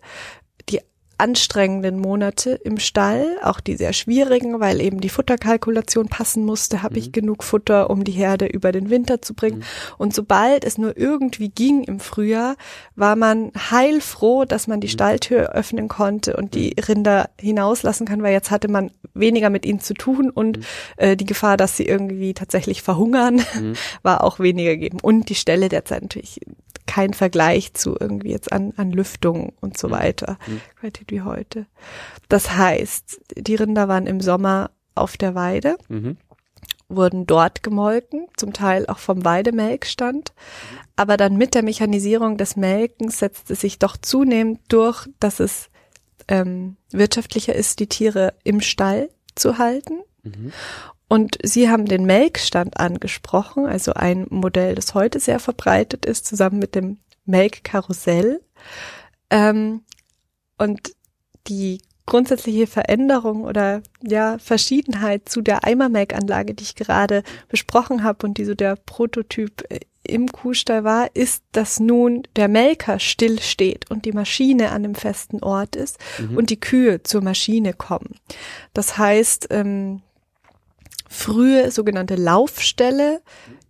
anstrengenden 1.20 2.00
Monate 2.00 2.50
im 2.50 2.78
Stall, 2.78 3.36
auch 3.42 3.60
die 3.60 3.76
sehr 3.76 3.92
schwierigen, 3.92 4.58
weil 4.58 4.80
eben 4.80 5.00
die 5.00 5.08
Futterkalkulation 5.08 6.08
passen 6.08 6.44
musste, 6.44 6.82
habe 6.82 6.94
mhm. 6.94 7.00
ich 7.00 7.12
genug 7.12 7.44
Futter, 7.44 7.90
um 7.90 8.04
die 8.04 8.12
Herde 8.12 8.46
über 8.46 8.72
den 8.72 8.90
Winter 8.90 9.22
zu 9.22 9.34
bringen. 9.34 9.58
Mhm. 9.58 9.64
Und 9.98 10.14
sobald 10.14 10.64
es 10.64 10.78
nur 10.78 10.96
irgendwie 10.96 11.50
ging 11.50 11.84
im 11.84 12.00
Frühjahr, 12.00 12.56
war 12.96 13.16
man 13.16 13.52
heilfroh, 13.70 14.44
dass 14.44 14.66
man 14.66 14.80
die 14.80 14.88
mhm. 14.88 14.92
Stalltür 14.92 15.50
öffnen 15.52 15.88
konnte 15.88 16.36
und 16.36 16.54
die 16.54 16.74
mhm. 16.76 16.84
Rinder 16.84 17.30
hinauslassen 17.38 18.06
kann, 18.06 18.22
weil 18.22 18.32
jetzt 18.32 18.50
hatte 18.50 18.68
man 18.68 18.90
weniger 19.14 19.50
mit 19.50 19.66
ihnen 19.66 19.80
zu 19.80 19.94
tun 19.94 20.30
und 20.30 20.58
mhm. 20.58 20.64
äh, 20.96 21.16
die 21.16 21.26
Gefahr, 21.26 21.56
dass 21.56 21.76
sie 21.76 21.86
irgendwie 21.86 22.34
tatsächlich 22.34 22.82
verhungern, 22.82 23.36
mhm. 23.60 23.74
war 24.02 24.24
auch 24.24 24.40
weniger 24.40 24.70
gegeben. 24.70 24.98
Und 25.02 25.28
die 25.28 25.34
Stelle 25.34 25.68
derzeit 25.68 26.02
natürlich 26.02 26.40
kein 26.90 27.14
Vergleich 27.14 27.72
zu 27.74 27.96
irgendwie 28.00 28.32
jetzt 28.32 28.52
an, 28.52 28.74
an 28.76 28.90
Lüftung 28.90 29.52
und 29.60 29.78
so 29.78 29.86
mhm. 29.86 29.92
weiter, 29.92 30.38
mhm. 30.48 30.60
Qualität 30.80 31.12
wie 31.12 31.22
heute. 31.22 31.66
Das 32.28 32.56
heißt, 32.56 33.20
die 33.36 33.54
Rinder 33.54 33.86
waren 33.86 34.08
im 34.08 34.20
Sommer 34.20 34.72
auf 34.96 35.16
der 35.16 35.36
Weide, 35.36 35.78
mhm. 35.88 36.16
wurden 36.88 37.28
dort 37.28 37.62
gemolken, 37.62 38.26
zum 38.36 38.52
Teil 38.52 38.86
auch 38.88 38.98
vom 38.98 39.24
Weidemelkstand. 39.24 40.32
Aber 40.96 41.16
dann 41.16 41.36
mit 41.36 41.54
der 41.54 41.62
Mechanisierung 41.62 42.36
des 42.36 42.56
Melkens 42.56 43.20
setzt 43.20 43.52
es 43.52 43.60
sich 43.60 43.78
doch 43.78 43.96
zunehmend 43.96 44.58
durch, 44.66 45.08
dass 45.20 45.38
es 45.38 45.70
ähm, 46.26 46.76
wirtschaftlicher 46.90 47.54
ist, 47.54 47.78
die 47.78 47.86
Tiere 47.86 48.34
im 48.42 48.60
Stall 48.60 49.10
zu 49.36 49.58
halten. 49.58 50.00
Mhm. 50.24 50.52
Und 51.10 51.38
Sie 51.42 51.68
haben 51.68 51.86
den 51.86 52.04
Melkstand 52.04 52.78
angesprochen, 52.78 53.66
also 53.66 53.94
ein 53.94 54.28
Modell, 54.30 54.76
das 54.76 54.94
heute 54.94 55.18
sehr 55.18 55.40
verbreitet 55.40 56.06
ist, 56.06 56.24
zusammen 56.24 56.60
mit 56.60 56.76
dem 56.76 56.98
Melkkarussell. 57.24 58.40
Ähm, 59.28 59.82
und 60.56 60.92
die 61.48 61.80
grundsätzliche 62.06 62.68
Veränderung 62.68 63.42
oder 63.42 63.82
ja 64.00 64.38
Verschiedenheit 64.38 65.28
zu 65.28 65.40
der 65.40 65.64
Eimermelkanlage, 65.64 66.54
die 66.54 66.62
ich 66.62 66.76
gerade 66.76 67.24
besprochen 67.48 68.04
habe 68.04 68.24
und 68.24 68.38
die 68.38 68.44
so 68.44 68.54
der 68.54 68.76
Prototyp 68.76 69.64
äh, 69.68 69.80
im 70.04 70.30
Kuhstall 70.30 70.84
war, 70.84 71.08
ist, 71.14 71.42
dass 71.50 71.80
nun 71.80 72.22
der 72.36 72.46
Melker 72.46 73.00
still 73.00 73.40
steht 73.40 73.90
und 73.90 74.04
die 74.04 74.12
Maschine 74.12 74.70
an 74.70 74.84
dem 74.84 74.94
festen 74.94 75.42
Ort 75.42 75.74
ist 75.74 75.98
mhm. 76.20 76.36
und 76.36 76.50
die 76.50 76.60
Kühe 76.60 77.02
zur 77.02 77.20
Maschine 77.20 77.72
kommen. 77.72 78.14
Das 78.74 78.96
heißt, 78.96 79.48
ähm, 79.50 80.02
frühe 81.10 81.72
sogenannte 81.72 82.14
Laufstelle 82.14 83.20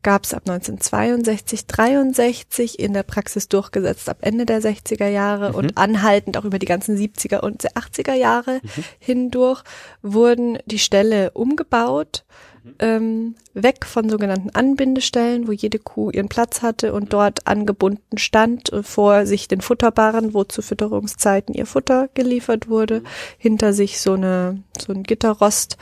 gab 0.03 0.25
es 0.25 0.35
ab 0.35 0.43
1962, 0.47 1.67
63 1.67 2.79
in 2.79 2.93
der 2.93 3.03
Praxis 3.03 3.49
durchgesetzt 3.49 4.09
ab 4.09 4.19
Ende 4.21 4.47
der 4.47 4.63
60er 4.63 5.09
Jahre 5.09 5.51
mhm. 5.51 5.55
und 5.55 5.79
anhaltend 5.79 6.37
auch 6.37 6.45
über 6.45 6.59
die 6.59 6.67
ganzen 6.67 6.97
70er 6.97 7.41
und 7.41 7.67
80er 7.67 8.15
Jahre 8.15 8.61
mhm. 8.63 8.85
hindurch 8.99 9.63
wurden 10.03 10.59
die 10.67 10.79
Ställe 10.79 11.31
umgebaut, 11.33 12.25
mhm. 12.63 12.75
ähm, 12.79 13.35
weg 13.55 13.87
von 13.87 14.09
sogenannten 14.11 14.51
Anbindestellen, 14.51 15.49
wo 15.49 15.53
jede 15.53 15.79
Kuh 15.79 16.11
ihren 16.11 16.29
Platz 16.29 16.61
hatte 16.61 16.93
und 16.93 17.13
dort 17.15 17.47
angebunden 17.47 18.19
stand 18.19 18.73
äh, 18.73 18.83
vor 18.83 19.25
sich 19.25 19.49
den 19.49 19.63
Futterbaren, 19.63 20.35
wo 20.35 20.45
zu 20.45 20.61
Fütterungszeiten 20.61 21.55
ihr 21.55 21.67
Futter 21.67 22.09
geliefert 22.13 22.69
wurde, 22.69 23.01
mhm. 23.01 23.07
hinter 23.39 23.73
sich 23.73 24.01
so 24.01 24.13
eine 24.13 24.63
so 24.79 24.93
ein 24.93 25.03
Gitterrost 25.03 25.79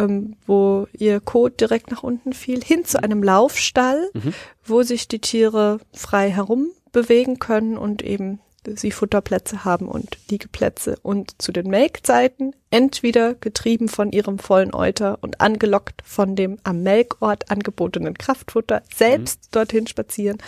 ähm, 0.00 0.36
wo 0.46 0.86
ihr 0.92 1.20
Kot 1.20 1.60
direkt 1.60 1.90
nach 1.90 2.02
unten 2.02 2.32
fiel, 2.32 2.62
hin 2.62 2.84
zu 2.84 3.02
einem 3.02 3.22
Laufstall, 3.22 4.10
mhm. 4.14 4.34
wo 4.64 4.82
sich 4.82 5.08
die 5.08 5.20
Tiere 5.20 5.80
frei 5.92 6.30
herum 6.30 6.68
bewegen 6.92 7.38
können 7.38 7.76
und 7.76 8.02
eben 8.02 8.40
sie 8.66 8.90
Futterplätze 8.90 9.64
haben 9.64 9.88
und 9.88 10.18
Liegeplätze 10.28 10.98
und 11.02 11.40
zu 11.40 11.50
den 11.50 11.68
Melkzeiten 11.68 12.54
entweder 12.70 13.34
getrieben 13.34 13.88
von 13.88 14.12
ihrem 14.12 14.38
vollen 14.38 14.74
Euter 14.74 15.18
und 15.22 15.40
angelockt 15.40 16.02
von 16.04 16.36
dem 16.36 16.58
am 16.62 16.82
Melkort 16.82 17.50
angebotenen 17.50 18.18
Kraftfutter 18.18 18.82
selbst 18.94 19.44
mhm. 19.44 19.48
dorthin 19.52 19.86
spazieren 19.86 20.38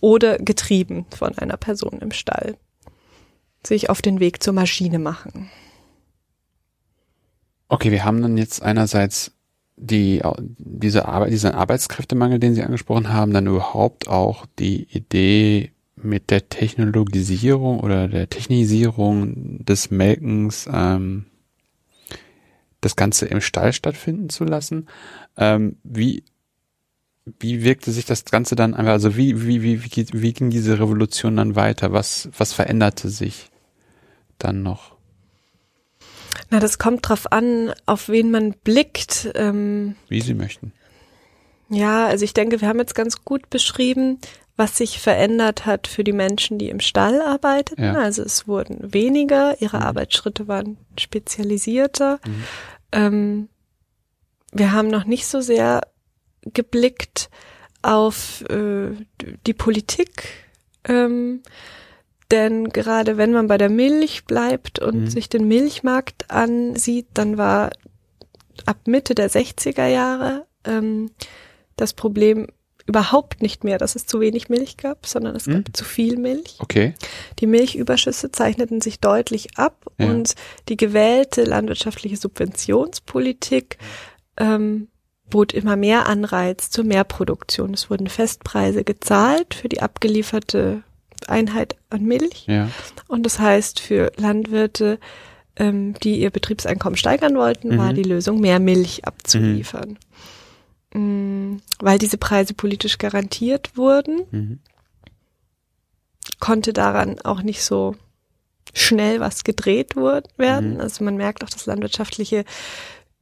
oder 0.00 0.36
getrieben 0.36 1.06
von 1.16 1.38
einer 1.38 1.56
Person 1.56 2.00
im 2.00 2.12
Stall 2.12 2.56
sich 3.66 3.90
auf 3.90 4.02
den 4.02 4.20
Weg 4.20 4.42
zur 4.42 4.52
Maschine 4.52 4.98
machen. 4.98 5.50
Okay, 7.74 7.90
wir 7.90 8.04
haben 8.04 8.22
dann 8.22 8.38
jetzt 8.38 8.62
einerseits 8.62 9.32
die, 9.74 10.22
diese 10.38 11.08
Arbeit, 11.08 11.32
diesen 11.32 11.50
Arbeitskräftemangel, 11.50 12.38
den 12.38 12.54
Sie 12.54 12.62
angesprochen 12.62 13.12
haben, 13.12 13.32
dann 13.32 13.48
überhaupt 13.48 14.06
auch 14.06 14.46
die 14.60 14.84
Idee 14.96 15.72
mit 15.96 16.30
der 16.30 16.48
Technologisierung 16.48 17.80
oder 17.80 18.06
der 18.06 18.30
Technisierung 18.30 19.64
des 19.64 19.90
Melkens, 19.90 20.68
ähm, 20.72 21.26
das 22.80 22.94
Ganze 22.94 23.26
im 23.26 23.40
Stall 23.40 23.72
stattfinden 23.72 24.28
zu 24.28 24.44
lassen. 24.44 24.86
Ähm, 25.36 25.74
wie, 25.82 26.22
wie 27.40 27.64
wirkte 27.64 27.90
sich 27.90 28.04
das 28.04 28.24
Ganze 28.24 28.54
dann 28.54 28.74
einfach, 28.74 28.92
also 28.92 29.16
wie, 29.16 29.48
wie, 29.48 29.62
wie, 29.64 29.82
wie, 29.82 30.06
wie 30.12 30.32
ging 30.32 30.50
diese 30.50 30.78
Revolution 30.78 31.34
dann 31.34 31.56
weiter? 31.56 31.92
Was, 31.92 32.28
was 32.38 32.52
veränderte 32.52 33.08
sich 33.08 33.50
dann 34.38 34.62
noch? 34.62 34.93
Na, 36.50 36.60
das 36.60 36.78
kommt 36.78 37.08
drauf 37.08 37.32
an, 37.32 37.72
auf 37.86 38.08
wen 38.08 38.30
man 38.30 38.52
blickt. 38.64 39.30
Ähm, 39.34 39.96
Wie 40.08 40.20
Sie 40.20 40.34
möchten. 40.34 40.72
Ja, 41.68 42.06
also 42.06 42.24
ich 42.24 42.34
denke, 42.34 42.60
wir 42.60 42.68
haben 42.68 42.78
jetzt 42.78 42.94
ganz 42.94 43.24
gut 43.24 43.50
beschrieben, 43.50 44.18
was 44.56 44.76
sich 44.78 45.00
verändert 45.00 45.66
hat 45.66 45.86
für 45.88 46.04
die 46.04 46.12
Menschen, 46.12 46.58
die 46.58 46.68
im 46.68 46.80
Stall 46.80 47.20
arbeiteten. 47.20 47.82
Ja. 47.82 47.94
Also 47.94 48.22
es 48.22 48.46
wurden 48.46 48.92
weniger, 48.92 49.60
ihre 49.60 49.78
mhm. 49.78 49.82
Arbeitsschritte 49.82 50.46
waren 50.46 50.76
spezialisierter. 50.98 52.20
Mhm. 52.24 52.44
Ähm, 52.92 53.48
wir 54.52 54.72
haben 54.72 54.88
noch 54.88 55.04
nicht 55.04 55.26
so 55.26 55.40
sehr 55.40 55.80
geblickt 56.42 57.30
auf 57.82 58.42
äh, 58.48 58.90
die 59.46 59.54
Politik. 59.54 60.28
Ähm, 60.84 61.42
denn 62.34 62.70
gerade 62.70 63.16
wenn 63.16 63.30
man 63.32 63.46
bei 63.46 63.58
der 63.58 63.70
Milch 63.70 64.24
bleibt 64.24 64.80
und 64.80 65.02
mhm. 65.02 65.06
sich 65.06 65.28
den 65.28 65.46
Milchmarkt 65.46 66.32
ansieht, 66.32 67.06
dann 67.14 67.38
war 67.38 67.70
ab 68.66 68.78
Mitte 68.86 69.14
der 69.14 69.30
60er 69.30 69.86
Jahre 69.86 70.44
ähm, 70.64 71.10
das 71.76 71.92
Problem 71.92 72.48
überhaupt 72.86 73.40
nicht 73.40 73.62
mehr, 73.62 73.78
dass 73.78 73.94
es 73.94 74.06
zu 74.06 74.20
wenig 74.20 74.48
Milch 74.48 74.76
gab, 74.76 75.06
sondern 75.06 75.36
es 75.36 75.46
mhm. 75.46 75.62
gab 75.64 75.76
zu 75.76 75.84
viel 75.84 76.16
Milch. 76.16 76.56
Okay. 76.58 76.94
Die 77.38 77.46
Milchüberschüsse 77.46 78.32
zeichneten 78.32 78.80
sich 78.80 78.98
deutlich 78.98 79.56
ab 79.56 79.86
ja. 79.98 80.06
und 80.06 80.34
die 80.68 80.76
gewählte 80.76 81.44
landwirtschaftliche 81.44 82.16
Subventionspolitik 82.16 83.78
ähm, 84.38 84.88
bot 85.30 85.54
immer 85.54 85.76
mehr 85.76 86.06
Anreiz 86.06 86.68
zur 86.70 86.82
Mehrproduktion. 86.84 87.74
Es 87.74 87.90
wurden 87.90 88.08
Festpreise 88.08 88.82
gezahlt 88.82 89.54
für 89.54 89.68
die 89.68 89.80
abgelieferte 89.80 90.82
Einheit 91.28 91.76
an 91.90 92.04
Milch. 92.04 92.46
Ja. 92.46 92.68
Und 93.08 93.24
das 93.24 93.38
heißt 93.38 93.80
für 93.80 94.12
Landwirte, 94.16 94.98
ähm, 95.56 95.94
die 96.02 96.20
ihr 96.20 96.30
Betriebseinkommen 96.30 96.96
steigern 96.96 97.36
wollten, 97.36 97.74
mhm. 97.74 97.78
war 97.78 97.92
die 97.92 98.02
Lösung, 98.02 98.40
mehr 98.40 98.60
Milch 98.60 99.04
abzuliefern. 99.04 99.98
Mhm. 100.92 101.54
Mm, 101.54 101.60
weil 101.80 101.98
diese 101.98 102.18
Preise 102.18 102.54
politisch 102.54 102.98
garantiert 102.98 103.76
wurden, 103.76 104.22
mhm. 104.30 104.58
konnte 106.38 106.72
daran 106.72 107.20
auch 107.20 107.42
nicht 107.42 107.64
so 107.64 107.96
schnell 108.72 109.20
was 109.20 109.44
gedreht 109.44 109.96
werden. 109.96 110.74
Mhm. 110.74 110.80
Also 110.80 111.04
man 111.04 111.16
merkt 111.16 111.44
auch, 111.44 111.50
das 111.50 111.66
landwirtschaftliche 111.66 112.44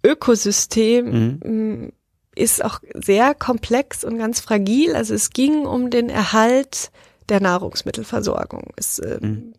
Ökosystem 0.04 1.38
mhm. 1.42 1.84
mm, 1.84 1.92
ist 2.34 2.64
auch 2.64 2.80
sehr 2.94 3.34
komplex 3.34 4.04
und 4.04 4.18
ganz 4.18 4.40
fragil. 4.40 4.94
Also 4.94 5.14
es 5.14 5.30
ging 5.30 5.66
um 5.66 5.90
den 5.90 6.08
Erhalt 6.08 6.90
der 7.28 7.40
Nahrungsmittelversorgung. 7.40 8.70
Ist, 8.76 9.00
ähm, 9.04 9.52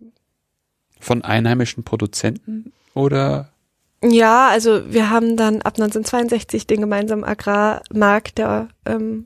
Von 1.00 1.22
einheimischen 1.22 1.84
Produzenten 1.84 2.72
oder? 2.94 3.50
Ja, 4.04 4.50
also 4.50 4.92
wir 4.92 5.10
haben 5.10 5.38
dann 5.38 5.62
ab 5.62 5.76
1962 5.76 6.68
den 6.68 6.82
gemeinsamen 6.82 7.24
Agrarmarkt 7.24 8.38
der 8.38 8.68
ähm, 8.86 9.26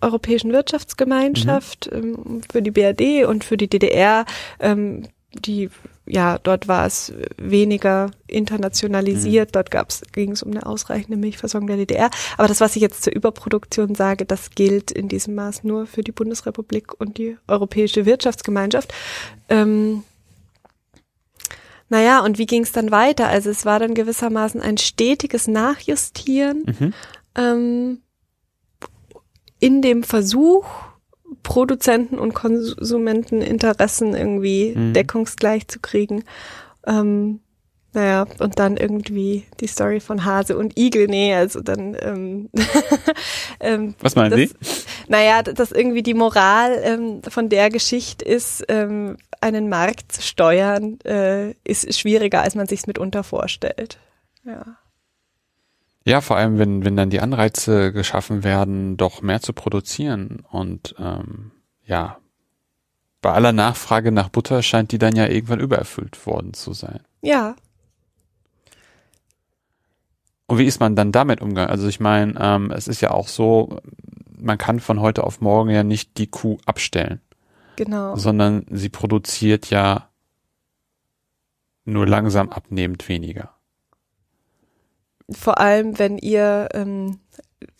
Europäischen 0.00 0.52
Wirtschaftsgemeinschaft 0.52 1.90
mhm. 1.90 1.98
ähm, 1.98 2.40
für 2.50 2.60
die 2.60 2.70
BRD 2.70 3.26
und 3.26 3.44
für 3.44 3.56
die 3.56 3.68
DDR, 3.68 4.26
ähm, 4.60 5.04
die 5.36 5.70
ja, 6.06 6.38
dort 6.38 6.68
war 6.68 6.84
es 6.86 7.12
weniger 7.38 8.10
internationalisiert, 8.26 9.50
mhm. 9.50 9.52
dort 9.52 9.70
gab's, 9.70 10.02
ging 10.12 10.32
es 10.32 10.42
um 10.42 10.50
eine 10.50 10.66
ausreichende 10.66 11.16
Milchversorgung 11.16 11.66
der 11.66 11.78
DDR. 11.78 12.10
Aber 12.36 12.46
das, 12.46 12.60
was 12.60 12.76
ich 12.76 12.82
jetzt 12.82 13.04
zur 13.04 13.14
Überproduktion 13.14 13.94
sage, 13.94 14.26
das 14.26 14.50
gilt 14.50 14.90
in 14.90 15.08
diesem 15.08 15.34
Maß 15.34 15.64
nur 15.64 15.86
für 15.86 16.02
die 16.02 16.12
Bundesrepublik 16.12 17.00
und 17.00 17.16
die 17.16 17.38
Europäische 17.48 18.04
Wirtschaftsgemeinschaft. 18.04 18.92
Ähm, 19.48 20.04
naja, 21.88 22.20
und 22.20 22.38
wie 22.38 22.46
ging 22.46 22.62
es 22.62 22.72
dann 22.72 22.90
weiter? 22.90 23.28
Also 23.28 23.48
es 23.50 23.64
war 23.64 23.78
dann 23.78 23.94
gewissermaßen 23.94 24.60
ein 24.60 24.76
stetiges 24.76 25.46
Nachjustieren 25.46 26.64
mhm. 26.66 26.94
ähm, 27.34 27.98
in 29.58 29.80
dem 29.80 30.02
Versuch, 30.02 30.66
Produzenten- 31.44 32.18
und 32.18 32.34
Konsumenteninteressen 32.34 34.16
irgendwie 34.16 34.74
mhm. 34.74 34.92
deckungsgleich 34.94 35.68
zu 35.68 35.78
kriegen. 35.78 36.24
Ähm, 36.84 37.38
naja, 37.92 38.26
und 38.40 38.58
dann 38.58 38.76
irgendwie 38.76 39.44
die 39.60 39.68
Story 39.68 40.00
von 40.00 40.24
Hase 40.24 40.58
und 40.58 40.76
Igel, 40.76 41.06
nee, 41.06 41.32
also 41.32 41.60
dann 41.60 41.96
ähm, 42.00 42.50
ähm, 43.60 43.94
Was 44.00 44.16
meinen 44.16 44.30
das, 44.32 44.40
Sie? 44.40 44.82
Naja, 45.06 45.42
dass 45.42 45.70
irgendwie 45.70 46.02
die 46.02 46.14
Moral 46.14 46.80
ähm, 46.82 47.22
von 47.22 47.48
der 47.48 47.70
Geschichte 47.70 48.24
ist, 48.24 48.64
ähm, 48.68 49.16
einen 49.40 49.68
Markt 49.68 50.10
zu 50.10 50.22
steuern, 50.22 50.98
äh, 51.04 51.52
ist 51.62 51.96
schwieriger, 51.96 52.42
als 52.42 52.56
man 52.56 52.66
sich 52.66 52.84
mitunter 52.88 53.22
vorstellt. 53.22 53.98
Ja. 54.44 54.76
Ja, 56.04 56.20
vor 56.20 56.36
allem, 56.36 56.58
wenn, 56.58 56.84
wenn 56.84 56.96
dann 56.96 57.08
die 57.08 57.20
Anreize 57.20 57.92
geschaffen 57.92 58.44
werden, 58.44 58.98
doch 58.98 59.22
mehr 59.22 59.40
zu 59.40 59.54
produzieren. 59.54 60.44
Und 60.50 60.94
ähm, 60.98 61.52
ja, 61.86 62.18
bei 63.22 63.32
aller 63.32 63.52
Nachfrage 63.52 64.12
nach 64.12 64.28
Butter 64.28 64.62
scheint 64.62 64.92
die 64.92 64.98
dann 64.98 65.16
ja 65.16 65.26
irgendwann 65.26 65.60
übererfüllt 65.60 66.26
worden 66.26 66.52
zu 66.52 66.74
sein. 66.74 67.00
Ja. 67.22 67.56
Und 70.46 70.58
wie 70.58 70.66
ist 70.66 70.78
man 70.78 70.94
dann 70.94 71.10
damit 71.10 71.40
umgegangen? 71.40 71.70
Also 71.70 71.88
ich 71.88 72.00
meine, 72.00 72.34
ähm, 72.38 72.70
es 72.70 72.86
ist 72.86 73.00
ja 73.00 73.10
auch 73.10 73.28
so, 73.28 73.80
man 74.38 74.58
kann 74.58 74.80
von 74.80 75.00
heute 75.00 75.24
auf 75.24 75.40
morgen 75.40 75.70
ja 75.70 75.84
nicht 75.84 76.18
die 76.18 76.26
Kuh 76.26 76.58
abstellen. 76.66 77.22
Genau. 77.76 78.14
Sondern 78.16 78.66
sie 78.70 78.90
produziert 78.90 79.70
ja 79.70 80.10
nur 81.86 82.06
langsam 82.06 82.50
abnehmend 82.50 83.08
weniger 83.08 83.53
vor 85.30 85.58
allem 85.58 85.98
wenn 85.98 86.18
ihr 86.18 86.68
ähm, 86.74 87.18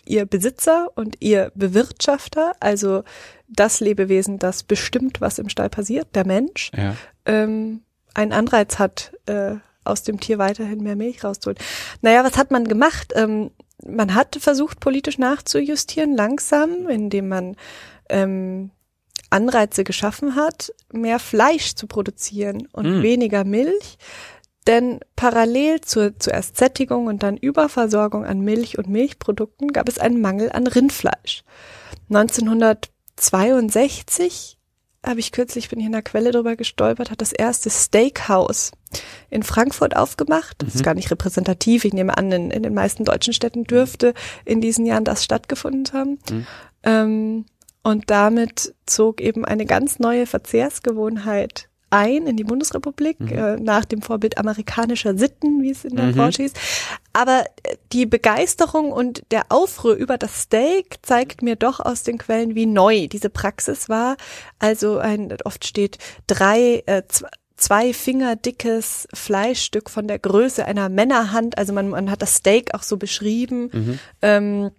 ihr 0.06 0.26
Besitzer 0.26 0.88
und 0.94 1.16
ihr 1.20 1.50
Bewirtschafter, 1.54 2.52
also 2.60 3.04
das 3.48 3.80
Lebewesen, 3.80 4.38
das 4.38 4.62
bestimmt, 4.62 5.20
was 5.20 5.38
im 5.38 5.48
Stall 5.48 5.70
passiert, 5.70 6.08
der 6.14 6.26
Mensch, 6.26 6.70
ja. 6.76 6.96
ähm, 7.26 7.82
einen 8.14 8.32
Anreiz 8.32 8.78
hat, 8.78 9.12
äh, 9.26 9.56
aus 9.84 10.02
dem 10.02 10.20
Tier 10.20 10.38
weiterhin 10.38 10.82
mehr 10.82 10.96
Milch 10.96 11.24
rauszuholen. 11.24 11.58
Naja, 12.00 12.24
was 12.24 12.38
hat 12.38 12.50
man 12.50 12.64
gemacht? 12.64 13.12
Ähm, 13.14 13.50
man 13.86 14.14
hat 14.14 14.36
versucht, 14.40 14.80
politisch 14.80 15.18
nachzujustieren, 15.18 16.16
langsam, 16.16 16.88
indem 16.88 17.28
man 17.28 17.56
ähm, 18.08 18.70
Anreize 19.30 19.84
geschaffen 19.84 20.36
hat, 20.36 20.72
mehr 20.92 21.18
Fleisch 21.18 21.74
zu 21.74 21.86
produzieren 21.86 22.68
und 22.72 23.00
mm. 23.00 23.02
weniger 23.02 23.44
Milch. 23.44 23.98
Denn 24.66 25.00
parallel 25.14 25.82
zur 25.82 26.18
zuerst 26.18 26.56
Sättigung 26.56 27.06
und 27.06 27.22
dann 27.22 27.36
Überversorgung 27.36 28.24
an 28.24 28.40
Milch 28.40 28.78
und 28.78 28.88
Milchprodukten 28.88 29.72
gab 29.72 29.88
es 29.88 29.98
einen 29.98 30.22
Mangel 30.22 30.50
an 30.52 30.66
Rindfleisch. 30.66 31.44
1962 32.08 34.58
habe 35.04 35.20
ich 35.20 35.32
kürzlich, 35.32 35.68
bin 35.68 35.80
ich 35.80 35.86
in 35.86 35.92
der 35.92 36.02
Quelle 36.02 36.30
drüber 36.30 36.56
gestolpert, 36.56 37.10
hat 37.10 37.20
das 37.20 37.32
erste 37.32 37.68
Steakhouse 37.68 38.72
in 39.28 39.42
Frankfurt 39.42 39.94
aufgemacht. 39.96 40.56
Das 40.58 40.74
ist 40.74 40.80
mhm. 40.80 40.84
gar 40.84 40.94
nicht 40.94 41.10
repräsentativ. 41.10 41.84
Ich 41.84 41.92
nehme 41.92 42.16
an, 42.16 42.32
in, 42.32 42.50
in, 42.50 42.62
den 42.62 42.72
meisten 42.74 43.04
deutschen 43.04 43.34
Städten 43.34 43.64
dürfte 43.64 44.14
in 44.44 44.62
diesen 44.62 44.86
Jahren 44.86 45.04
das 45.04 45.24
stattgefunden 45.24 45.92
haben. 45.92 46.18
Mhm. 46.30 46.46
Ähm, 46.84 47.44
und 47.82 48.10
damit 48.10 48.74
zog 48.86 49.20
eben 49.20 49.44
eine 49.44 49.66
ganz 49.66 49.98
neue 49.98 50.26
Verzehrsgewohnheit 50.26 51.68
ein 51.94 52.26
in 52.26 52.36
die 52.36 52.44
Bundesrepublik, 52.44 53.20
mhm. 53.20 53.28
äh, 53.28 53.56
nach 53.56 53.84
dem 53.84 54.02
Vorbild 54.02 54.36
amerikanischer 54.36 55.16
Sitten, 55.16 55.62
wie 55.62 55.70
es 55.70 55.84
in 55.84 55.96
der 55.96 56.06
mhm. 56.06 56.14
Branche 56.14 56.42
hieß. 56.42 56.52
Aber 57.12 57.44
äh, 57.62 57.76
die 57.92 58.04
Begeisterung 58.04 58.92
und 58.92 59.22
der 59.30 59.46
Aufruhr 59.50 59.94
über 59.94 60.18
das 60.18 60.42
Steak 60.42 60.96
zeigt 61.02 61.42
mir 61.42 61.56
doch 61.56 61.80
aus 61.80 62.02
den 62.02 62.18
Quellen, 62.18 62.54
wie 62.54 62.66
neu 62.66 63.06
diese 63.06 63.30
Praxis 63.30 63.88
war. 63.88 64.16
Also 64.58 64.98
ein, 64.98 65.36
oft 65.44 65.64
steht 65.64 65.98
drei, 66.26 66.82
äh, 66.86 67.02
zwei 67.56 67.94
Finger 67.94 68.34
dickes 68.34 69.06
Fleischstück 69.14 69.88
von 69.88 70.08
der 70.08 70.18
Größe 70.18 70.64
einer 70.64 70.88
Männerhand. 70.88 71.56
Also 71.56 71.72
man, 71.72 71.88
man 71.88 72.10
hat 72.10 72.22
das 72.22 72.34
Steak 72.34 72.74
auch 72.74 72.82
so 72.82 72.96
beschrieben. 72.96 73.70
Mhm. 73.72 73.98
Ähm, 74.20 74.70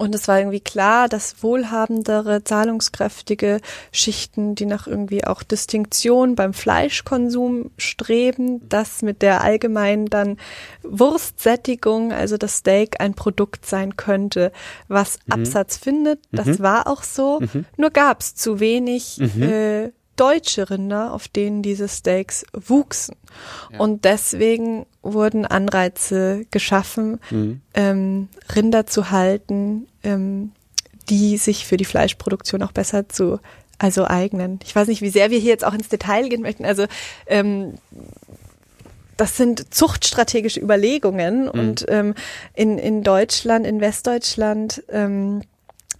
und 0.00 0.14
es 0.14 0.28
war 0.28 0.38
irgendwie 0.38 0.60
klar, 0.60 1.10
dass 1.10 1.42
wohlhabendere, 1.42 2.42
zahlungskräftige 2.42 3.60
Schichten, 3.92 4.54
die 4.54 4.64
nach 4.64 4.86
irgendwie 4.86 5.26
auch 5.26 5.42
Distinktion 5.42 6.36
beim 6.36 6.54
Fleischkonsum 6.54 7.70
streben, 7.76 8.66
dass 8.66 9.02
mit 9.02 9.20
der 9.20 9.44
allgemeinen 9.44 10.06
dann 10.06 10.38
Wurstsättigung, 10.82 12.14
also 12.14 12.38
das 12.38 12.56
Steak, 12.56 12.98
ein 12.98 13.12
Produkt 13.12 13.66
sein 13.66 13.98
könnte, 13.98 14.52
was 14.88 15.18
mhm. 15.26 15.34
Absatz 15.34 15.76
findet. 15.76 16.20
Das 16.32 16.46
mhm. 16.46 16.60
war 16.60 16.86
auch 16.86 17.02
so. 17.02 17.40
Mhm. 17.40 17.66
Nur 17.76 17.90
gab 17.90 18.22
es 18.22 18.34
zu 18.34 18.58
wenig 18.58 19.18
mhm. 19.18 19.42
äh, 19.42 19.92
deutsche 20.16 20.68
Rinder, 20.68 21.12
auf 21.12 21.28
denen 21.28 21.62
diese 21.62 21.88
Steaks 21.88 22.44
wuchsen. 22.52 23.16
Ja. 23.72 23.80
Und 23.80 24.04
deswegen 24.04 24.86
wurden 25.02 25.46
Anreize 25.46 26.44
geschaffen, 26.50 27.20
mhm. 27.30 27.60
ähm, 27.74 28.28
Rinder 28.54 28.86
zu 28.86 29.10
halten, 29.10 29.86
ähm, 30.02 30.52
die 31.08 31.36
sich 31.36 31.66
für 31.66 31.76
die 31.76 31.84
Fleischproduktion 31.84 32.62
auch 32.62 32.72
besser 32.72 33.08
zu 33.08 33.40
also 33.78 34.06
eignen. 34.06 34.60
Ich 34.64 34.76
weiß 34.76 34.88
nicht, 34.88 35.00
wie 35.00 35.08
sehr 35.08 35.30
wir 35.30 35.38
hier 35.38 35.50
jetzt 35.50 35.64
auch 35.64 35.72
ins 35.72 35.88
Detail 35.88 36.28
gehen 36.28 36.42
möchten. 36.42 36.66
Also 36.66 36.84
ähm, 37.26 37.74
das 39.16 39.36
sind 39.36 39.72
zuchtstrategische 39.72 40.60
Überlegungen 40.60 41.44
mhm. 41.44 41.48
und 41.48 41.86
ähm, 41.88 42.14
in, 42.54 42.78
in 42.78 43.02
Deutschland, 43.02 43.66
in 43.66 43.80
Westdeutschland 43.80 44.82
ähm, 44.90 45.42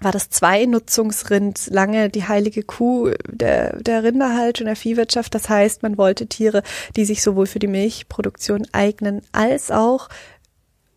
war 0.01 0.13
das 0.13 0.31
Zweinutzungsrind 0.31 1.69
lange 1.71 2.09
die 2.09 2.27
heilige 2.27 2.63
Kuh 2.63 3.11
der, 3.27 3.77
der 3.83 4.03
Rinderhaltung, 4.03 4.67
der 4.67 4.77
Viehwirtschaft. 4.77 5.35
Das 5.35 5.49
heißt, 5.49 5.83
man 5.83 5.99
wollte 5.99 6.27
Tiere, 6.27 6.63
die 6.97 7.05
sich 7.05 7.23
sowohl 7.23 7.47
für 7.47 7.59
die 7.59 7.67
Milchproduktion 7.67 8.67
eignen, 8.73 9.23
als 9.33 9.71
auch 9.71 10.09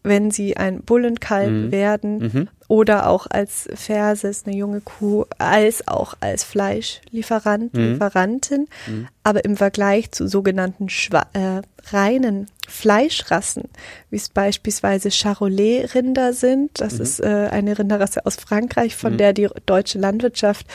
wenn 0.04 0.32
sie 0.32 0.58
ein 0.58 0.82
Bullenkalb 0.82 1.52
mhm. 1.52 1.72
werden 1.72 2.18
mhm. 2.18 2.50
Oder 2.74 3.08
auch 3.08 3.28
als 3.30 3.70
Verses, 3.76 4.46
eine 4.48 4.56
junge 4.56 4.82
Kuh, 4.82 5.26
als 5.38 5.88
auch 5.88 6.16
als 6.22 6.44
Fleischlieferant, 6.44 7.72
mhm. 7.72 7.92
Lieferantin. 7.92 8.68
Mhm. 8.88 9.08
Aber 9.22 9.46
im 9.46 9.58
Vergleich 9.58 10.12
zu 10.12 10.28
sogenannten 10.28 10.90
Schwa 10.90 11.28
äh, 11.34 11.62
reinen 11.92 12.48
Fleischrassen, 12.68 13.66
wie 14.10 14.16
es 14.16 14.30
beispielsweise 14.30 15.12
Charolais-Rinder 15.12 16.34
sind. 16.34 16.82
Das 16.82 16.96
mhm. 16.96 17.02
ist 17.02 17.20
äh, 17.20 17.50
eine 17.52 17.78
Rinderrasse 17.78 18.26
aus 18.26 18.38
Frankreich, 18.38 18.96
von 18.96 19.14
mhm. 19.14 19.18
der 19.18 19.34
die 19.34 19.50
deutsche 19.66 20.00
Landwirtschaft 20.00 20.66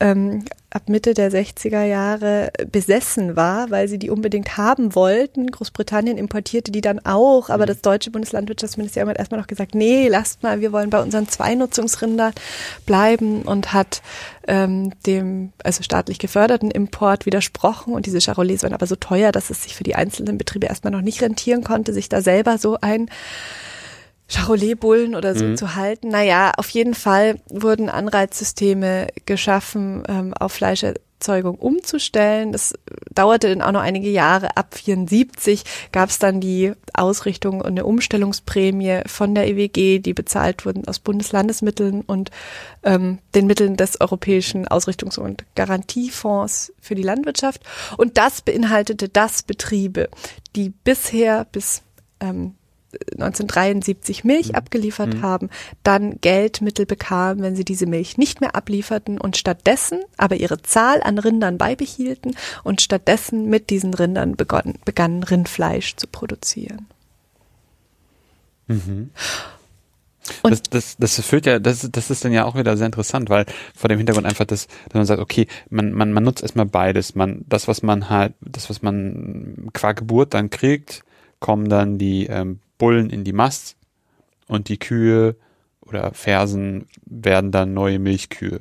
ähm, 0.00 0.44
ab 0.70 0.88
Mitte 0.88 1.14
der 1.14 1.30
60er 1.30 1.84
Jahre 1.84 2.50
besessen 2.72 3.36
war, 3.36 3.70
weil 3.70 3.88
sie 3.88 3.98
die 3.98 4.10
unbedingt 4.10 4.56
haben 4.56 4.94
wollten. 4.94 5.46
Großbritannien 5.46 6.18
importierte 6.18 6.72
die 6.72 6.80
dann 6.80 6.98
auch, 7.04 7.48
aber 7.48 7.64
mhm. 7.64 7.68
das 7.68 7.82
deutsche 7.82 8.10
Bundeslandwirtschaftsministerium 8.10 9.10
hat 9.10 9.18
erstmal 9.18 9.40
noch 9.40 9.46
gesagt, 9.46 9.74
nee, 9.74 10.08
lasst 10.08 10.42
mal, 10.42 10.60
wir 10.60 10.72
wollen 10.72 10.90
bei 10.90 11.00
unseren 11.00 11.28
Zweinutzungsrindern 11.44 12.32
bleiben 12.86 13.42
und 13.42 13.72
hat 13.72 14.02
ähm, 14.48 14.92
dem 15.06 15.52
also 15.62 15.82
staatlich 15.82 16.18
geförderten 16.18 16.70
Import 16.70 17.26
widersprochen 17.26 17.94
und 17.94 18.06
diese 18.06 18.20
Charolais 18.20 18.62
waren 18.62 18.72
aber 18.72 18.86
so 18.86 18.96
teuer, 18.96 19.32
dass 19.32 19.50
es 19.50 19.62
sich 19.62 19.74
für 19.74 19.84
die 19.84 19.94
einzelnen 19.94 20.38
Betriebe 20.38 20.66
erstmal 20.66 20.92
noch 20.92 21.00
nicht 21.02 21.22
rentieren 21.22 21.62
konnte, 21.62 21.92
sich 21.92 22.08
da 22.08 22.22
selber 22.22 22.58
so 22.58 22.78
ein 22.80 23.10
Charolais-Bullen 24.28 25.14
oder 25.14 25.36
so 25.36 25.44
mhm. 25.44 25.56
zu 25.56 25.74
halten. 25.74 26.08
Naja, 26.08 26.52
auf 26.56 26.70
jeden 26.70 26.94
Fall 26.94 27.36
wurden 27.48 27.90
Anreizsysteme 27.90 29.08
geschaffen, 29.26 30.02
ähm, 30.08 30.32
auf 30.34 30.60
Fleischerzeugung 31.24 31.56
umzustellen. 31.56 32.52
Das 32.52 32.74
dauerte 33.12 33.48
dann 33.48 33.62
auch 33.62 33.72
noch 33.72 33.80
einige 33.80 34.10
Jahre. 34.10 34.56
Ab 34.56 34.74
74 34.74 35.64
gab 35.92 36.10
es 36.10 36.18
dann 36.18 36.40
die 36.40 36.72
Ausrichtung 36.92 37.60
und 37.60 37.66
eine 37.66 37.86
Umstellungsprämie 37.86 39.02
von 39.06 39.34
der 39.34 39.48
EWG, 39.48 40.00
die 40.00 40.14
bezahlt 40.14 40.66
wurden 40.66 40.86
aus 40.86 40.98
Bundeslandesmitteln 40.98 42.02
und 42.02 42.30
ähm, 42.82 43.18
den 43.34 43.46
Mitteln 43.46 43.76
des 43.76 44.00
Europäischen 44.00 44.66
Ausrichtungs- 44.66 45.18
und 45.18 45.44
Garantiefonds 45.54 46.72
für 46.80 46.94
die 46.94 47.02
Landwirtschaft. 47.02 47.62
Und 47.96 48.18
das 48.18 48.42
beinhaltete, 48.42 49.08
dass 49.08 49.42
Betriebe, 49.42 50.08
die 50.54 50.70
bisher 50.70 51.46
bis 51.50 51.82
ähm, 52.20 52.54
1973 53.12 54.24
Milch 54.24 54.48
mhm. 54.48 54.54
abgeliefert 54.54 55.14
mhm. 55.14 55.22
haben, 55.22 55.50
dann 55.82 56.20
Geldmittel 56.20 56.86
bekamen, 56.86 57.42
wenn 57.42 57.56
sie 57.56 57.64
diese 57.64 57.86
Milch 57.86 58.18
nicht 58.18 58.40
mehr 58.40 58.54
ablieferten 58.54 59.20
und 59.20 59.36
stattdessen 59.36 60.00
aber 60.16 60.36
ihre 60.36 60.62
Zahl 60.62 61.02
an 61.02 61.18
Rindern 61.18 61.58
beibehielten 61.58 62.36
und 62.62 62.80
stattdessen 62.80 63.48
mit 63.48 63.70
diesen 63.70 63.94
Rindern 63.94 64.36
begonnen, 64.36 64.78
begannen 64.84 65.22
Rindfleisch 65.22 65.96
zu 65.96 66.06
produzieren. 66.06 66.86
Mhm. 68.66 69.10
Und 70.42 70.52
das, 70.52 70.62
das, 70.62 70.96
das 70.96 71.26
führt 71.26 71.46
ja, 71.46 71.58
das, 71.58 71.88
das 71.90 72.10
ist 72.10 72.24
dann 72.24 72.32
ja 72.32 72.44
auch 72.44 72.54
wieder 72.56 72.76
sehr 72.76 72.86
interessant, 72.86 73.28
weil 73.28 73.44
vor 73.74 73.88
dem 73.88 73.98
Hintergrund 73.98 74.26
einfach, 74.26 74.46
das, 74.46 74.66
dass 74.88 74.94
man 74.94 75.04
sagt, 75.04 75.20
okay, 75.20 75.46
man, 75.68 75.92
man, 75.92 76.12
man 76.12 76.24
nutzt 76.24 76.42
erstmal 76.42 76.66
beides. 76.66 77.14
Man, 77.14 77.44
das, 77.48 77.68
was 77.68 77.82
man 77.82 78.08
halt, 78.08 78.32
das, 78.40 78.70
was 78.70 78.80
man 78.82 79.68
qua 79.72 79.92
Geburt 79.92 80.32
dann 80.32 80.50
kriegt, 80.50 81.04
kommen 81.40 81.68
dann 81.68 81.98
die 81.98 82.26
ähm, 82.26 82.60
Bullen 82.78 83.10
in 83.10 83.24
die 83.24 83.32
Mast 83.32 83.76
und 84.46 84.68
die 84.68 84.78
Kühe 84.78 85.36
oder 85.80 86.12
Fersen 86.14 86.86
werden 87.06 87.50
dann 87.50 87.74
neue 87.74 87.98
Milchkühe. 87.98 88.60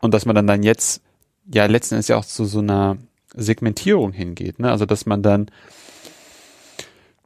Und 0.00 0.14
dass 0.14 0.26
man 0.26 0.36
dann 0.36 0.46
dann 0.46 0.62
jetzt 0.62 1.02
ja 1.52 1.66
letzten 1.66 1.94
Endes 1.94 2.08
ja 2.08 2.16
auch 2.16 2.24
zu 2.24 2.44
so 2.44 2.60
einer 2.60 2.98
Segmentierung 3.34 4.12
hingeht, 4.12 4.58
ne? 4.58 4.70
Also 4.70 4.86
dass 4.86 5.06
man 5.06 5.22
dann 5.22 5.50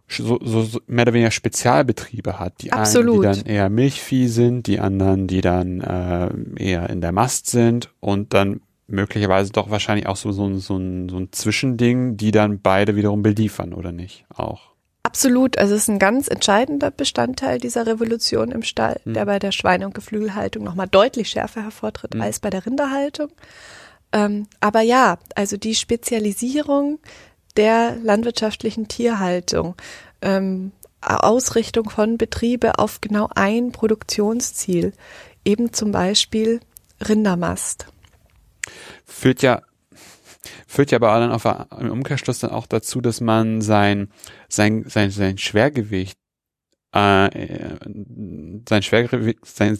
so, 0.09 0.39
so, 0.43 0.63
so 0.63 0.81
mehr 0.87 1.03
oder 1.03 1.13
weniger 1.13 1.31
Spezialbetriebe 1.31 2.39
hat. 2.39 2.63
Die 2.63 2.73
Absolut. 2.73 3.25
einen, 3.25 3.35
die 3.35 3.43
dann 3.43 3.53
eher 3.53 3.69
Milchvieh 3.69 4.29
sind, 4.29 4.67
die 4.67 4.81
anderen, 4.81 5.27
die 5.27 5.43
dann 5.43 5.81
äh, 5.81 6.31
eher 6.57 6.89
in 6.89 7.01
der 7.01 7.13
Mast 7.13 7.47
sind 7.47 7.93
und 8.01 8.33
dann 8.33 8.63
möglicherweise 8.87 9.53
doch 9.53 9.71
wahrscheinlich 9.71 10.07
auch 10.07 10.17
so, 10.17 10.33
so, 10.33 10.57
so, 10.57 10.79
ein, 10.79 11.11
so 11.11 11.19
ein 11.19 11.29
Zwischending, 11.31 12.17
die 12.17 12.31
dann 12.31 12.61
beide 12.61 12.97
wiederum 12.97 13.23
beliefern, 13.23 13.75
oder 13.75 13.93
nicht? 13.93 14.25
Auch. 14.35 14.71
Absolut, 15.09 15.57
also 15.57 15.75
es 15.75 15.85
ist 15.85 15.89
ein 15.89 15.99
ganz 15.99 16.29
entscheidender 16.29 16.91
Bestandteil 16.91 17.57
dieser 17.57 17.87
Revolution 17.87 18.51
im 18.51 18.63
Stall, 18.63 19.01
mhm. 19.07 19.15
der 19.15 19.25
bei 19.25 19.39
der 19.39 19.53
Schweine- 19.53 19.87
und 19.87 19.95
Geflügelhaltung 19.95 20.63
nochmal 20.63 20.87
deutlich 20.87 21.31
schärfer 21.31 21.63
hervortritt 21.63 22.13
mhm. 22.13 22.21
als 22.21 22.41
bei 22.41 22.51
der 22.51 22.67
Rinderhaltung. 22.67 23.31
Ähm, 24.13 24.49
aber 24.61 24.83
ja, 24.83 25.17
also 25.35 25.57
die 25.57 25.75
Spezialisierung 25.75 26.99
der 27.57 27.97
landwirtschaftlichen 28.03 28.89
Tierhaltung, 28.89 29.77
ähm, 30.21 30.73
Ausrichtung 31.01 31.89
von 31.89 32.19
Betriebe 32.19 32.79
auf 32.79 33.01
genau 33.01 33.31
ein 33.35 33.73
Produktionsziel, 33.73 34.93
eben 35.43 35.73
zum 35.73 35.91
Beispiel 35.91 36.61
Rindermast. 37.01 37.87
Führt 39.07 39.41
ja 39.41 39.63
führt 40.67 40.91
ja 40.91 40.99
aber 40.99 41.19
dann 41.21 41.33
auf, 41.33 41.45
im 41.79 41.91
Umkehrschluss 41.91 42.41
dann 42.41 42.51
auch 42.51 42.67
dazu, 42.67 43.01
dass 43.01 43.21
man 43.21 43.61
sein, 43.61 44.11
sein, 44.49 44.85
sein, 44.87 45.11
sein 45.11 45.39
Schwergewicht, 45.39 46.19
äh, 46.93 47.29
sein 48.69 48.83
Schwergewicht, 48.83 49.39
sein, 49.45 49.79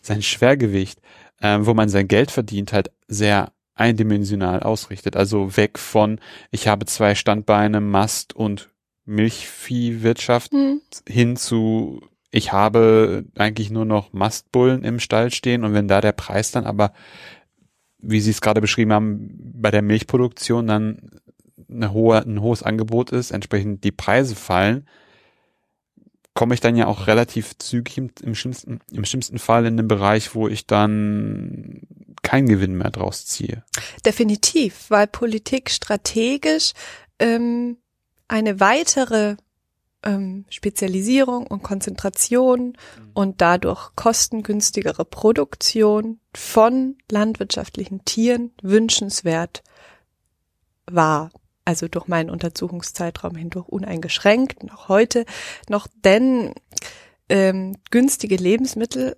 sein 0.00 0.22
Schwergewicht, 0.22 1.00
äh, 1.40 1.58
wo 1.60 1.74
man 1.74 1.88
sein 1.88 2.08
Geld 2.08 2.30
verdient, 2.30 2.72
halt 2.72 2.90
sehr 3.08 3.52
eindimensional 3.74 4.60
ausrichtet. 4.60 5.16
Also 5.16 5.56
weg 5.56 5.78
von, 5.78 6.18
ich 6.50 6.66
habe 6.66 6.86
zwei 6.86 7.14
Standbeine, 7.14 7.80
Mast 7.80 8.34
und 8.34 8.70
Milchviehwirtschaft 9.04 10.52
mhm. 10.52 10.80
hin 11.06 11.36
zu, 11.36 12.00
ich 12.30 12.52
habe 12.52 13.24
eigentlich 13.36 13.70
nur 13.70 13.84
noch 13.84 14.12
Mastbullen 14.12 14.82
im 14.82 14.98
Stall 14.98 15.30
stehen 15.30 15.64
und 15.64 15.74
wenn 15.74 15.88
da 15.88 16.00
der 16.00 16.12
Preis 16.12 16.50
dann 16.50 16.66
aber 16.66 16.92
wie 18.08 18.20
Sie 18.20 18.30
es 18.30 18.40
gerade 18.40 18.60
beschrieben 18.60 18.92
haben, 18.92 19.30
bei 19.54 19.70
der 19.70 19.82
Milchproduktion 19.82 20.66
dann 20.66 21.10
eine 21.68 21.92
hohe, 21.92 22.18
ein 22.22 22.40
hohes 22.40 22.62
Angebot 22.62 23.10
ist, 23.10 23.30
entsprechend 23.30 23.84
die 23.84 23.92
Preise 23.92 24.36
fallen, 24.36 24.86
komme 26.34 26.54
ich 26.54 26.60
dann 26.60 26.76
ja 26.76 26.86
auch 26.86 27.06
relativ 27.06 27.58
zügig 27.58 27.98
im, 27.98 28.10
im, 28.22 28.34
schlimmsten, 28.34 28.80
im 28.92 29.04
schlimmsten 29.04 29.38
Fall 29.38 29.66
in 29.66 29.76
den 29.76 29.88
Bereich, 29.88 30.34
wo 30.34 30.48
ich 30.48 30.66
dann 30.66 31.80
keinen 32.22 32.48
Gewinn 32.48 32.76
mehr 32.76 32.90
draus 32.90 33.26
ziehe. 33.26 33.64
Definitiv, 34.04 34.86
weil 34.88 35.06
Politik 35.06 35.70
strategisch 35.70 36.72
ähm, 37.18 37.78
eine 38.28 38.60
weitere 38.60 39.36
ähm, 40.06 40.44
Spezialisierung 40.48 41.46
und 41.46 41.62
Konzentration 41.62 42.68
mhm. 42.68 43.10
und 43.12 43.40
dadurch 43.40 43.90
kostengünstigere 43.96 45.04
Produktion 45.04 46.20
von 46.32 46.96
landwirtschaftlichen 47.10 48.04
Tieren 48.04 48.52
wünschenswert 48.62 49.62
war. 50.86 51.30
Also 51.64 51.88
durch 51.88 52.06
meinen 52.06 52.30
Untersuchungszeitraum 52.30 53.34
hindurch 53.34 53.68
uneingeschränkt, 53.68 54.62
noch 54.62 54.88
heute 54.88 55.26
noch, 55.68 55.88
denn 56.04 56.54
ähm, 57.28 57.76
günstige 57.90 58.36
Lebensmittel 58.36 59.16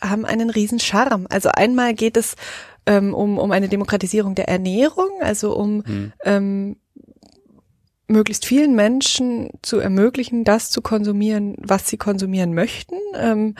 haben 0.00 0.24
einen 0.24 0.50
riesen 0.50 0.78
Charme. 0.78 1.26
Also 1.28 1.48
einmal 1.48 1.94
geht 1.94 2.16
es 2.16 2.36
ähm, 2.86 3.14
um, 3.14 3.38
um 3.38 3.50
eine 3.50 3.68
Demokratisierung 3.68 4.36
der 4.36 4.48
Ernährung, 4.48 5.10
also 5.20 5.56
um 5.56 5.84
hm. 5.84 6.12
ähm, 6.24 6.76
möglichst 8.08 8.44
vielen 8.44 8.74
Menschen 8.74 9.50
zu 9.62 9.78
ermöglichen, 9.78 10.44
das 10.44 10.70
zu 10.70 10.82
konsumieren, 10.82 11.54
was 11.58 11.88
sie 11.88 11.98
konsumieren 11.98 12.54
möchten. 12.54 12.96
Ähm, 13.14 13.54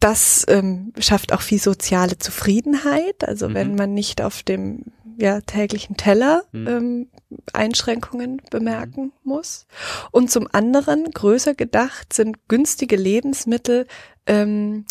das 0.00 0.46
ähm, 0.48 0.94
schafft 0.98 1.32
auch 1.32 1.42
viel 1.42 1.60
soziale 1.60 2.18
Zufriedenheit. 2.18 3.22
Also 3.28 3.48
mhm. 3.48 3.54
wenn 3.54 3.74
man 3.74 3.94
nicht 3.94 4.22
auf 4.22 4.42
dem 4.42 4.86
ja, 5.18 5.42
täglichen 5.42 5.96
Teller 5.98 6.44
mhm. 6.52 6.66
ähm, 6.66 7.08
Einschränkungen 7.52 8.40
bemerken 8.50 9.02
mhm. 9.02 9.12
muss. 9.24 9.66
Und 10.10 10.30
zum 10.30 10.48
anderen, 10.50 11.10
größer 11.10 11.54
gedacht, 11.54 12.12
sind 12.14 12.48
günstige 12.48 12.96
Lebensmittel 12.96 13.86
ähm, 14.26 14.86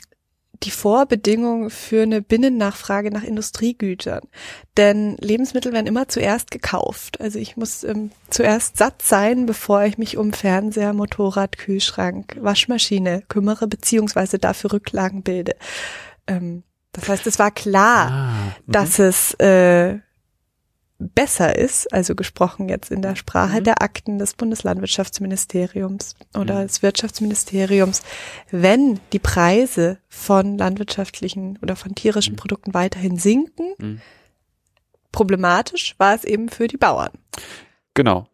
die 0.63 0.71
Vorbedingung 0.71 1.69
für 1.69 2.03
eine 2.03 2.21
Binnennachfrage 2.21 3.11
nach 3.11 3.23
Industriegütern. 3.23 4.21
Denn 4.77 5.15
Lebensmittel 5.17 5.71
werden 5.71 5.87
immer 5.87 6.07
zuerst 6.07 6.51
gekauft. 6.51 7.21
Also 7.21 7.39
ich 7.39 7.55
muss 7.55 7.83
ähm, 7.83 8.11
zuerst 8.29 8.77
satt 8.77 9.01
sein, 9.01 9.45
bevor 9.45 9.83
ich 9.83 9.97
mich 9.97 10.17
um 10.17 10.33
Fernseher, 10.33 10.93
Motorrad, 10.93 11.57
Kühlschrank, 11.57 12.37
Waschmaschine 12.39 13.23
kümmere, 13.29 13.67
beziehungsweise 13.67 14.39
dafür 14.39 14.73
Rücklagen 14.73 15.23
bilde. 15.23 15.55
Ähm, 16.27 16.63
das 16.91 17.07
heißt, 17.07 17.27
es 17.27 17.39
war 17.39 17.51
klar, 17.51 18.11
ah, 18.11 18.55
dass 18.67 18.97
mhm. 18.97 19.05
es 19.05 19.33
äh, 19.35 19.99
besser 20.99 21.57
ist, 21.57 21.91
also 21.93 22.13
gesprochen 22.13 22.67
jetzt 22.67 22.91
in 22.91 23.01
der 23.01 23.15
Sprache 23.15 23.61
mhm. 23.61 23.63
der 23.63 23.81
Akten 23.81 24.19
des 24.19 24.33
Bundeslandwirtschaftsministeriums 24.33 26.15
oder 26.37 26.59
mhm. 26.59 26.67
des 26.67 26.83
Wirtschaftsministeriums, 26.83 28.03
wenn 28.51 28.99
die 29.13 29.19
Preise 29.19 29.97
von 30.09 30.57
landwirtschaftlichen 30.57 31.57
oder 31.61 31.75
von 31.75 31.95
tierischen 31.95 32.33
mhm. 32.33 32.37
Produkten 32.37 32.73
weiterhin 32.73 33.17
sinken, 33.17 33.73
mhm. 33.77 34.01
problematisch 35.11 35.95
war 35.97 36.13
es 36.13 36.25
eben 36.25 36.49
für 36.49 36.67
die 36.67 36.77
Bauern. 36.77 37.11
Genau. 37.93 38.27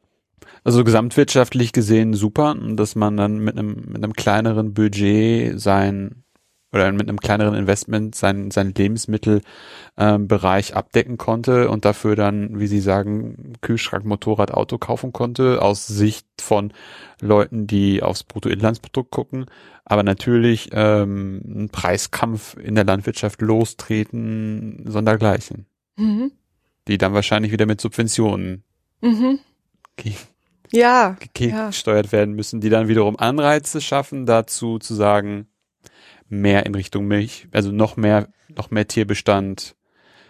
Also 0.63 0.83
gesamtwirtschaftlich 0.83 1.71
gesehen 1.71 2.15
super, 2.15 2.55
dass 2.55 2.95
man 2.95 3.15
dann 3.15 3.37
mit 3.37 3.55
einem, 3.57 3.83
mit 3.87 4.03
einem 4.03 4.13
kleineren 4.13 4.73
Budget 4.73 5.59
sein 5.61 6.24
oder 6.71 6.91
mit 6.91 7.07
einem 7.07 7.19
kleineren 7.19 7.55
Investment 7.55 8.15
seinen 8.15 8.51
sein 8.51 8.73
Lebensmittelbereich 8.73 10.69
ähm, 10.69 10.75
abdecken 10.75 11.17
konnte 11.17 11.69
und 11.69 11.85
dafür 11.85 12.15
dann, 12.15 12.59
wie 12.59 12.67
Sie 12.67 12.81
sagen, 12.81 13.53
Kühlschrank, 13.61 14.05
Motorrad, 14.05 14.51
Auto 14.51 14.77
kaufen 14.77 15.13
konnte, 15.13 15.61
aus 15.61 15.87
Sicht 15.87 16.27
von 16.39 16.73
Leuten, 17.21 17.65
die 17.65 18.03
aufs 18.03 18.23
Bruttoinlandsprodukt 18.23 19.11
gucken, 19.11 19.45
aber 19.85 20.03
natürlich 20.03 20.69
ähm, 20.73 21.41
ein 21.45 21.69
Preiskampf 21.69 22.57
in 22.57 22.75
der 22.75 22.83
Landwirtschaft 22.83 23.41
lostreten, 23.41 24.83
sondergleichen. 24.85 25.67
Mhm. 25.95 26.31
Die 26.87 26.97
dann 26.97 27.13
wahrscheinlich 27.13 27.51
wieder 27.51 27.65
mit 27.65 27.79
Subventionen 27.81 28.63
mhm. 29.01 29.39
ja, 30.71 31.15
gesteuert 31.67 32.07
ja. 32.07 32.11
werden 32.11 32.35
müssen, 32.35 32.59
die 32.59 32.69
dann 32.69 32.87
wiederum 32.87 33.17
Anreize 33.17 33.79
schaffen, 33.79 34.25
dazu 34.25 34.77
zu 34.77 34.93
sagen, 34.93 35.47
mehr 36.29 36.65
in 36.65 36.75
Richtung 36.75 37.05
Milch, 37.05 37.47
also 37.51 37.71
noch 37.71 37.97
mehr, 37.97 38.29
noch 38.49 38.71
mehr 38.71 38.87
Tierbestand. 38.87 39.75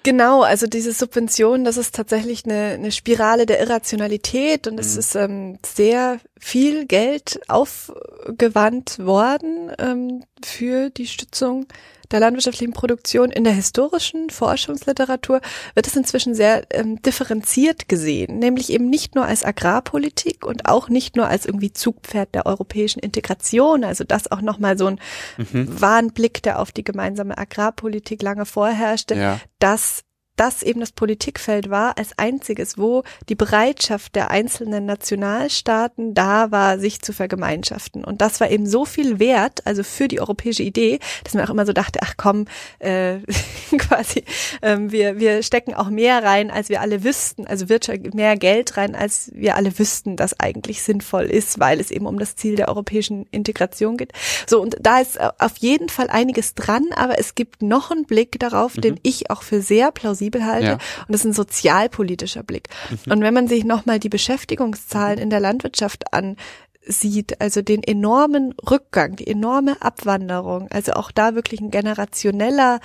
Genau, 0.03 0.43
also 0.43 0.67
diese 0.67 0.93
Subvention, 0.93 1.63
das 1.63 1.77
ist 1.77 1.95
tatsächlich 1.95 2.45
eine, 2.45 2.75
eine 2.75 2.91
Spirale 2.91 3.47
der 3.47 3.59
Irrationalität 3.59 4.67
und 4.67 4.79
es 4.79 4.93
mhm. 4.93 4.99
ist 4.99 5.15
ähm, 5.15 5.57
sehr 5.65 6.19
viel 6.39 6.85
Geld 6.85 7.39
aufgewandt 7.47 8.99
worden 8.99 9.71
ähm, 9.79 10.23
für 10.43 10.91
die 10.91 11.07
Stützung 11.07 11.65
der 12.11 12.19
landwirtschaftlichen 12.19 12.73
Produktion 12.73 13.31
in 13.31 13.43
der 13.43 13.53
historischen 13.53 14.29
Forschungsliteratur 14.29 15.41
wird 15.73 15.87
es 15.87 15.95
inzwischen 15.95 16.35
sehr 16.35 16.63
ähm, 16.71 17.01
differenziert 17.01 17.87
gesehen, 17.87 18.39
nämlich 18.39 18.71
eben 18.71 18.89
nicht 18.89 19.15
nur 19.15 19.25
als 19.25 19.43
Agrarpolitik 19.43 20.45
und 20.45 20.67
auch 20.67 20.89
nicht 20.89 21.15
nur 21.15 21.27
als 21.27 21.45
irgendwie 21.45 21.71
Zugpferd 21.73 22.33
der 22.35 22.45
europäischen 22.45 22.99
Integration, 22.99 23.83
also 23.83 24.03
das 24.03 24.31
auch 24.31 24.41
nochmal 24.41 24.77
so 24.77 24.87
ein 24.87 24.99
mhm. 25.37 25.81
Warnblick, 25.81 26.43
der 26.43 26.59
auf 26.59 26.71
die 26.71 26.83
gemeinsame 26.83 27.37
Agrarpolitik 27.37 28.21
lange 28.21 28.45
vorherrschte, 28.45 29.15
ja. 29.15 29.39
dass 29.59 30.03
das 30.36 30.63
eben 30.63 30.79
das 30.79 30.91
Politikfeld 30.91 31.69
war 31.69 31.97
als 31.97 32.17
einziges, 32.17 32.77
wo 32.77 33.03
die 33.29 33.36
Bereitschaft 33.36 34.15
der 34.15 34.31
einzelnen 34.31 34.86
Nationalstaaten 34.86 36.13
da 36.13 36.51
war, 36.51 36.79
sich 36.79 37.01
zu 37.01 37.13
vergemeinschaften. 37.13 38.03
Und 38.03 38.21
das 38.21 38.39
war 38.39 38.49
eben 38.49 38.67
so 38.67 38.86
viel 38.86 39.19
wert, 39.19 39.65
also 39.65 39.83
für 39.83 40.07
die 40.07 40.19
europäische 40.19 40.63
Idee, 40.63 40.99
dass 41.23 41.33
man 41.33 41.45
auch 41.45 41.49
immer 41.49 41.65
so 41.65 41.73
dachte, 41.73 41.99
ach 42.03 42.15
komm, 42.17 42.45
äh, 42.79 43.19
quasi, 43.77 44.23
ähm, 44.61 44.91
wir, 44.91 45.19
wir 45.19 45.43
stecken 45.43 45.73
auch 45.73 45.89
mehr 45.89 46.23
rein, 46.23 46.51
als 46.51 46.69
wir 46.69 46.81
alle 46.81 47.03
wüssten, 47.03 47.47
also 47.47 47.69
Wirtschaft, 47.69 48.13
mehr 48.13 48.36
Geld 48.38 48.77
rein, 48.77 48.95
als 48.95 49.31
wir 49.33 49.55
alle 49.55 49.77
wüssten, 49.77 50.15
das 50.15 50.39
eigentlich 50.39 50.83
sinnvoll 50.83 51.25
ist, 51.25 51.59
weil 51.59 51.79
es 51.79 51.91
eben 51.91 52.05
um 52.05 52.19
das 52.19 52.36
Ziel 52.36 52.55
der 52.55 52.67
europäischen 52.67 53.25
Integration 53.31 53.97
geht. 53.97 54.11
So, 54.47 54.61
und 54.61 54.77
da 54.81 54.99
ist 54.99 55.19
auf 55.39 55.57
jeden 55.57 55.89
Fall 55.89 56.09
einiges 56.09 56.55
dran, 56.55 56.86
aber 56.95 57.19
es 57.19 57.36
gibt 57.36 57.61
noch 57.61 57.91
einen 57.91 58.05
Blick 58.05 58.39
darauf, 58.39 58.75
mhm. 58.75 58.81
den 58.81 58.99
ich 59.03 59.29
auch 59.29 59.43
für 59.43 59.61
sehr 59.61 59.91
plausibel 59.91 60.24
plausibel 60.26 60.45
halte. 60.45 60.65
Ja. 60.65 60.73
Und 60.73 61.09
das 61.09 61.21
ist 61.21 61.26
ein 61.26 61.34
sozialpolitischer 61.34 62.43
Blick. 62.43 62.69
Mhm. 62.89 63.11
Und 63.11 63.21
wenn 63.21 63.34
man 63.34 63.47
sich 63.47 63.63
nochmal 63.63 63.99
die 63.99 64.09
Beschäftigungszahlen 64.09 65.19
in 65.19 65.30
der 65.30 65.39
Landwirtschaft 65.39 66.05
ansieht, 66.13 67.41
also 67.41 67.61
den 67.61 67.84
enormen 67.84 68.53
Rückgang, 68.69 69.15
die 69.15 69.28
enorme 69.28 69.82
Abwanderung, 69.82 70.69
also 70.71 70.93
auch 70.93 71.11
da 71.11 71.36
wirklich 71.36 71.61
ein 71.61 71.71
generationeller 71.71 72.80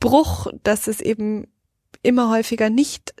Bruch, 0.00 0.46
dass 0.62 0.86
es 0.86 1.00
eben 1.00 1.46
immer 2.02 2.30
häufiger 2.30 2.70
nicht 2.70 3.14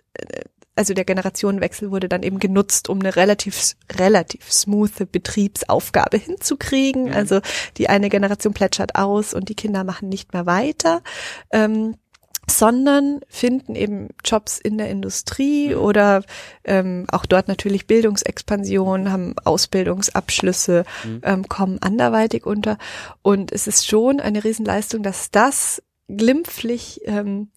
also 0.76 0.92
der 0.92 1.06
Generationenwechsel 1.06 1.90
wurde 1.90 2.08
dann 2.08 2.22
eben 2.22 2.38
genutzt, 2.38 2.90
um 2.90 3.00
eine 3.00 3.16
relativ, 3.16 3.72
relativ 3.98 4.52
smooth 4.52 5.10
Betriebsaufgabe 5.10 6.18
hinzukriegen. 6.18 7.08
Ja. 7.08 7.14
Also 7.14 7.40
die 7.78 7.88
eine 7.88 8.10
Generation 8.10 8.52
plätschert 8.52 8.94
aus 8.94 9.32
und 9.32 9.48
die 9.48 9.54
Kinder 9.54 9.84
machen 9.84 10.10
nicht 10.10 10.34
mehr 10.34 10.44
weiter. 10.44 11.02
Ähm, 11.50 11.96
sondern 12.48 13.20
finden 13.28 13.74
eben 13.74 14.08
Jobs 14.24 14.58
in 14.58 14.78
der 14.78 14.88
Industrie 14.88 15.74
mhm. 15.74 15.80
oder 15.80 16.22
ähm, 16.64 17.06
auch 17.10 17.26
dort 17.26 17.48
natürlich 17.48 17.86
Bildungsexpansion, 17.86 19.10
haben 19.10 19.34
Ausbildungsabschlüsse, 19.44 20.84
mhm. 21.04 21.20
ähm, 21.24 21.48
kommen 21.48 21.78
anderweitig 21.82 22.46
unter. 22.46 22.78
Und 23.22 23.52
es 23.52 23.66
ist 23.66 23.86
schon 23.86 24.20
eine 24.20 24.44
Riesenleistung, 24.44 25.02
dass 25.02 25.30
das 25.30 25.82
glimpflich 26.08 27.00
ähm, 27.04 27.48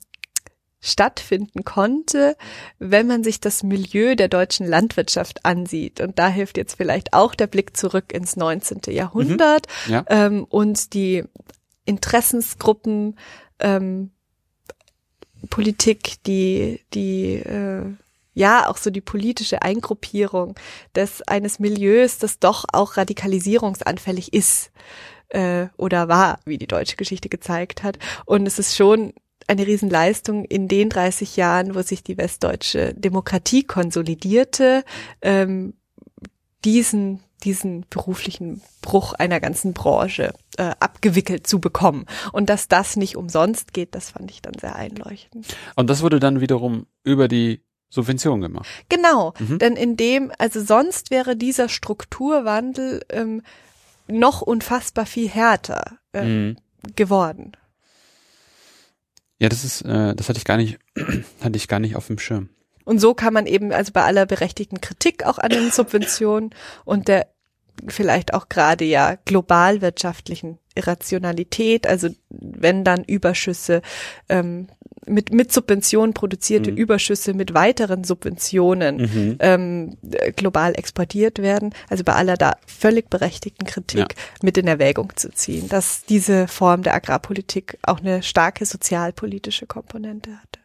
stattfinden 0.82 1.66
konnte, 1.66 2.38
wenn 2.80 3.06
man 3.06 3.24
sich 3.24 3.42
das 3.42 3.64
Milieu 3.64 4.16
der 4.16 4.30
deutschen 4.30 4.66
Landwirtschaft 4.66 5.46
ansieht. 5.46 6.00
Und 6.00 6.18
da 6.18 6.30
hilft 6.30 6.58
jetzt 6.58 6.76
vielleicht 6.76 7.14
auch 7.14 7.36
der 7.36 7.48
Blick 7.48 7.76
zurück 7.76 8.14
ins 8.14 8.38
19. 8.38 8.82
Jahrhundert 8.88 9.68
mhm. 9.86 9.92
ja. 9.92 10.06
ähm, 10.08 10.46
und 10.46 10.94
die 10.94 11.26
Interessensgruppen 11.86 13.18
ähm, 13.60 14.12
Politik, 15.50 16.24
die, 16.26 16.82
die 16.94 17.36
äh, 17.36 17.84
ja 18.34 18.68
auch 18.68 18.78
so 18.78 18.90
die 18.90 19.02
politische 19.02 19.62
Eingruppierung 19.62 20.56
des 20.96 21.22
eines 21.24 21.60
Milieus, 21.60 22.18
das 22.18 22.40
doch 22.40 22.66
auch 22.72 22.98
radikalisierungsanfällig 22.98 24.34
ist 24.34 24.72
äh, 25.30 25.68
oder 25.78 26.08
war, 26.08 26.40
wie 26.46 26.58
die 26.58 26.68
deutsche 26.68 26.96
Geschichte 26.96 27.30
gezeigt 27.30 27.84
hat. 27.84 28.00
Und 28.26 28.46
es 28.48 28.60
ist 28.60 28.76
schon 28.76 29.14
eine 29.48 29.66
Riesenleistung 29.66 30.46
in 30.46 30.68
den 30.68 30.90
30 30.90 31.36
Jahren, 31.36 31.76
wo 31.76 31.82
sich 31.82 32.04
die 32.04 32.18
westdeutsche 32.18 32.94
Demokratie 32.94 33.64
konsolidierte, 33.64 34.84
ähm, 35.22 35.74
diesen 36.64 37.24
diesen 37.44 37.86
beruflichen 37.90 38.62
Bruch 38.82 39.14
einer 39.14 39.40
ganzen 39.40 39.74
Branche 39.74 40.34
äh, 40.58 40.72
abgewickelt 40.80 41.48
zu 41.48 41.60
bekommen. 41.60 42.06
Und 42.32 42.50
dass 42.50 42.68
das 42.68 42.96
nicht 42.96 43.16
umsonst 43.16 43.74
geht, 43.74 43.96
das 43.96 44.12
fand 44.12 44.32
ich 44.32 44.42
dann 44.42 44.54
sehr 44.60 44.76
einleuchtend. 44.76 45.48
Und 45.76 45.90
das 45.90 46.02
wurde 46.02 46.20
dann 46.20 46.42
wiederum 46.42 46.86
über 47.04 47.28
die 47.28 47.64
Subventionen 47.90 48.42
gemacht. 48.42 48.68
Genau, 48.90 49.34
mhm. 49.40 49.58
denn 49.60 49.76
in 49.76 49.98
dem, 49.98 50.32
also 50.38 50.64
sonst 50.64 51.12
wäre 51.12 51.36
dieser 51.36 51.70
Strukturwandel 51.70 53.04
ähm, 53.10 53.42
noch 54.08 54.42
unfassbar 54.42 55.06
viel 55.06 55.28
härter 55.28 55.98
äh, 56.14 56.24
mhm. 56.24 56.58
geworden. 56.96 57.54
Ja, 59.40 59.50
das 59.50 59.64
ist, 59.64 59.82
äh, 59.82 60.16
das 60.16 60.30
hatte 60.30 60.38
ich 60.38 60.46
gar 60.46 60.58
nicht, 60.58 60.80
hatte 61.42 61.58
ich 61.58 61.68
gar 61.68 61.80
nicht 61.80 61.96
auf 61.96 62.08
dem 62.08 62.20
Schirm. 62.20 62.50
Und 62.90 62.98
so 62.98 63.14
kann 63.14 63.36
man 63.36 63.46
eben, 63.46 63.72
also 63.72 63.92
bei 63.92 64.02
aller 64.02 64.26
berechtigten 64.26 64.82
Kritik 64.82 65.24
auch 65.24 65.38
an 65.38 65.52
den 65.52 65.70
Subventionen 65.70 66.56
und 66.86 67.08
der 67.08 67.28
vielleicht 67.88 68.34
auch 68.34 68.50
gerade 68.50 68.84
ja 68.84 69.16
globalwirtschaftlichen 69.26 70.58
Irrationalität, 70.74 71.86
also 71.86 72.10
wenn 72.32 72.84
dann 72.84 73.04
Überschüsse 73.04 73.84
ähm, 74.28 74.70
mit, 75.06 75.32
mit 75.32 75.54
Subventionen 75.54 76.16
produzierte 76.16 76.72
mhm. 76.72 76.78
Überschüsse 76.78 77.36
mit 77.36 77.54
weiteren 77.54 78.04
Subventionen 78.04 78.98
mhm. 78.98 79.36
ähm, 79.40 79.98
global 80.36 80.74
exportiert 80.76 81.38
werden, 81.38 81.76
also 81.90 82.04
bei 82.04 82.14
aller 82.14 82.38
da 82.38 82.58
völlig 82.66 83.12
berechtigten 83.12 83.68
Kritik 83.68 84.00
ja. 84.00 84.24
mit 84.42 84.58
in 84.58 84.66
Erwägung 84.66 85.16
zu 85.16 85.32
ziehen, 85.32 85.70
dass 85.70 86.06
diese 86.06 86.48
Form 86.48 86.82
der 86.82 86.96
Agrarpolitik 86.96 87.78
auch 87.84 88.00
eine 88.00 88.24
starke 88.24 88.66
sozialpolitische 88.66 89.68
Komponente 89.68 90.32
hatte. 90.32 90.60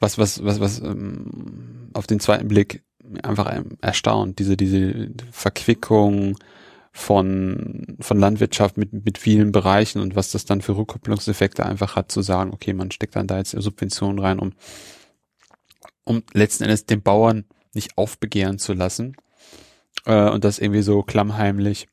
Was, 0.00 0.18
was, 0.18 0.44
was, 0.44 0.60
was 0.60 0.80
ähm, 0.80 1.90
auf 1.92 2.06
den 2.06 2.20
zweiten 2.20 2.48
Blick 2.48 2.84
einfach 3.22 3.62
erstaunt, 3.80 4.38
diese, 4.38 4.56
diese 4.56 5.10
Verquickung, 5.32 6.36
von, 6.98 7.96
von 8.00 8.18
Landwirtschaft 8.18 8.76
mit, 8.76 8.92
mit 8.92 9.18
vielen 9.18 9.52
Bereichen 9.52 10.02
und 10.02 10.16
was 10.16 10.32
das 10.32 10.44
dann 10.44 10.60
für 10.60 10.76
Rückkopplungseffekte 10.76 11.64
einfach 11.64 11.94
hat, 11.94 12.10
zu 12.10 12.22
sagen, 12.22 12.52
okay, 12.52 12.74
man 12.74 12.90
steckt 12.90 13.14
dann 13.14 13.28
da 13.28 13.38
jetzt 13.38 13.52
Subventionen 13.52 14.18
rein, 14.18 14.40
um, 14.40 14.52
um 16.04 16.24
letzten 16.32 16.64
Endes 16.64 16.86
den 16.86 17.00
Bauern 17.00 17.44
nicht 17.72 17.96
aufbegehren 17.96 18.58
zu 18.58 18.72
lassen 18.72 19.16
äh, 20.06 20.28
und 20.28 20.42
das 20.42 20.58
irgendwie 20.58 20.82
so 20.82 21.04
klammheimlich, 21.04 21.86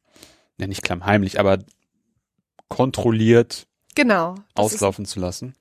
ja 0.58 0.66
nicht 0.66 0.82
klammheimlich, 0.82 1.40
aber 1.40 1.60
kontrolliert 2.68 3.68
genau, 3.94 4.36
auslaufen 4.56 5.06
zu 5.06 5.20
lassen. 5.20 5.54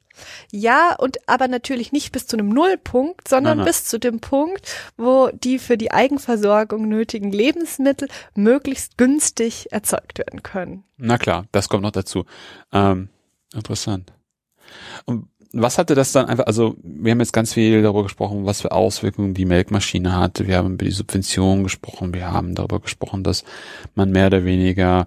Ja, 0.51 0.95
und 0.97 1.19
aber 1.29 1.49
natürlich 1.49 1.93
nicht 1.93 2.13
bis 2.13 2.27
zu 2.27 2.37
einem 2.37 2.49
Nullpunkt, 2.49 3.29
sondern 3.29 3.59
nein. 3.59 3.67
bis 3.67 3.85
zu 3.85 3.99
dem 3.99 4.21
Punkt, 4.21 4.69
wo 4.97 5.31
die 5.33 5.59
für 5.59 5.77
die 5.77 5.93
Eigenversorgung 5.93 6.89
nötigen 6.89 7.33
Lebensmittel 7.33 8.09
möglichst 8.35 8.99
günstig 8.99 9.73
erzeugt 9.73 10.19
werden 10.19 10.43
können. 10.43 10.85
Na 10.97 11.19
klar, 11.19 11.47
das 11.53 11.69
kommt 11.69 11.83
noch 11.83 11.93
dazu. 11.93 12.25
Ähm, 12.73 13.09
interessant. 13.55 14.13
Und 15.05 15.29
was 15.57 15.79
hatte 15.79 15.95
das 15.95 16.11
dann 16.11 16.27
einfach, 16.27 16.47
also 16.47 16.77
wir 16.83 17.13
haben 17.13 17.21
jetzt 17.21 17.33
ganz 17.33 17.53
viel 17.53 17.81
darüber 17.81 18.03
gesprochen, 18.03 18.45
was 18.45 18.61
für 18.61 18.73
Auswirkungen 18.73 19.35
die 19.35 19.45
Melkmaschine 19.45 20.17
hatte. 20.17 20.49
Wir 20.49 20.57
haben 20.59 20.75
über 20.75 20.85
die 20.85 20.91
Subventionen 20.91 21.63
gesprochen. 21.63 22.13
Wir 22.13 22.33
haben 22.33 22.57
darüber 22.57 22.81
gesprochen, 22.81 23.23
dass 23.23 23.45
man 23.95 24.11
mehr 24.11 24.27
oder 24.27 24.45
weniger 24.45 25.07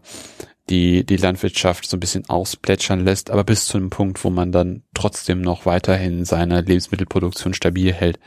die, 0.70 1.06
die 1.06 1.18
Landwirtschaft 1.18 1.90
so 1.90 1.98
ein 1.98 2.00
bisschen 2.00 2.28
ausplätschern 2.30 3.04
lässt, 3.04 3.30
aber 3.30 3.44
bis 3.44 3.66
zu 3.66 3.78
einem 3.78 3.90
Punkt, 3.90 4.24
wo 4.24 4.30
man 4.30 4.52
dann 4.52 4.84
trotzdem 4.94 5.42
noch 5.42 5.66
weiterhin 5.66 6.26
seine 6.26 6.62
Lebensmittelproduktion 6.62 7.54
stabil 7.54 7.94
hält. 7.94 8.20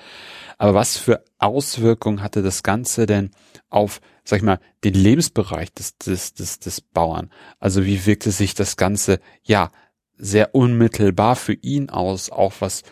Aber 0.58 0.74
was 0.74 0.96
für 0.96 1.24
Auswirkungen 1.38 2.22
hatte 2.22 2.42
das 2.42 2.62
Ganze 2.62 3.06
denn 3.06 3.30
auf, 3.68 4.00
sag 4.24 4.38
ich 4.38 4.42
mal, 4.42 4.60
den 4.84 4.94
Lebensbereich 4.94 5.72
des, 5.72 5.96
des, 5.98 6.34
des, 6.34 6.58
des 6.58 6.80
Bauern? 6.80 7.30
Also 7.58 7.84
wie 7.84 8.04
wirkte 8.06 8.30
sich 8.30 8.54
das 8.54 8.76
Ganze, 8.76 9.20
ja, 9.42 9.70
sehr 10.16 10.54
unmittelbar 10.54 11.36
für 11.36 11.54
ihn 11.54 11.88
aus, 11.88 12.30
auch 12.30 12.54
was 12.60 12.82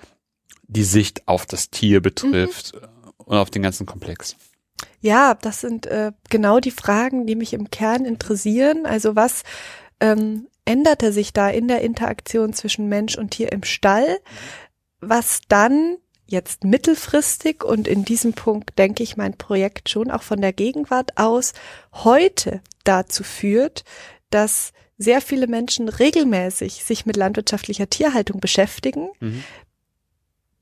die 0.66 0.84
Sicht 0.84 1.28
auf 1.28 1.44
das 1.44 1.68
Tier 1.70 2.01
betrifft 2.01 2.74
mhm. 2.74 3.11
und 3.18 3.36
auf 3.36 3.51
den 3.51 3.62
ganzen 3.62 3.86
Komplex? 3.86 4.36
Ja, 5.01 5.35
das 5.35 5.61
sind 5.61 5.87
äh, 5.87 6.12
genau 6.29 6.61
die 6.61 6.70
Fragen, 6.70 7.26
die 7.26 7.37
mich 7.37 7.53
im 7.53 7.70
Kern 7.70 8.05
interessieren. 8.05 8.87
Also 8.87 9.16
was 9.16 9.43
ähm, 10.01 10.49
änderte 10.64 11.12
sich 11.12 11.33
da 11.33 11.49
in 11.49 11.68
der 11.68 11.83
Interaktion 11.83 12.53
zwischen 12.53 12.89
Mensch 12.89 13.16
und 13.16 13.31
Tier 13.31 13.53
im 13.53 13.62
Stall, 13.62 14.18
was 15.01 15.41
dann 15.49 15.97
jetzt 16.26 16.64
mittelfristig 16.64 17.64
und 17.64 17.89
in 17.89 18.05
diesem 18.05 18.35
Punkt 18.35 18.79
denke 18.79 19.03
ich 19.03 19.16
mein 19.16 19.37
Projekt 19.39 19.89
schon 19.89 20.11
auch 20.11 20.22
von 20.22 20.41
der 20.41 20.53
Gegenwart 20.53 21.16
aus 21.16 21.55
heute 21.95 22.61
dazu 22.85 23.24
führt, 23.24 23.85
dass 24.29 24.72
sehr 24.99 25.22
viele 25.22 25.47
Menschen 25.47 25.89
regelmäßig 25.89 26.85
sich 26.85 27.07
mit 27.07 27.16
landwirtschaftlicher 27.16 27.89
Tierhaltung 27.89 28.41
beschäftigen, 28.41 29.09
mhm 29.20 29.43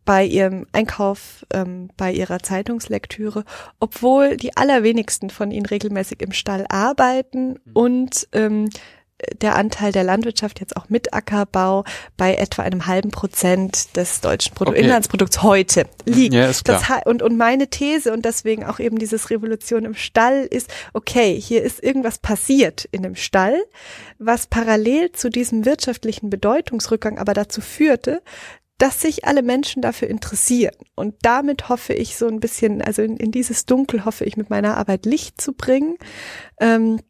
bei 0.06 0.24
ihrem 0.24 0.66
Einkauf, 0.72 1.44
ähm, 1.52 1.90
bei 1.98 2.12
ihrer 2.12 2.38
Zeitungslektüre, 2.38 3.44
obwohl 3.78 4.38
die 4.38 4.56
allerwenigsten 4.56 5.28
von 5.28 5.50
ihnen 5.50 5.66
regelmäßig 5.66 6.22
im 6.22 6.32
Stall 6.32 6.64
arbeiten 6.70 7.58
mhm. 7.64 7.72
und 7.74 8.28
ähm, 8.32 8.70
der 9.40 9.56
Anteil 9.56 9.92
der 9.92 10.04
Landwirtschaft 10.04 10.60
jetzt 10.60 10.76
auch 10.76 10.88
mit 10.88 11.14
Ackerbau 11.14 11.84
bei 12.16 12.34
etwa 12.34 12.62
einem 12.62 12.86
halben 12.86 13.10
Prozent 13.10 13.96
des 13.96 14.20
deutschen 14.20 14.54
Bruttoinlandsprodukts 14.54 15.38
okay. 15.38 15.46
heute 15.46 15.84
liegt. 16.04 16.34
Ja, 16.34 16.48
ist 16.48 16.64
klar. 16.64 16.82
Das, 16.86 17.06
und, 17.06 17.22
und 17.22 17.36
meine 17.38 17.68
These 17.68 18.12
und 18.12 18.24
deswegen 18.24 18.64
auch 18.64 18.78
eben 18.78 18.98
dieses 18.98 19.30
Revolution 19.30 19.86
im 19.86 19.94
Stall 19.94 20.44
ist, 20.44 20.70
okay, 20.92 21.40
hier 21.40 21.62
ist 21.62 21.82
irgendwas 21.82 22.18
passiert 22.18 22.86
in 22.92 23.02
dem 23.02 23.16
Stall, 23.16 23.56
was 24.18 24.46
parallel 24.46 25.12
zu 25.12 25.30
diesem 25.30 25.64
wirtschaftlichen 25.64 26.28
Bedeutungsrückgang 26.28 27.18
aber 27.18 27.32
dazu 27.32 27.62
führte, 27.62 28.22
dass 28.78 29.00
sich 29.00 29.24
alle 29.24 29.42
Menschen 29.42 29.82
dafür 29.82 30.08
interessieren. 30.08 30.76
Und 30.94 31.14
damit 31.22 31.68
hoffe 31.68 31.94
ich 31.94 32.16
so 32.16 32.26
ein 32.26 32.40
bisschen, 32.40 32.82
also 32.82 33.02
in, 33.02 33.16
in 33.16 33.32
dieses 33.32 33.66
Dunkel 33.66 34.04
hoffe 34.04 34.24
ich 34.24 34.36
mit 34.36 34.50
meiner 34.50 34.76
Arbeit 34.76 35.06
Licht 35.06 35.40
zu 35.40 35.52
bringen. 35.52 35.96
Ähm, 36.60 37.00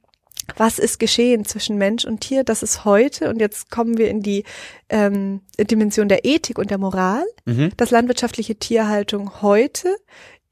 was 0.54 0.78
ist 0.78 0.98
geschehen 0.98 1.44
zwischen 1.44 1.76
Mensch 1.76 2.04
und 2.04 2.20
Tier? 2.20 2.44
Das 2.44 2.62
ist 2.62 2.84
heute, 2.84 3.30
und 3.30 3.40
jetzt 3.40 3.70
kommen 3.70 3.98
wir 3.98 4.08
in 4.08 4.22
die 4.22 4.44
ähm, 4.88 5.40
Dimension 5.58 6.08
der 6.08 6.24
Ethik 6.24 6.58
und 6.58 6.70
der 6.70 6.78
Moral, 6.78 7.24
mhm. 7.46 7.72
dass 7.76 7.90
landwirtschaftliche 7.90 8.54
Tierhaltung 8.56 9.42
heute 9.42 9.96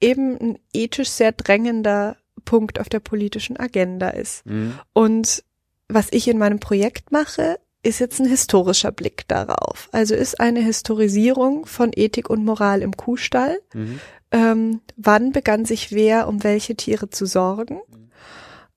eben 0.01 0.37
ein 0.39 0.59
ethisch 0.73 1.11
sehr 1.11 1.31
drängender 1.31 2.17
Punkt 2.45 2.81
auf 2.81 2.89
der 2.89 3.01
politischen 3.01 3.57
Agenda 3.57 4.11
ist. 4.11 4.45
Mhm. 4.47 4.79
Und 4.93 5.45
was 5.89 6.09
ich 6.11 6.29
in 6.29 6.39
meinem 6.39 6.59
Projekt 6.59 7.13
mache, 7.13 7.59
ist 7.85 7.99
jetzt 7.99 8.21
ein 8.21 8.27
historischer 8.27 8.93
Blick 8.93 9.29
darauf. 9.29 9.89
Also 9.93 10.15
ist 10.15 10.41
eine 10.41 10.61
Historisierung 10.61 11.67
von 11.67 11.91
Ethik 11.95 12.31
und 12.31 12.45
Moral 12.45 12.83
im 12.83 12.97
Kuhstall. 12.97 13.59
Mhm. 13.73 14.01
Ähm, 14.33 14.81
wann 14.97 15.33
begann 15.33 15.65
sich 15.65 15.93
wer 15.93 16.27
um 16.27 16.43
welche 16.43 16.75
Tiere 16.75 17.11
zu 17.11 17.27
sorgen? 17.27 17.81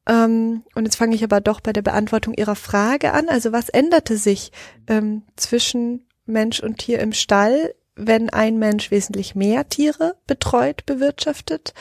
Ähm, 0.07 0.63
und 0.75 0.85
jetzt 0.85 0.97
fange 0.97 1.15
ich 1.15 1.23
aber 1.23 1.41
doch 1.41 1.61
bei 1.61 1.73
der 1.73 1.81
Beantwortung 1.81 2.33
Ihrer 2.33 2.55
Frage 2.55 3.13
an. 3.13 3.29
Also 3.29 3.51
was 3.51 3.69
änderte 3.69 4.17
sich 4.17 4.51
ähm, 4.87 5.23
zwischen 5.35 6.05
Mensch 6.25 6.59
und 6.59 6.77
Tier 6.77 6.99
im 6.99 7.13
Stall, 7.13 7.73
wenn 7.95 8.29
ein 8.29 8.59
Mensch 8.59 8.91
wesentlich 8.91 9.35
mehr 9.35 9.67
Tiere 9.69 10.15
betreut, 10.27 10.85
bewirtschaftet? 10.85 11.73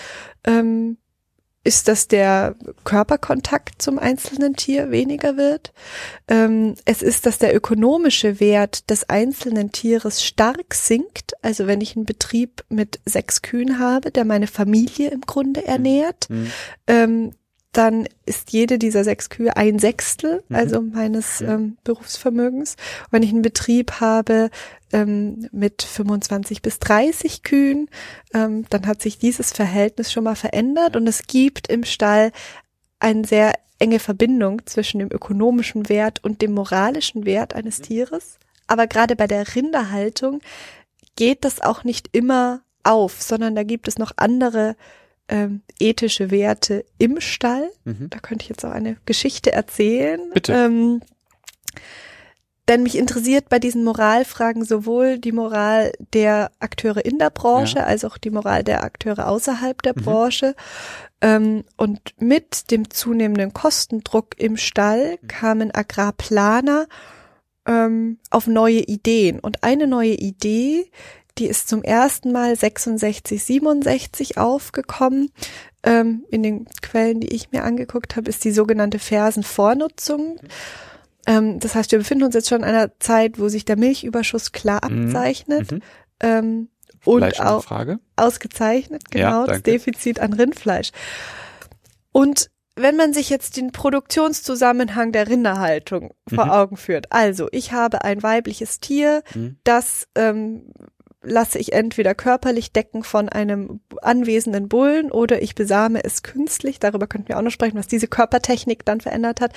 Ähm, 0.45 0.99
ist, 1.67 1.89
dass 1.89 2.09
der 2.09 2.55
Körperkontakt 2.85 3.83
zum 3.83 3.99
einzelnen 3.99 4.55
Tier 4.55 4.91
weniger 4.91 5.37
wird. 5.37 5.73
Ähm, 6.29 6.77
es 6.85 7.03
ist, 7.03 7.27
dass 7.27 7.39
der 7.39 7.55
ökonomische 7.55 8.41
Wert 8.41 8.89
des 8.89 9.09
einzelnen 9.09 9.73
Tieres 9.73 10.25
stark 10.25 10.75
sinkt. 10.75 11.33
Also 11.43 11.67
wenn 11.67 11.81
ich 11.81 11.97
einen 11.97 12.07
Betrieb 12.07 12.65
mit 12.69 13.01
sechs 13.05 13.43
Kühen 13.43 13.79
habe, 13.79 14.11
der 14.11 14.25
meine 14.25 14.47
Familie 14.47 15.11
im 15.11 15.23
Grunde 15.23 15.67
ernährt, 15.67 16.31
mhm. 16.31 16.53
ähm, 16.87 17.33
dann 17.77 18.09
ist 18.25 18.53
jede 18.53 18.79
dieser 18.79 19.05
sechs 19.05 19.29
Kühe 19.29 19.57
ein 19.57 19.79
Sechstel, 19.79 20.43
mhm. 20.49 20.57
also 20.57 20.81
meines 20.81 21.41
ähm, 21.41 21.77
Berufsvermögens. 21.85 22.77
wenn 23.11 23.23
ich 23.23 23.31
einen 23.31 23.43
Betrieb 23.43 24.01
habe 24.01 24.51
ähm, 24.93 25.49
mit 25.53 25.83
25 25.83 26.63
bis 26.63 26.79
30 26.79 27.43
Kühen, 27.43 27.89
ähm, 28.33 28.65
dann 28.71 28.87
hat 28.87 29.03
sich 29.03 29.19
dieses 29.19 29.53
Verhältnis 29.53 30.11
schon 30.11 30.25
mal 30.25 30.37
verändert 30.37 30.97
und 30.97 31.07
es 31.07 31.27
gibt 31.27 31.69
im 31.69 31.85
Stall 31.85 32.33
eine 32.99 33.27
sehr 33.27 33.53
enge 33.79 33.99
Verbindung 33.99 34.65
zwischen 34.65 35.01
dem 35.01 35.11
ökonomischen 35.11 35.91
Wert 35.91 36.25
und 36.25 36.41
dem 36.41 36.53
moralischen 36.53 37.27
Wert 37.27 37.55
eines 37.55 37.81
mhm. 37.81 37.83
Tieres. 37.83 38.39
Aber 38.67 38.87
gerade 38.87 39.17
bei 39.17 39.27
der 39.27 39.55
Rinderhaltung 39.55 40.41
geht 41.15 41.45
das 41.45 41.61
auch 41.61 41.85
nicht 41.85 42.09
immer 42.13 42.63
auf, 42.85 43.21
sondern 43.21 43.55
da 43.55 43.65
gibt 43.65 43.87
es 43.87 43.99
noch 43.99 44.13
andere 44.17 44.77
ähm, 45.29 45.63
ethische 45.79 46.31
Werte 46.31 46.85
im 46.99 47.21
Stall. 47.21 47.71
Mhm. 47.85 48.11
Da 48.11 48.19
könnte 48.19 48.45
ich 48.45 48.49
jetzt 48.49 48.65
auch 48.65 48.71
eine 48.71 48.97
Geschichte 49.07 49.53
erzählen. 49.53 50.21
Bitte. 50.33 50.53
Ähm, 50.53 51.01
denn 52.69 52.83
mich 52.83 52.99
interessiert 52.99 53.49
bei 53.49 53.61
diesen 53.61 53.85
Moralfragen 53.85 54.65
sowohl 54.65 55.19
die 55.19 55.31
Moral 55.31 55.93
der 56.13 56.51
Akteure 56.59 57.05
in 57.05 57.19
der 57.19 57.31
Branche 57.31 57.79
ja. 57.79 57.85
als 57.85 58.05
auch 58.05 58.19
die 58.19 58.31
Moral 58.31 58.65
der 58.65 58.83
Akteure 58.83 59.29
außerhalb 59.29 59.81
der 59.83 59.95
mhm. 59.97 60.03
Branche. 60.03 60.55
Ähm, 61.21 61.65
und 61.77 62.01
mit 62.19 62.71
dem 62.73 62.91
zunehmenden 62.91 63.53
Kostendruck 63.53 64.39
im 64.39 64.57
Stall 64.57 65.19
mhm. 65.23 65.29
kamen 65.29 65.75
Agrarplaner 65.75 66.87
ähm, 67.67 68.19
auf 68.31 68.49
neue 68.49 68.81
Ideen. 68.81 69.39
Und 69.39 69.63
eine 69.63 69.87
neue 69.87 70.15
Idee, 70.15 70.91
die 71.39 71.47
ist 71.47 71.69
zum 71.69 71.83
ersten 71.83 72.33
Mal 72.33 72.57
66, 72.57 73.43
67 73.45 74.39
aufgekommen. 74.39 75.31
Ähm, 75.83 76.25
in 76.31 76.43
den 76.43 76.67
Quellen, 76.83 77.21
die 77.21 77.29
ich 77.35 77.53
mir 77.53 77.63
angeguckt 77.65 78.17
habe, 78.17 78.29
ist 78.29 78.45
die 78.45 78.51
sogenannte 78.53 78.99
Fersenvornutzung. 78.99 80.41
Ähm, 81.27 81.61
das 81.61 81.75
heißt, 81.75 81.93
wir 81.93 81.99
befinden 81.99 82.25
uns 82.25 82.35
jetzt 82.35 82.49
schon 82.49 82.61
in 82.63 82.65
einer 82.69 82.99
Zeit, 82.99 83.39
wo 83.39 83.49
sich 83.49 83.65
der 83.65 83.77
Milchüberschuss 83.77 84.53
klar 84.53 84.81
Mhm. 84.89 85.09
abzeichnet. 85.09 85.73
Mhm. 85.73 85.83
Ähm, 86.21 86.69
und 87.05 87.41
auch 87.41 87.65
ausgezeichnet, 88.17 89.11
genau, 89.11 89.43
Ja, 89.43 89.47
das. 89.47 89.63
Defizit 89.63 90.19
an 90.19 90.33
Rindfleisch. 90.33 90.91
Und 92.11 92.51
wenn 92.75 92.97
man 92.97 93.13
sich 93.13 93.31
jetzt 93.31 93.57
den 93.57 93.71
Produktionszusammenhang 93.73 95.13
der 95.13 95.29
Rinderhaltung 95.29 96.15
vor 96.29 96.47
Mhm. 96.47 96.51
Augen 96.51 96.77
führt, 96.77 97.13
also 97.13 97.49
ich 97.53 97.73
habe 97.73 98.03
ein 98.05 98.23
weibliches 98.23 98.81
Tier, 98.81 99.23
Mhm. 99.35 99.57
das 99.65 100.09
ähm, 100.17 100.73
lasse 101.27 101.59
ich 101.59 101.73
entweder 101.73 102.15
körperlich 102.15 102.73
decken 102.73 103.03
von 103.05 103.29
einem 103.29 103.81
anwesenden 104.03 104.69
Bullen 104.69 105.11
oder 105.11 105.43
ich 105.43 105.55
besame 105.55 106.03
es 106.05 106.23
künstlich. 106.23 106.79
Darüber 106.81 107.07
könnten 107.07 107.29
wir 107.29 107.39
auch 107.39 107.43
noch 107.43 107.51
sprechen, 107.51 107.79
was 107.79 107.87
diese 107.89 108.09
Körpertechnik 108.09 108.85
dann 108.85 109.01
verändert 109.01 109.41
hat. 109.41 109.53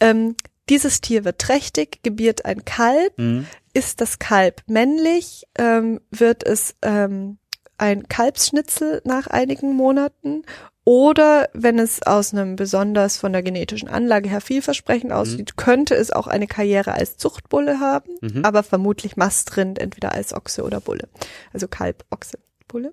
Ähm, 0.00 0.36
dieses 0.68 1.00
Tier 1.00 1.24
wird 1.24 1.38
trächtig, 1.38 2.02
gebiert 2.02 2.44
ein 2.44 2.64
Kalb, 2.64 3.18
Mhm. 3.18 3.46
ist 3.72 4.00
das 4.00 4.18
Kalb 4.18 4.62
männlich, 4.66 5.44
ähm, 5.58 6.00
wird 6.10 6.44
es 6.44 6.74
ähm, 6.82 7.38
ein 7.78 8.08
Kalbsschnitzel 8.08 9.02
nach 9.04 9.26
einigen 9.26 9.74
Monaten 9.74 10.42
oder 10.88 11.48
wenn 11.52 11.80
es 11.80 12.04
aus 12.04 12.32
einem 12.32 12.54
besonders 12.54 13.16
von 13.16 13.32
der 13.32 13.42
genetischen 13.42 13.88
Anlage 13.88 14.28
her 14.28 14.40
vielversprechend 14.40 15.12
aussieht, 15.12 15.56
könnte 15.56 15.96
es 15.96 16.12
auch 16.12 16.28
eine 16.28 16.46
Karriere 16.46 16.92
als 16.92 17.16
Zuchtbulle 17.16 17.80
haben, 17.80 18.12
Mhm. 18.20 18.44
aber 18.44 18.62
vermutlich 18.62 19.16
Mastrind, 19.16 19.80
entweder 19.80 20.12
als 20.12 20.32
Ochse 20.32 20.62
oder 20.62 20.80
Bulle. 20.80 21.08
Also 21.52 21.66
Kalb, 21.66 22.04
Ochse, 22.10 22.38
Bulle. 22.68 22.92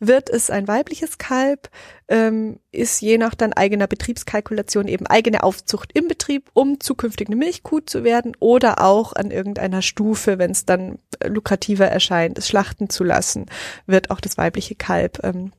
Wird 0.00 0.30
es 0.30 0.50
ein 0.50 0.66
weibliches 0.66 1.18
Kalb, 1.18 1.70
ähm, 2.08 2.58
ist 2.72 3.00
je 3.00 3.18
nach 3.18 3.36
dann 3.36 3.52
eigener 3.52 3.86
Betriebskalkulation 3.86 4.88
eben 4.88 5.06
eigene 5.06 5.44
Aufzucht 5.44 5.92
im 5.94 6.08
Betrieb, 6.08 6.50
um 6.54 6.80
zukünftig 6.80 7.28
eine 7.28 7.36
Milchkuh 7.36 7.78
zu 7.80 8.02
werden 8.02 8.36
oder 8.40 8.82
auch 8.82 9.12
an 9.12 9.30
irgendeiner 9.30 9.82
Stufe, 9.82 10.38
wenn 10.38 10.50
es 10.50 10.64
dann 10.66 10.98
äh, 11.20 11.28
lukrativer 11.28 11.86
erscheint, 11.86 12.36
es 12.36 12.48
schlachten 12.48 12.90
zu 12.90 13.04
lassen, 13.04 13.46
wird 13.86 14.10
auch 14.10 14.20
das 14.20 14.38
weibliche 14.38 14.74
Kalb 14.74 15.20
ähm, 15.22 15.52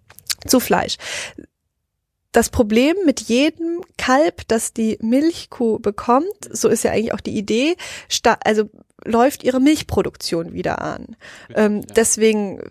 zu 0.46 0.60
Fleisch. 0.60 0.98
Das 2.32 2.50
Problem 2.50 2.96
mit 3.06 3.22
jedem 3.22 3.82
Kalb, 3.98 4.48
das 4.48 4.74
die 4.74 4.98
Milchkuh 5.02 5.80
bekommt, 5.80 6.28
so 6.52 6.70
ist 6.70 6.84
ja 6.84 6.92
eigentlich 6.92 7.14
auch 7.14 7.22
die 7.22 7.38
Idee, 7.38 7.76
also 8.44 8.70
läuft 9.04 9.44
ihre 9.44 9.60
Milchproduktion 9.60 10.54
wieder 10.54 10.82
an. 10.82 11.16
Ähm, 11.56 11.82
Deswegen 11.96 12.62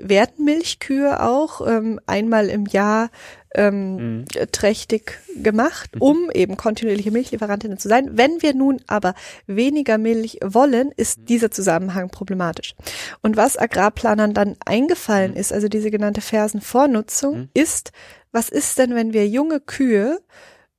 werden 0.00 0.44
Milchkühe 0.44 1.20
auch 1.22 1.66
ähm, 1.66 1.98
einmal 2.06 2.48
im 2.48 2.66
Jahr 2.66 3.10
ähm, 3.54 3.96
Mhm. 4.18 4.24
trächtig 4.52 5.18
gemacht, 5.42 5.90
um 5.98 6.30
eben 6.32 6.56
kontinuierliche 6.56 7.10
Milchlieferantinnen 7.10 7.78
zu 7.78 7.88
sein. 7.88 8.10
Wenn 8.12 8.42
wir 8.42 8.54
nun 8.54 8.80
aber 8.86 9.14
weniger 9.46 9.96
Milch 9.98 10.38
wollen, 10.44 10.92
ist 10.96 11.28
dieser 11.28 11.50
Zusammenhang 11.50 12.10
problematisch. 12.10 12.74
Und 13.22 13.36
was 13.36 13.56
Agrarplanern 13.56 14.34
dann 14.34 14.56
eingefallen 14.64 15.34
ist, 15.34 15.52
also 15.52 15.68
diese 15.68 15.90
genannte 15.90 16.20
Fersenvornutzung, 16.20 17.38
Mhm. 17.38 17.48
ist, 17.54 17.90
was 18.32 18.48
ist 18.48 18.78
denn, 18.78 18.94
wenn 18.94 19.12
wir 19.12 19.26
junge 19.28 19.60
Kühe, 19.60 20.20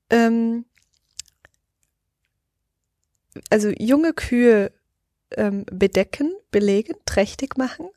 ähm, 0.10 0.66
also 3.50 3.70
junge 3.70 4.14
Kühe 4.14 4.72
ähm, 5.36 5.66
bedecken, 5.72 6.34
belegen, 6.52 6.96
trächtig 7.06 7.58
machen 7.58 7.90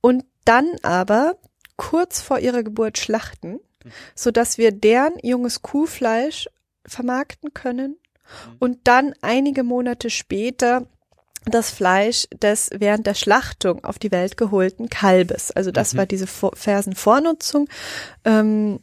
und 0.00 0.24
dann 0.44 0.68
aber 0.82 1.38
kurz 1.76 2.20
vor 2.20 2.38
ihrer 2.38 2.62
Geburt 2.62 2.98
schlachten, 2.98 3.60
so 4.14 4.30
dass 4.30 4.58
wir 4.58 4.72
deren 4.72 5.14
junges 5.22 5.62
Kuhfleisch 5.62 6.48
vermarkten 6.86 7.54
können 7.54 7.96
und 8.58 8.80
dann 8.84 9.14
einige 9.20 9.62
Monate 9.62 10.10
später 10.10 10.86
das 11.46 11.70
Fleisch 11.70 12.26
des 12.42 12.70
während 12.72 13.06
der 13.06 13.14
Schlachtung 13.14 13.84
auf 13.84 13.98
die 13.98 14.10
Welt 14.12 14.36
geholten 14.36 14.88
Kalbes. 14.88 15.50
Also 15.50 15.70
das 15.70 15.92
Mhm. 15.92 15.98
war 15.98 16.06
diese 16.06 16.26
Vor- 16.26 16.56
Fersenvornutzung, 16.56 17.68
ähm, 18.24 18.80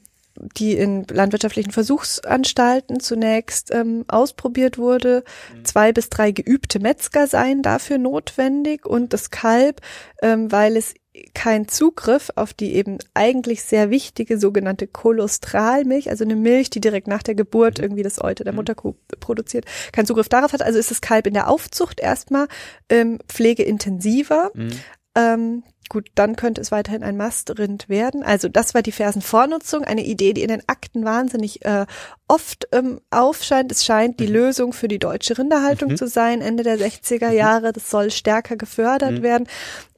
die 0.58 0.74
in 0.78 1.06
landwirtschaftlichen 1.12 1.72
Versuchsanstalten 1.72 3.00
zunächst 3.00 3.72
ähm, 3.74 4.06
ausprobiert 4.08 4.78
wurde. 4.78 5.24
Zwei 5.64 5.92
bis 5.92 6.10
drei 6.10 6.32
geübte 6.32 6.80
Metzger 6.80 7.28
seien 7.28 7.62
dafür 7.62 7.98
notwendig 7.98 8.86
und 8.86 9.12
das 9.14 9.30
Kalb, 9.30 9.82
ähm, 10.22 10.52
weil 10.52 10.78
es 10.78 10.94
kein 11.34 11.68
Zugriff 11.68 12.32
auf 12.36 12.54
die 12.54 12.74
eben 12.76 12.98
eigentlich 13.14 13.64
sehr 13.64 13.90
wichtige 13.90 14.40
sogenannte 14.40 14.88
Kolostralmilch, 14.88 16.10
also 16.10 16.24
eine 16.24 16.36
Milch, 16.36 16.70
die 16.70 16.80
direkt 16.80 17.08
nach 17.08 17.24
der 17.24 17.36
Geburt 17.36 17.80
irgendwie 17.80 18.04
das 18.04 18.22
Euter 18.24 18.44
der 18.44 18.54
Mutterkuh 18.54 18.96
produziert, 19.20 19.66
keinen 19.92 20.06
Zugriff 20.06 20.30
darauf 20.30 20.54
hat. 20.54 20.62
Also 20.62 20.80
ist 20.80 20.92
das 20.92 21.02
Kalb 21.02 21.28
in 21.28 21.34
der 21.34 21.50
Aufzucht 21.50 22.00
erstmal 22.00 22.48
ähm, 22.90 23.20
pflegeintensiver. 23.28 24.52
Mhm. 24.54 24.72
Ähm, 25.16 25.64
gut, 25.90 26.08
dann 26.16 26.38
könnte 26.38 26.62
es 26.62 26.72
weiterhin 26.72 27.04
ein 27.04 27.18
Mastrind 27.18 27.90
werden. 27.90 28.24
Also 28.24 28.48
das 28.48 28.74
war 28.74 28.82
die 28.82 28.94
Fersenvornutzung, 28.94 29.84
eine 29.84 30.06
Idee, 30.06 30.32
die 30.34 30.42
in 30.42 30.48
den 30.48 30.64
Akten 30.68 31.04
wahnsinnig 31.04 31.66
äh, 31.66 31.86
oft 32.30 32.68
ähm, 32.72 33.02
aufscheint. 33.10 33.72
Es 33.74 33.84
scheint 33.84 34.20
die 34.22 34.26
Lösung 34.28 34.72
für 34.72 34.88
die 34.88 35.00
deutsche 35.00 35.38
Rinderhaltung 35.38 35.92
Mhm. 35.92 35.98
zu 35.98 36.08
sein, 36.08 36.40
Ende 36.42 36.64
der 36.64 36.78
60er 36.80 37.32
Jahre. 37.32 37.74
Das 37.74 37.90
soll 37.90 38.10
stärker 38.10 38.56
gefördert 38.56 39.20
Mhm. 39.20 39.22
werden. 39.24 39.48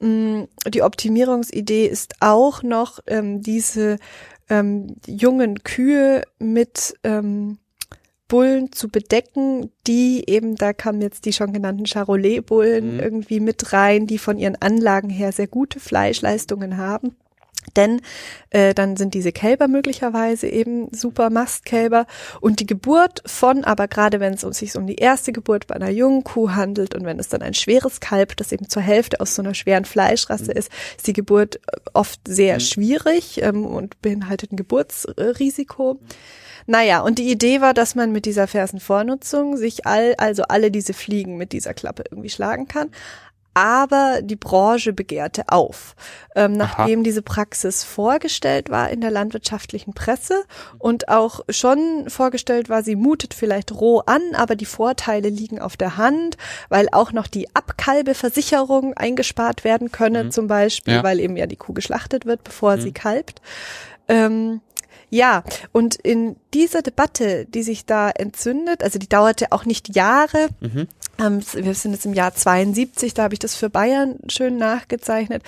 Mm, 0.00 0.42
Die 0.68 0.82
Optimierungsidee 0.82 1.86
ist 1.86 2.16
auch 2.20 2.64
noch 2.64 2.98
ähm, 3.06 3.40
diese 3.40 3.98
ähm, 4.50 4.96
jungen 5.06 5.62
Kühe 5.62 6.22
mit 6.40 6.94
ähm, 7.04 7.58
Bullen 8.28 8.72
zu 8.72 8.88
bedecken, 8.88 9.70
die 9.86 10.24
eben, 10.28 10.56
da 10.56 10.72
kamen 10.72 11.00
jetzt 11.02 11.24
die 11.26 11.32
schon 11.32 11.52
genannten 11.52 11.86
Charolais-Bullen 11.86 12.94
Mhm. 12.94 13.00
irgendwie 13.00 13.40
mit 13.40 13.72
rein, 13.72 14.06
die 14.06 14.18
von 14.18 14.38
ihren 14.38 14.56
Anlagen 14.60 15.10
her 15.10 15.32
sehr 15.32 15.46
gute 15.46 15.78
Fleischleistungen 15.80 16.76
haben. 16.78 17.16
Denn 17.76 18.02
äh, 18.50 18.74
dann 18.74 18.96
sind 18.96 19.14
diese 19.14 19.32
Kälber 19.32 19.68
möglicherweise 19.68 20.46
eben 20.48 20.88
super 20.92 21.30
Mastkälber 21.30 22.06
und 22.42 22.60
die 22.60 22.66
Geburt 22.66 23.22
von, 23.24 23.64
aber 23.64 23.88
gerade 23.88 24.20
wenn 24.20 24.34
es 24.34 24.44
um, 24.44 24.52
sich 24.52 24.76
um 24.76 24.86
die 24.86 24.96
erste 24.96 25.32
Geburt 25.32 25.66
bei 25.66 25.74
einer 25.74 25.88
jungen 25.88 26.24
Kuh 26.24 26.50
handelt 26.50 26.94
und 26.94 27.06
wenn 27.06 27.18
es 27.18 27.28
dann 27.30 27.40
ein 27.40 27.54
schweres 27.54 28.00
Kalb, 28.00 28.36
das 28.36 28.52
eben 28.52 28.68
zur 28.68 28.82
Hälfte 28.82 29.18
aus 29.20 29.34
so 29.34 29.40
einer 29.40 29.54
schweren 29.54 29.86
Fleischrasse 29.86 30.52
ist, 30.52 30.70
ist 30.98 31.06
die 31.06 31.14
Geburt 31.14 31.56
äh, 31.56 31.60
oft 31.94 32.20
sehr 32.28 32.56
Mhm. 32.56 32.60
schwierig 32.60 33.40
ähm, 33.42 33.64
und 33.64 34.00
beinhaltet 34.02 34.52
ein 34.52 34.56
Geburtsrisiko. 34.56 35.98
Naja, 36.66 37.00
und 37.00 37.18
die 37.18 37.30
Idee 37.30 37.60
war, 37.60 37.74
dass 37.74 37.94
man 37.94 38.12
mit 38.12 38.24
dieser 38.26 38.46
Fersenvornutzung 38.46 39.56
sich 39.56 39.86
all, 39.86 40.14
also 40.18 40.44
alle 40.44 40.70
diese 40.70 40.94
Fliegen 40.94 41.36
mit 41.36 41.52
dieser 41.52 41.74
Klappe 41.74 42.04
irgendwie 42.10 42.30
schlagen 42.30 42.68
kann. 42.68 42.90
Aber 43.56 44.18
die 44.20 44.34
Branche 44.34 44.92
begehrte 44.92 45.44
auf, 45.46 45.94
ähm, 46.34 46.54
nachdem 46.54 47.04
diese 47.04 47.22
Praxis 47.22 47.84
vorgestellt 47.84 48.68
war 48.68 48.90
in 48.90 49.00
der 49.00 49.12
landwirtschaftlichen 49.12 49.94
Presse 49.94 50.42
und 50.80 51.08
auch 51.08 51.38
schon 51.48 52.10
vorgestellt 52.10 52.68
war, 52.68 52.82
sie 52.82 52.96
mutet 52.96 53.32
vielleicht 53.32 53.70
roh 53.70 54.00
an, 54.06 54.22
aber 54.34 54.56
die 54.56 54.64
Vorteile 54.64 55.28
liegen 55.28 55.60
auf 55.60 55.76
der 55.76 55.96
Hand, 55.96 56.36
weil 56.68 56.88
auch 56.90 57.12
noch 57.12 57.28
die 57.28 57.46
Abkalbeversicherung 57.54 58.94
eingespart 58.94 59.62
werden 59.62 59.92
könne, 59.92 60.24
Mhm. 60.24 60.30
zum 60.32 60.46
Beispiel, 60.48 60.94
Ja. 60.94 61.02
weil 61.04 61.20
eben 61.20 61.36
ja 61.36 61.46
die 61.46 61.54
Kuh 61.56 61.74
geschlachtet 61.74 62.26
wird, 62.26 62.42
bevor 62.42 62.74
Mhm. 62.76 62.80
sie 62.80 62.92
kalbt. 62.92 63.40
Ähm, 64.08 64.62
ja, 65.10 65.44
und 65.72 65.94
in 65.96 66.36
dieser 66.52 66.82
Debatte, 66.82 67.46
die 67.46 67.62
sich 67.62 67.86
da 67.86 68.10
entzündet, 68.10 68.82
also 68.82 68.98
die 68.98 69.08
dauerte 69.08 69.52
auch 69.52 69.64
nicht 69.64 69.94
Jahre, 69.94 70.48
Mhm. 70.60 70.88
ähm, 71.20 71.40
wir 71.52 71.74
sind 71.74 71.92
jetzt 71.92 72.06
im 72.06 72.14
Jahr 72.14 72.34
72, 72.34 73.14
da 73.14 73.24
habe 73.24 73.34
ich 73.34 73.38
das 73.38 73.54
für 73.54 73.70
Bayern 73.70 74.18
schön 74.28 74.56
nachgezeichnet, 74.56 75.42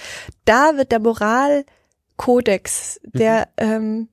da 0.44 0.76
wird 0.76 0.92
der 0.92 1.00
Moralkodex, 1.00 3.00
der, 3.04 3.48
ähm, 3.56 4.08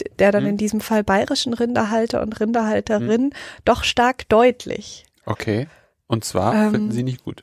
d- 0.00 0.10
der 0.18 0.32
dann 0.32 0.44
Mhm. 0.44 0.48
in 0.50 0.56
diesem 0.56 0.80
Fall 0.80 1.04
bayerischen 1.04 1.54
Rinderhalter 1.54 2.22
und 2.22 2.38
Rinderhalterin 2.40 3.32
doch 3.64 3.84
stark 3.84 4.28
deutlich. 4.28 5.04
Okay. 5.26 5.68
Und 6.06 6.24
zwar 6.24 6.54
Ähm, 6.54 6.70
finden 6.72 6.92
Sie 6.92 7.02
nicht 7.02 7.24
gut. 7.24 7.42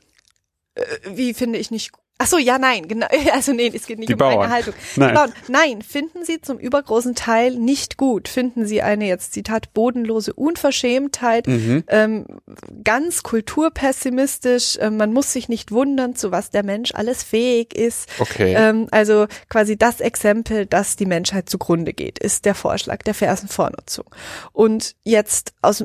Äh, 0.74 0.82
Wie 1.12 1.34
finde 1.34 1.58
ich 1.58 1.70
nicht 1.70 1.92
Ach 2.18 2.26
so, 2.26 2.38
ja, 2.38 2.58
nein, 2.58 2.88
genau. 2.88 3.06
Also 3.32 3.52
nee, 3.52 3.70
es 3.74 3.86
geht 3.86 3.98
nicht 3.98 4.08
Die 4.08 4.14
um 4.14 4.18
Bauern. 4.18 4.44
eine 4.44 4.52
Haltung. 4.52 4.74
Nein. 4.96 5.14
Bauern. 5.14 5.32
Nein, 5.48 5.82
finden 5.82 6.24
Sie 6.24 6.40
zum 6.40 6.58
übergroßen 6.58 7.14
Teil 7.14 7.56
nicht 7.56 7.96
gut. 7.98 8.28
Finden 8.28 8.66
Sie 8.66 8.80
eine 8.82 9.06
jetzt 9.06 9.32
Zitat 9.34 9.74
bodenlose 9.74 10.32
Unverschämtheit, 10.32 11.46
Mhm. 11.46 11.84
ähm, 11.88 12.26
ganz 12.84 13.22
kulturpessimistisch. 13.22 14.78
Ähm, 14.80 14.96
man 14.96 15.12
muss 15.12 15.32
sich 15.32 15.48
nicht 15.48 15.72
wundern, 15.72 16.14
zu 16.16 16.30
was 16.30 16.50
der 16.50 16.64
Mensch 16.64 16.92
alles 16.94 17.22
fähig 17.22 17.74
ist. 17.74 18.08
Okay. 18.18 18.54
Ähm, 18.56 18.88
also 18.90 19.26
quasi 19.48 19.76
das 19.76 20.00
Exempel, 20.00 20.66
das 20.66 20.96
die 20.96 21.06
Menschheit 21.06 21.48
zugrunde 21.48 21.92
geht, 21.92 22.18
ist 22.18 22.44
der 22.44 22.54
Vorschlag 22.54 23.02
der 23.02 23.14
Fersenvornutzung. 23.14 24.06
Und 24.52 24.94
jetzt 25.04 25.52
aus 25.62 25.84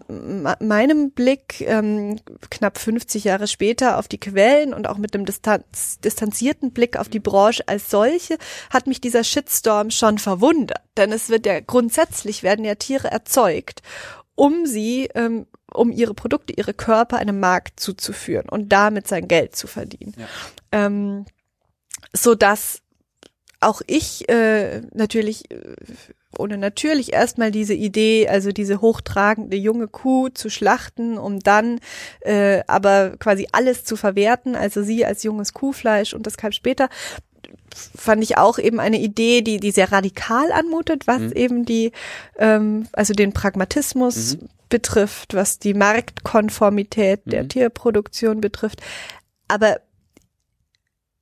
meinem 0.60 1.12
Blick, 1.12 1.62
ähm, 1.68 2.20
knapp 2.50 2.78
50 2.78 3.24
Jahre 3.26 3.48
später, 3.48 3.98
auf 3.98 4.08
die 4.08 4.20
Quellen 4.20 4.74
und 4.74 4.88
auch 4.88 4.98
mit 4.98 5.14
dem 5.14 5.26
Distanz, 5.26 6.00
distanzierten 6.22 6.72
Blick 6.72 6.98
auf 6.98 7.10
die 7.10 7.20
Branche 7.20 7.68
als 7.68 7.90
solche 7.90 8.38
hat 8.70 8.88
mich 8.88 9.02
dieser 9.02 9.24
Shitstorm 9.24 9.90
schon 9.90 10.20
verwundert. 10.20 10.82
Denn 10.98 11.12
es 11.12 11.30
wird 11.30 11.46
ja 11.46 11.60
grundsätzlich 11.60 12.44
werden 12.44 12.64
ja 12.64 12.76
Tiere 12.76 13.10
erzeugt, 13.10 13.82
um 14.36 14.66
sie, 14.66 15.10
ähm, 15.16 15.48
um 15.74 15.92
ihre 15.92 16.14
Produkte, 16.14 16.54
ihre 16.54 16.74
Körper 16.74 17.18
einem 17.18 17.40
Markt 17.40 17.80
zuzuführen 17.80 18.48
und 18.50 18.70
damit 18.70 19.08
sein 19.08 19.28
Geld 19.28 19.56
zu 19.56 19.68
verdienen. 19.68 20.14
Ja. 20.18 20.28
Ähm, 20.72 21.26
so 22.14 22.36
dass 22.36 22.82
auch 23.60 23.82
ich 23.88 24.28
äh, 24.30 24.82
natürlich 24.94 25.50
äh, 25.52 25.76
ohne 26.38 26.58
natürlich 26.58 27.14
erstmal 27.14 27.52
diese 27.52 27.74
Idee, 27.74 28.28
also 28.28 28.52
diese 28.52 28.82
hochtragende 28.82 29.58
junge 29.58 29.88
Kuh 29.88 30.30
zu 30.30 30.50
schlachten, 30.50 31.18
um 31.18 31.40
dann 31.40 31.80
äh, 32.22 32.62
aber 32.68 33.18
quasi 33.18 33.48
alles 33.52 33.84
zu 33.84 33.96
verwerten, 33.96 34.56
also 34.56 34.84
sie 34.84 35.06
als 35.06 35.24
junges 35.24 35.54
Kuhfleisch 35.54 36.14
und 36.14 36.26
das 36.28 36.38
Kalb 36.38 36.54
später, 36.54 36.90
fand 37.96 38.24
ich 38.24 38.38
auch 38.38 38.60
eben 38.60 38.80
eine 38.80 39.00
Idee, 39.00 39.42
die, 39.42 39.60
die 39.60 39.72
sehr 39.72 39.92
radikal 39.92 40.52
anmutet, 40.52 41.08
was 41.08 41.22
mhm. 41.22 41.32
eben 41.34 41.66
die, 41.66 41.92
ähm, 42.38 42.88
also 42.94 43.14
den 43.14 43.34
Pragmatismus 43.34 44.38
mhm. 44.38 44.50
betrifft, 44.70 45.34
was 45.34 45.60
die 45.60 45.74
Marktkonformität 45.74 47.26
mhm. 47.26 47.32
der 47.32 47.48
Tierproduktion 47.48 48.42
betrifft. 48.42 48.82
Aber 49.48 49.80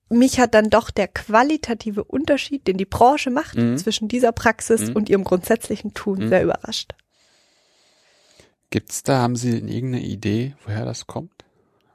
mich 0.09 0.39
hat 0.39 0.53
dann 0.53 0.69
doch 0.69 0.89
der 0.91 1.07
qualitative 1.07 2.03
Unterschied, 2.03 2.67
den 2.67 2.77
die 2.77 2.85
Branche 2.85 3.29
macht 3.29 3.57
mhm. 3.57 3.77
zwischen 3.77 4.07
dieser 4.07 4.31
Praxis 4.31 4.89
mhm. 4.89 4.95
und 4.95 5.09
ihrem 5.09 5.23
grundsätzlichen 5.23 5.93
Tun, 5.93 6.19
mhm. 6.19 6.29
sehr 6.29 6.43
überrascht. 6.43 6.93
Gibt's 8.71 9.03
da, 9.03 9.19
haben 9.19 9.35
Sie 9.35 9.51
irgendeine 9.51 10.01
Idee, 10.01 10.55
woher 10.65 10.85
das 10.85 11.07
kommt? 11.07 11.31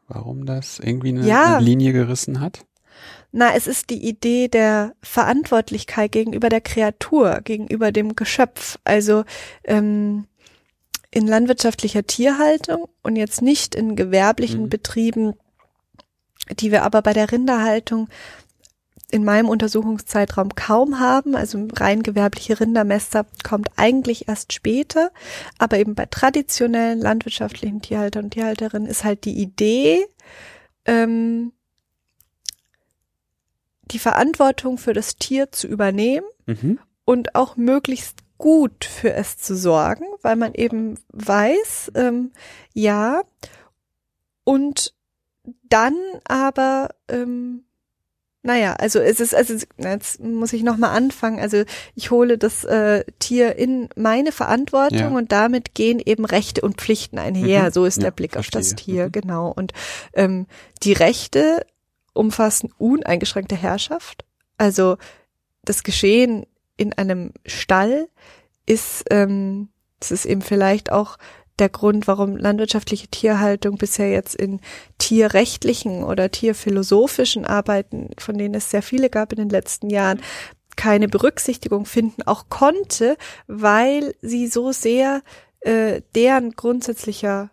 Warum 0.08 0.44
das 0.44 0.80
irgendwie 0.80 1.08
eine, 1.08 1.26
ja. 1.26 1.56
eine 1.56 1.64
Linie 1.64 1.92
gerissen 1.92 2.40
hat? 2.40 2.64
Na, 3.32 3.54
es 3.54 3.66
ist 3.66 3.90
die 3.90 4.06
Idee 4.06 4.48
der 4.48 4.94
Verantwortlichkeit 5.02 6.12
gegenüber 6.12 6.48
der 6.48 6.60
Kreatur, 6.60 7.40
gegenüber 7.42 7.90
dem 7.90 8.14
Geschöpf. 8.14 8.78
Also 8.84 9.24
ähm, 9.64 10.26
in 11.10 11.26
landwirtschaftlicher 11.26 12.04
Tierhaltung 12.04 12.88
und 13.02 13.16
jetzt 13.16 13.40
nicht 13.42 13.74
in 13.74 13.96
gewerblichen 13.96 14.64
mhm. 14.64 14.68
Betrieben 14.68 15.34
die 16.50 16.70
wir 16.70 16.82
aber 16.82 17.02
bei 17.02 17.12
der 17.12 17.30
Rinderhaltung 17.32 18.08
in 19.10 19.24
meinem 19.24 19.48
Untersuchungszeitraum 19.48 20.54
kaum 20.54 20.98
haben. 20.98 21.36
Also 21.36 21.68
rein 21.74 22.02
gewerbliche 22.02 22.58
Rindermester 22.58 23.26
kommt 23.44 23.68
eigentlich 23.76 24.28
erst 24.28 24.52
später. 24.52 25.12
Aber 25.58 25.78
eben 25.78 25.94
bei 25.94 26.06
traditionellen 26.06 26.98
landwirtschaftlichen 26.98 27.80
Tierhaltern 27.80 28.24
und 28.24 28.30
Tierhalterinnen 28.30 28.88
ist 28.88 29.04
halt 29.04 29.24
die 29.24 29.38
Idee, 29.38 30.04
ähm, 30.84 31.52
die 33.90 33.98
Verantwortung 33.98 34.78
für 34.78 34.94
das 34.94 35.16
Tier 35.16 35.52
zu 35.52 35.68
übernehmen 35.68 36.26
mhm. 36.46 36.78
und 37.04 37.34
auch 37.34 37.56
möglichst 37.56 38.18
gut 38.38 38.84
für 38.84 39.12
es 39.12 39.38
zu 39.38 39.56
sorgen, 39.56 40.06
weil 40.22 40.36
man 40.36 40.54
eben 40.54 40.98
weiß, 41.12 41.92
ähm, 41.94 42.32
ja, 42.72 43.22
und 44.44 44.93
dann 45.68 45.96
aber, 46.24 46.90
ähm, 47.08 47.64
naja, 48.42 48.74
also 48.74 48.98
es 48.98 49.20
ist, 49.20 49.34
also 49.34 49.54
jetzt 49.78 50.20
muss 50.20 50.52
ich 50.52 50.62
nochmal 50.62 50.96
anfangen. 50.96 51.40
Also 51.40 51.64
ich 51.94 52.10
hole 52.10 52.36
das 52.36 52.64
äh, 52.64 53.04
Tier 53.18 53.56
in 53.56 53.88
meine 53.96 54.32
Verantwortung 54.32 54.98
ja. 54.98 55.08
und 55.08 55.32
damit 55.32 55.74
gehen 55.74 56.00
eben 56.04 56.26
Rechte 56.26 56.60
und 56.60 56.80
Pflichten 56.80 57.18
einher. 57.18 57.64
Mhm. 57.64 57.72
So 57.72 57.86
ist 57.86 57.96
ja, 57.96 58.04
der 58.04 58.10
Blick 58.10 58.32
verstehe. 58.32 58.60
auf 58.60 58.66
das 58.66 58.74
Tier, 58.76 59.06
mhm. 59.06 59.12
genau. 59.12 59.50
Und 59.50 59.72
ähm, 60.12 60.46
die 60.82 60.92
Rechte 60.92 61.64
umfassen 62.12 62.70
uneingeschränkte 62.78 63.56
Herrschaft. 63.56 64.24
Also 64.58 64.98
das 65.64 65.82
Geschehen 65.82 66.46
in 66.76 66.92
einem 66.92 67.32
Stall 67.46 68.08
ist, 68.66 69.04
ähm, 69.10 69.68
das 70.00 70.10
ist 70.10 70.26
eben 70.26 70.42
vielleicht 70.42 70.92
auch 70.92 71.16
der 71.58 71.68
Grund, 71.68 72.06
warum 72.08 72.36
landwirtschaftliche 72.36 73.08
Tierhaltung 73.08 73.78
bisher 73.78 74.10
jetzt 74.10 74.34
in 74.34 74.60
tierrechtlichen 74.98 76.02
oder 76.02 76.30
tierphilosophischen 76.30 77.44
Arbeiten, 77.44 78.10
von 78.18 78.36
denen 78.36 78.54
es 78.54 78.70
sehr 78.70 78.82
viele 78.82 79.10
gab 79.10 79.32
in 79.32 79.38
den 79.38 79.48
letzten 79.48 79.90
Jahren, 79.90 80.20
keine 80.76 81.08
Berücksichtigung 81.08 81.86
finden, 81.86 82.22
auch 82.22 82.48
konnte, 82.48 83.16
weil 83.46 84.14
sie 84.20 84.48
so 84.48 84.72
sehr 84.72 85.22
äh, 85.60 86.02
deren 86.14 86.50
grundsätzlicher 86.52 87.50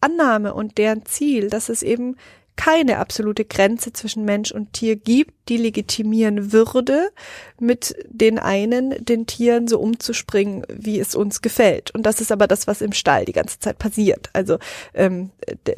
Annahme 0.00 0.52
und 0.52 0.76
deren 0.78 1.06
Ziel, 1.06 1.48
dass 1.48 1.68
es 1.68 1.82
eben 1.82 2.16
keine 2.56 2.98
absolute 2.98 3.44
Grenze 3.44 3.92
zwischen 3.92 4.24
Mensch 4.24 4.52
und 4.52 4.72
Tier 4.72 4.96
gibt, 4.96 5.32
die 5.48 5.56
legitimieren 5.56 6.52
würde, 6.52 7.10
mit 7.58 7.94
den 8.08 8.38
einen 8.38 8.94
den 9.04 9.26
Tieren 9.26 9.68
so 9.68 9.78
umzuspringen, 9.78 10.64
wie 10.68 10.98
es 10.98 11.14
uns 11.14 11.42
gefällt. 11.42 11.90
Und 11.92 12.04
das 12.04 12.20
ist 12.20 12.32
aber 12.32 12.46
das, 12.46 12.66
was 12.66 12.80
im 12.80 12.92
Stall 12.92 13.24
die 13.24 13.32
ganze 13.32 13.58
Zeit 13.58 13.78
passiert. 13.78 14.30
Also 14.32 14.58
ähm, 14.94 15.30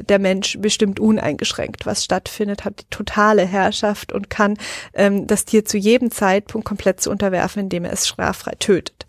der 0.08 0.18
Mensch 0.18 0.58
bestimmt 0.60 1.00
uneingeschränkt, 1.00 1.86
was 1.86 2.04
stattfindet, 2.04 2.64
hat 2.64 2.80
die 2.80 2.90
totale 2.90 3.44
Herrschaft 3.44 4.12
und 4.12 4.30
kann 4.30 4.56
ähm, 4.94 5.26
das 5.26 5.44
Tier 5.44 5.64
zu 5.64 5.78
jedem 5.78 6.10
Zeitpunkt 6.10 6.66
komplett 6.66 7.00
zu 7.00 7.10
unterwerfen, 7.10 7.62
indem 7.62 7.84
er 7.84 7.92
es 7.92 8.06
straffrei 8.06 8.52
tötet. 8.58 9.06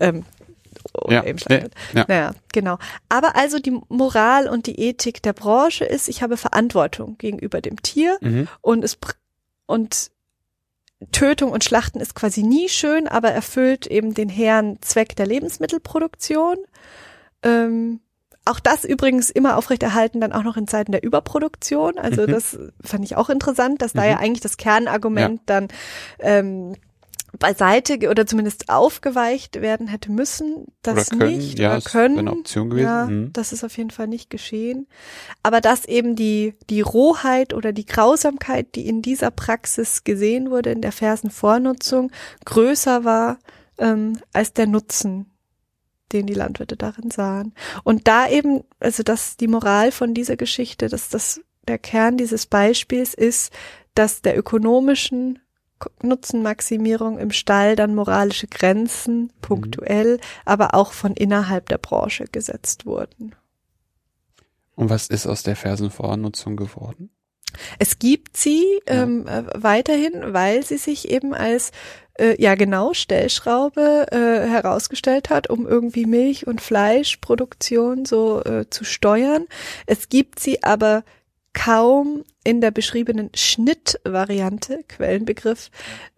Ähm, 0.00 0.24
oder 1.04 1.16
ja, 1.16 1.24
eben 1.24 1.38
schlachtet. 1.38 1.74
Ja. 1.92 2.04
Naja, 2.08 2.34
genau. 2.52 2.78
Aber 3.08 3.36
also 3.36 3.58
die 3.58 3.78
Moral 3.88 4.48
und 4.48 4.66
die 4.66 4.80
Ethik 4.80 5.22
der 5.22 5.32
Branche 5.32 5.84
ist, 5.84 6.08
ich 6.08 6.22
habe 6.22 6.36
Verantwortung 6.36 7.18
gegenüber 7.18 7.60
dem 7.60 7.80
Tier 7.82 8.18
mhm. 8.20 8.48
und 8.60 8.84
es 8.84 8.98
und 9.66 10.10
Tötung 11.12 11.52
und 11.52 11.62
Schlachten 11.62 12.00
ist 12.00 12.14
quasi 12.14 12.42
nie 12.42 12.68
schön, 12.68 13.06
aber 13.06 13.30
erfüllt 13.30 13.86
eben 13.86 14.14
den 14.14 14.28
hehren 14.28 14.78
Zweck 14.80 15.14
der 15.16 15.26
Lebensmittelproduktion. 15.26 16.56
Ähm, 17.42 18.00
auch 18.46 18.60
das 18.60 18.84
übrigens 18.84 19.28
immer 19.28 19.56
aufrechterhalten, 19.56 20.20
dann 20.20 20.32
auch 20.32 20.44
noch 20.44 20.56
in 20.56 20.68
Zeiten 20.68 20.92
der 20.92 21.02
Überproduktion. 21.02 21.98
Also 21.98 22.22
mhm. 22.22 22.28
das 22.28 22.58
fand 22.82 23.04
ich 23.04 23.16
auch 23.16 23.28
interessant, 23.28 23.82
dass 23.82 23.92
mhm. 23.92 23.98
da 23.98 24.04
ja 24.06 24.16
eigentlich 24.18 24.40
das 24.40 24.56
Kernargument 24.56 25.40
ja. 25.40 25.42
dann 25.46 25.68
ähm, 26.20 26.76
beiseite 27.38 28.08
oder 28.08 28.26
zumindest 28.26 28.68
aufgeweicht 28.68 29.60
werden 29.60 29.88
hätte 29.88 30.10
müssen. 30.10 30.66
Das 30.82 31.10
oder 31.10 31.18
können, 31.18 31.36
nicht. 31.36 31.58
Ja, 31.58 31.76
oder 31.76 31.80
können. 31.82 32.18
Eine 32.18 32.32
Option 32.32 32.70
gewesen. 32.70 32.86
Ja, 32.86 33.06
mhm. 33.06 33.32
Das 33.32 33.52
ist 33.52 33.64
auf 33.64 33.76
jeden 33.76 33.90
Fall 33.90 34.08
nicht 34.08 34.30
geschehen. 34.30 34.86
Aber 35.42 35.60
dass 35.60 35.84
eben 35.84 36.16
die, 36.16 36.54
die 36.70 36.80
Rohheit 36.80 37.54
oder 37.54 37.72
die 37.72 37.86
Grausamkeit, 37.86 38.74
die 38.74 38.86
in 38.86 39.02
dieser 39.02 39.30
Praxis 39.30 40.04
gesehen 40.04 40.50
wurde, 40.50 40.70
in 40.70 40.82
der 40.82 40.92
Fersenvornutzung, 40.92 42.10
größer 42.44 43.04
war 43.04 43.38
ähm, 43.78 44.18
als 44.32 44.52
der 44.52 44.66
Nutzen, 44.66 45.26
den 46.12 46.26
die 46.26 46.34
Landwirte 46.34 46.76
darin 46.76 47.10
sahen. 47.10 47.54
Und 47.84 48.08
da 48.08 48.28
eben, 48.28 48.62
also 48.80 49.02
dass 49.02 49.36
die 49.36 49.48
Moral 49.48 49.92
von 49.92 50.14
dieser 50.14 50.36
Geschichte, 50.36 50.88
dass 50.88 51.08
das 51.08 51.40
der 51.66 51.78
Kern 51.78 52.16
dieses 52.16 52.46
Beispiels 52.46 53.14
ist, 53.14 53.52
dass 53.94 54.22
der 54.22 54.38
ökonomischen 54.38 55.40
Nutzenmaximierung 56.02 57.18
im 57.18 57.30
Stall 57.30 57.76
dann 57.76 57.94
moralische 57.94 58.46
Grenzen 58.46 59.32
punktuell, 59.40 60.16
mhm. 60.16 60.20
aber 60.44 60.74
auch 60.74 60.92
von 60.92 61.14
innerhalb 61.14 61.68
der 61.68 61.78
Branche 61.78 62.24
gesetzt 62.24 62.86
wurden. 62.86 63.34
Und 64.74 64.90
was 64.90 65.08
ist 65.08 65.26
aus 65.26 65.42
der 65.42 65.56
Fersenvornutzung 65.56 66.56
geworden? 66.56 67.10
Es 67.78 67.98
gibt 67.98 68.36
sie 68.36 68.80
ja. 68.86 69.02
ähm, 69.02 69.26
äh, 69.26 69.44
weiterhin, 69.54 70.34
weil 70.34 70.64
sie 70.64 70.76
sich 70.76 71.08
eben 71.10 71.34
als 71.34 71.72
äh, 72.18 72.40
ja 72.40 72.54
genau 72.54 72.92
Stellschraube 72.92 74.06
äh, 74.10 74.48
herausgestellt 74.48 75.30
hat, 75.30 75.48
um 75.48 75.66
irgendwie 75.66 76.06
Milch- 76.06 76.46
und 76.46 76.60
Fleischproduktion 76.60 78.04
so 78.04 78.42
äh, 78.44 78.68
zu 78.68 78.84
steuern. 78.84 79.46
Es 79.86 80.08
gibt 80.08 80.38
sie 80.38 80.62
aber 80.62 81.04
kaum 81.56 82.22
in 82.44 82.60
der 82.60 82.70
beschriebenen 82.70 83.30
Schnittvariante, 83.34 84.84
Quellenbegriff, 84.86 85.70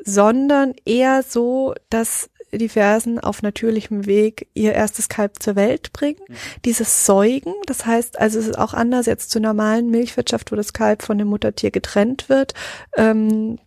sondern 0.05 0.75
eher 0.85 1.23
so, 1.23 1.75
dass 1.91 2.29
die 2.53 2.69
Fersen 2.69 3.21
auf 3.21 3.43
natürlichem 3.43 4.07
Weg 4.07 4.49
ihr 4.55 4.73
erstes 4.73 5.09
Kalb 5.09 5.41
zur 5.41 5.55
Welt 5.55 5.93
bringen. 5.93 6.21
Mhm. 6.27 6.35
Dieses 6.65 7.07
Säugen, 7.07 7.55
das 7.67 7.87
heißt, 7.87 8.19
also 8.19 8.39
es 8.39 8.49
ist 8.49 8.59
auch 8.59 8.75
anders 8.75 9.07
jetzt 9.07 9.31
zur 9.31 9.41
normalen 9.41 9.91
Milchwirtschaft, 9.91 10.51
wo 10.51 10.57
das 10.57 10.73
Kalb 10.73 11.03
von 11.03 11.19
dem 11.19 11.29
Muttertier 11.29 11.71
getrennt 11.71 12.29
wird 12.29 12.55
ähm, 12.97 13.59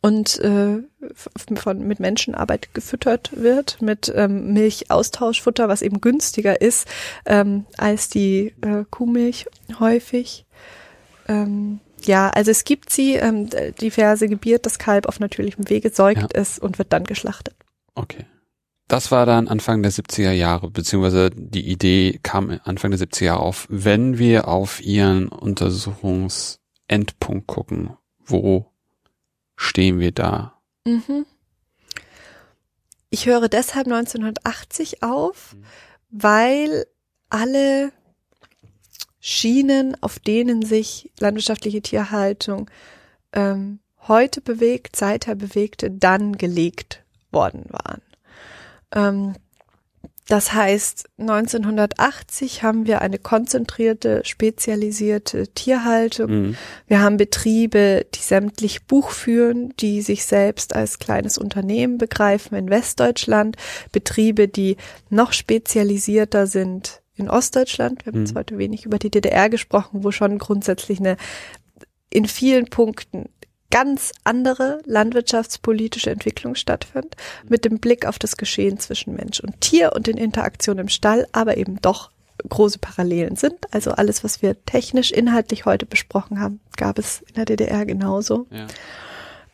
und 0.00 0.40
äh, 0.40 0.82
von 1.54 1.86
mit 1.86 2.00
Menschenarbeit 2.00 2.74
gefüttert 2.74 3.30
wird, 3.36 3.80
mit 3.80 4.12
ähm, 4.16 4.52
Milchaustauschfutter, 4.52 5.68
was 5.68 5.82
eben 5.82 6.00
günstiger 6.00 6.60
ist 6.60 6.88
ähm, 7.24 7.66
als 7.76 8.08
die 8.08 8.54
äh, 8.62 8.84
Kuhmilch 8.90 9.46
häufig. 9.78 10.44
Ähm, 11.28 11.80
ja, 12.02 12.30
also 12.30 12.50
es 12.50 12.64
gibt 12.64 12.90
sie, 12.90 13.14
ähm, 13.14 13.48
die 13.80 13.90
Ferse 13.90 14.28
gebiert 14.28 14.66
das 14.66 14.78
Kalb 14.78 15.06
auf 15.06 15.20
natürlichem 15.20 15.68
Wege, 15.68 15.90
säugt 15.90 16.20
ja. 16.20 16.28
es 16.32 16.58
und 16.58 16.78
wird 16.78 16.92
dann 16.92 17.04
geschlachtet. 17.04 17.54
Okay. 17.94 18.26
Das 18.88 19.10
war 19.10 19.24
dann 19.24 19.48
Anfang 19.48 19.82
der 19.82 19.92
70er 19.92 20.32
Jahre, 20.32 20.70
beziehungsweise 20.70 21.30
die 21.30 21.66
Idee 21.66 22.20
kam 22.22 22.60
Anfang 22.64 22.90
der 22.90 23.00
70er 23.00 23.24
Jahre 23.24 23.40
auf. 23.40 23.66
Wenn 23.70 24.18
wir 24.18 24.48
auf 24.48 24.82
Ihren 24.82 25.28
Untersuchungsendpunkt 25.28 27.46
gucken, 27.46 27.96
Wo 28.24 28.70
stehen 29.56 29.98
wir 29.98 30.12
da? 30.12 30.60
Mhm. 30.86 31.26
Ich 33.08 33.26
höre 33.26 33.48
deshalb 33.48 33.86
1980 33.86 35.02
auf, 35.02 35.54
mhm. 35.54 35.64
weil 36.10 36.86
alle 37.30 37.92
Schienen, 39.24 39.96
auf 40.02 40.18
denen 40.18 40.62
sich 40.62 41.12
landwirtschaftliche 41.20 41.80
Tierhaltung 41.80 42.68
ähm, 43.32 43.78
heute 44.08 44.40
bewegt, 44.40 44.96
seither 44.96 45.36
bewegte, 45.36 45.92
dann 45.92 46.36
gelegt 46.36 47.04
worden 47.30 47.66
waren. 47.70 48.02
Ähm, 48.92 49.34
das 50.26 50.52
heißt, 50.52 51.08
1980 51.18 52.64
haben 52.64 52.86
wir 52.88 53.00
eine 53.00 53.18
konzentrierte, 53.18 54.22
spezialisierte 54.24 55.46
Tierhaltung. 55.48 56.30
Mhm. 56.30 56.56
Wir 56.88 57.00
haben 57.00 57.16
Betriebe, 57.16 58.06
die 58.12 58.20
sämtlich 58.20 58.86
Buch 58.86 59.10
führen, 59.10 59.72
die 59.76 60.02
sich 60.02 60.24
selbst 60.24 60.74
als 60.74 60.98
kleines 60.98 61.38
Unternehmen 61.38 61.96
begreifen 61.96 62.56
in 62.56 62.70
Westdeutschland. 62.70 63.56
Betriebe, 63.92 64.48
die 64.48 64.78
noch 65.10 65.32
spezialisierter 65.32 66.48
sind 66.48 67.01
in 67.16 67.28
Ostdeutschland. 67.28 68.04
Wir 68.04 68.12
haben 68.12 68.20
mhm. 68.20 68.26
jetzt 68.26 68.36
heute 68.36 68.58
wenig 68.58 68.86
über 68.86 68.98
die 68.98 69.10
DDR 69.10 69.48
gesprochen, 69.50 70.04
wo 70.04 70.10
schon 70.10 70.38
grundsätzlich 70.38 71.00
eine 71.00 71.16
in 72.10 72.26
vielen 72.26 72.66
Punkten 72.66 73.28
ganz 73.70 74.12
andere 74.22 74.82
landwirtschaftspolitische 74.84 76.10
Entwicklung 76.10 76.54
stattfindet, 76.54 77.16
mit 77.48 77.64
dem 77.64 77.78
Blick 77.78 78.06
auf 78.06 78.18
das 78.18 78.36
Geschehen 78.36 78.78
zwischen 78.78 79.14
Mensch 79.14 79.40
und 79.40 79.60
Tier 79.62 79.92
und 79.94 80.06
den 80.06 80.18
Interaktionen 80.18 80.82
im 80.82 80.88
Stall, 80.88 81.26
aber 81.32 81.56
eben 81.56 81.80
doch 81.80 82.10
große 82.48 82.78
Parallelen 82.78 83.36
sind. 83.36 83.72
Also 83.72 83.92
alles, 83.92 84.24
was 84.24 84.42
wir 84.42 84.62
technisch, 84.66 85.10
inhaltlich 85.10 85.64
heute 85.64 85.86
besprochen 85.86 86.38
haben, 86.38 86.60
gab 86.76 86.98
es 86.98 87.22
in 87.22 87.34
der 87.34 87.46
DDR 87.46 87.86
genauso. 87.86 88.46
Ja. 88.50 88.66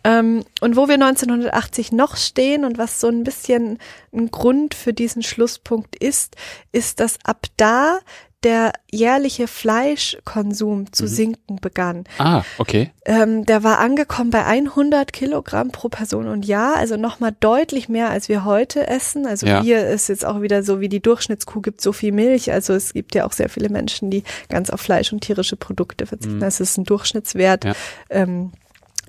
Ähm, 0.04 0.44
und 0.60 0.76
wo 0.76 0.88
wir 0.88 0.94
1980 0.94 1.92
noch 1.92 2.16
stehen 2.16 2.64
und 2.64 2.78
was 2.78 3.00
so 3.00 3.08
ein 3.08 3.24
bisschen 3.24 3.78
ein 4.12 4.30
Grund 4.30 4.74
für 4.74 4.92
diesen 4.92 5.22
Schlusspunkt 5.22 5.96
ist, 5.96 6.36
ist, 6.72 7.00
dass 7.00 7.18
ab 7.24 7.46
da 7.56 7.98
der 8.44 8.72
jährliche 8.90 9.48
Fleischkonsum 9.48 10.92
zu 10.92 11.04
mhm. 11.04 11.08
sinken 11.08 11.56
begann. 11.56 12.04
Ah, 12.18 12.44
okay. 12.58 12.92
Ähm, 13.04 13.44
der 13.44 13.64
war 13.64 13.80
angekommen 13.80 14.30
bei 14.30 14.44
100 14.44 15.12
Kilogramm 15.12 15.72
pro 15.72 15.88
Person 15.88 16.28
und 16.28 16.46
Jahr, 16.46 16.76
also 16.76 16.96
nochmal 16.96 17.34
deutlich 17.40 17.88
mehr, 17.88 18.10
als 18.10 18.28
wir 18.28 18.44
heute 18.44 18.86
essen. 18.86 19.26
Also 19.26 19.46
ja. 19.46 19.60
hier 19.60 19.88
ist 19.88 20.08
jetzt 20.08 20.24
auch 20.24 20.40
wieder 20.40 20.62
so, 20.62 20.80
wie 20.80 20.88
die 20.88 21.00
Durchschnittskuh 21.00 21.60
gibt 21.60 21.80
so 21.80 21.92
viel 21.92 22.12
Milch. 22.12 22.52
Also 22.52 22.74
es 22.74 22.92
gibt 22.92 23.16
ja 23.16 23.26
auch 23.26 23.32
sehr 23.32 23.48
viele 23.48 23.70
Menschen, 23.70 24.08
die 24.08 24.22
ganz 24.48 24.70
auf 24.70 24.80
Fleisch 24.80 25.12
und 25.12 25.20
tierische 25.20 25.56
Produkte 25.56 26.06
verzichten. 26.06 26.36
Mhm. 26.36 26.40
Das 26.40 26.60
ist 26.60 26.78
ein 26.78 26.84
Durchschnittswert, 26.84 27.64
ja. 27.64 27.72
ähm, 28.10 28.52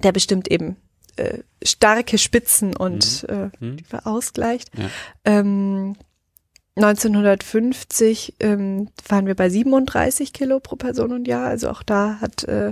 der 0.03 0.11
bestimmt 0.11 0.49
eben 0.49 0.77
äh, 1.15 1.39
starke 1.63 2.17
Spitzen 2.17 2.75
und 2.75 3.23
mhm. 3.23 3.51
äh, 3.59 3.65
mhm. 3.65 3.77
ausgleicht. 4.03 4.71
Ja. 4.77 4.89
Ähm, 5.25 5.95
1950 6.75 8.35
ähm, 8.39 8.89
waren 9.07 9.25
wir 9.25 9.35
bei 9.35 9.49
37 9.49 10.33
Kilo 10.33 10.59
pro 10.59 10.75
Person 10.75 11.11
und 11.11 11.27
Jahr. 11.27 11.47
Also 11.47 11.69
auch 11.69 11.83
da 11.83 12.19
hat 12.21 12.43
äh, 12.45 12.69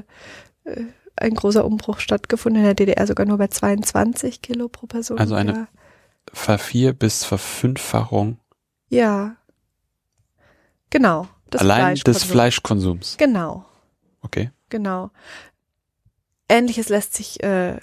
äh, 0.64 0.84
ein 1.16 1.34
großer 1.34 1.66
Umbruch 1.66 2.00
stattgefunden. 2.00 2.62
In 2.62 2.66
der 2.66 2.76
DDR 2.76 3.06
sogar 3.06 3.26
nur 3.26 3.38
bei 3.38 3.48
22 3.48 4.42
Kilo 4.42 4.70
pro 4.70 4.88
Person. 4.88 5.18
Also 5.18 5.36
eine 5.36 5.52
Jahr. 5.52 5.68
Vervier- 6.32 6.94
bis 6.94 7.24
Verfünffachung. 7.24 8.40
Ja. 8.90 9.36
Genau. 10.90 11.28
Allein 11.56 11.96
des 11.96 12.24
Fleischkonsums. 12.24 13.18
Genau. 13.18 13.66
Okay. 14.22 14.52
Genau. 14.70 15.12
Ähnliches 16.50 16.88
lässt 16.88 17.14
sich 17.14 17.44
äh, 17.44 17.78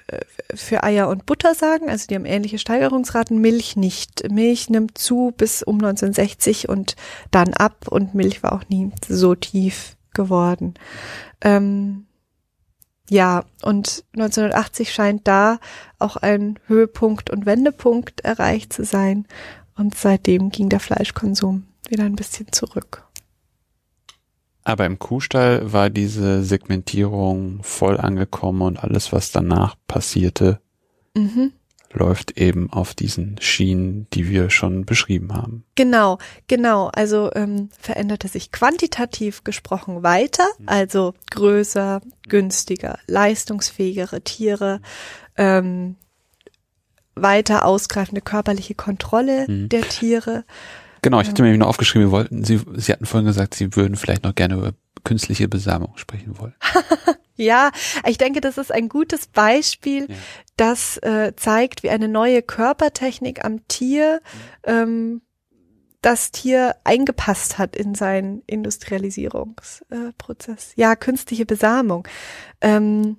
für 0.54 0.82
Eier 0.82 1.08
und 1.08 1.26
Butter 1.26 1.54
sagen, 1.54 1.90
also 1.90 2.06
die 2.06 2.14
haben 2.14 2.24
ähnliche 2.24 2.58
Steigerungsraten, 2.58 3.38
Milch 3.38 3.76
nicht. 3.76 4.30
Milch 4.30 4.70
nimmt 4.70 4.96
zu 4.96 5.34
bis 5.36 5.62
um 5.62 5.76
1960 5.76 6.68
und 6.68 6.96
dann 7.30 7.52
ab 7.52 7.88
und 7.88 8.14
Milch 8.14 8.42
war 8.42 8.52
auch 8.54 8.68
nie 8.68 8.90
so 9.06 9.34
tief 9.34 9.96
geworden. 10.14 10.74
Ähm, 11.42 12.06
ja, 13.10 13.44
und 13.62 14.04
1980 14.14 14.92
scheint 14.92 15.28
da 15.28 15.58
auch 15.98 16.16
ein 16.16 16.58
Höhepunkt 16.66 17.28
und 17.28 17.44
Wendepunkt 17.44 18.22
erreicht 18.22 18.72
zu 18.72 18.84
sein 18.84 19.26
und 19.76 19.94
seitdem 19.94 20.48
ging 20.48 20.70
der 20.70 20.80
Fleischkonsum 20.80 21.66
wieder 21.88 22.04
ein 22.04 22.16
bisschen 22.16 22.50
zurück. 22.50 23.04
Aber 24.64 24.86
im 24.86 24.98
Kuhstall 24.98 25.72
war 25.72 25.90
diese 25.90 26.42
Segmentierung 26.42 27.62
voll 27.62 27.98
angekommen 27.98 28.62
und 28.62 28.82
alles, 28.82 29.12
was 29.12 29.30
danach 29.30 29.76
passierte, 29.86 30.58
mhm. 31.14 31.52
läuft 31.92 32.38
eben 32.38 32.72
auf 32.72 32.94
diesen 32.94 33.36
Schienen, 33.40 34.06
die 34.14 34.30
wir 34.30 34.48
schon 34.48 34.86
beschrieben 34.86 35.34
haben. 35.34 35.64
Genau, 35.74 36.18
genau. 36.48 36.88
Also 36.94 37.30
ähm, 37.34 37.68
veränderte 37.78 38.26
sich 38.28 38.52
quantitativ 38.52 39.44
gesprochen 39.44 40.02
weiter, 40.02 40.46
mhm. 40.58 40.68
also 40.68 41.12
größer, 41.30 42.00
günstiger, 42.26 42.98
leistungsfähigere 43.06 44.22
Tiere, 44.22 44.80
ähm, 45.36 45.96
weiter 47.14 47.66
ausgreifende 47.66 48.22
körperliche 48.22 48.74
Kontrolle 48.74 49.46
mhm. 49.46 49.68
der 49.68 49.82
Tiere. 49.82 50.44
Genau, 51.04 51.20
ich 51.20 51.28
hatte 51.28 51.42
mir 51.42 51.56
noch 51.58 51.66
aufgeschrieben, 51.66 52.08
wir 52.08 52.12
wollten, 52.12 52.44
Sie, 52.44 52.58
Sie 52.76 52.90
hatten 52.90 53.04
vorhin 53.04 53.26
gesagt, 53.26 53.52
Sie 53.52 53.76
würden 53.76 53.94
vielleicht 53.94 54.24
noch 54.24 54.34
gerne 54.34 54.54
über 54.54 54.72
künstliche 55.04 55.48
Besamung 55.48 55.98
sprechen 55.98 56.38
wollen. 56.38 56.54
ja, 57.36 57.72
ich 58.08 58.16
denke, 58.16 58.40
das 58.40 58.56
ist 58.56 58.72
ein 58.72 58.88
gutes 58.88 59.26
Beispiel, 59.26 60.06
ja. 60.08 60.14
das 60.56 60.96
äh, 60.96 61.34
zeigt, 61.36 61.82
wie 61.82 61.90
eine 61.90 62.08
neue 62.08 62.40
Körpertechnik 62.40 63.44
am 63.44 63.68
Tier 63.68 64.22
mhm. 64.64 64.72
ähm, 64.72 65.20
das 66.00 66.30
Tier 66.30 66.74
eingepasst 66.84 67.58
hat 67.58 67.76
in 67.76 67.94
seinen 67.94 68.40
Industrialisierungsprozess. 68.46 70.72
Äh, 70.72 70.80
ja, 70.80 70.96
künstliche 70.96 71.44
Besamung. 71.44 72.08
Ähm, 72.62 73.18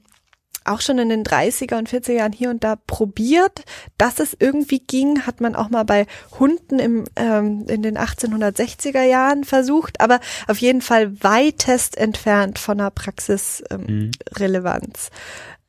auch 0.65 0.81
schon 0.81 0.97
in 0.97 1.07
den 1.09 1.23
30er 1.23 1.77
und 1.77 1.87
40er 1.89 2.13
Jahren 2.13 2.33
hier 2.33 2.49
und 2.49 2.63
da 2.63 2.75
probiert, 2.75 3.63
dass 3.97 4.19
es 4.19 4.35
irgendwie 4.37 4.79
ging, 4.79 5.25
hat 5.25 5.41
man 5.41 5.55
auch 5.55 5.69
mal 5.69 5.85
bei 5.85 6.05
Hunden 6.39 6.79
im, 6.79 7.05
ähm, 7.15 7.65
in 7.67 7.81
den 7.81 7.97
1860er 7.97 9.03
Jahren 9.03 9.43
versucht, 9.43 9.99
aber 10.01 10.19
auf 10.47 10.57
jeden 10.57 10.81
Fall 10.81 11.23
weitest 11.23 11.97
entfernt 11.97 12.59
von 12.59 12.79
der 12.79 12.89
Praxisrelevanz. 12.89 15.09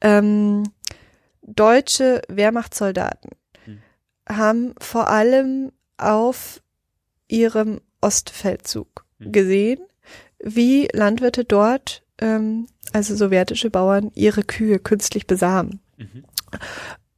Ähm, 0.00 0.60
mhm. 0.60 0.64
ähm, 0.64 0.72
deutsche 1.42 2.22
Wehrmachtssoldaten 2.28 3.30
mhm. 3.66 3.82
haben 4.28 4.74
vor 4.80 5.08
allem 5.08 5.72
auf 5.98 6.62
ihrem 7.28 7.80
Ostfeldzug 8.00 9.04
mhm. 9.18 9.32
gesehen, 9.32 9.80
wie 10.38 10.88
Landwirte 10.92 11.44
dort 11.44 12.02
ähm, 12.18 12.66
also 12.96 13.14
sowjetische 13.14 13.68
Bauern, 13.68 14.10
ihre 14.14 14.42
Kühe 14.42 14.78
künstlich 14.78 15.26
besamen. 15.26 15.80
Mhm. 15.98 16.24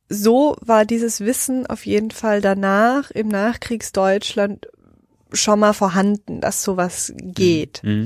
So 0.08 0.56
war 0.60 0.84
dieses 0.84 1.20
Wissen 1.20 1.66
auf 1.66 1.86
jeden 1.86 2.10
Fall 2.10 2.40
danach 2.40 3.12
im 3.12 3.28
Nachkriegsdeutschland 3.28 4.66
schon 5.32 5.60
mal 5.60 5.74
vorhanden, 5.74 6.40
dass 6.40 6.64
sowas 6.64 7.12
geht. 7.16 7.82
Mhm. 7.84 8.04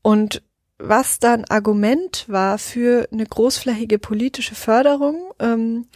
Und 0.00 0.42
was 0.78 1.18
dann 1.18 1.44
Argument 1.44 2.24
war 2.28 2.56
für 2.58 3.08
eine 3.12 3.26
großflächige 3.26 3.98
politische 3.98 4.54
Förderung 4.54 5.32
ähm, 5.38 5.86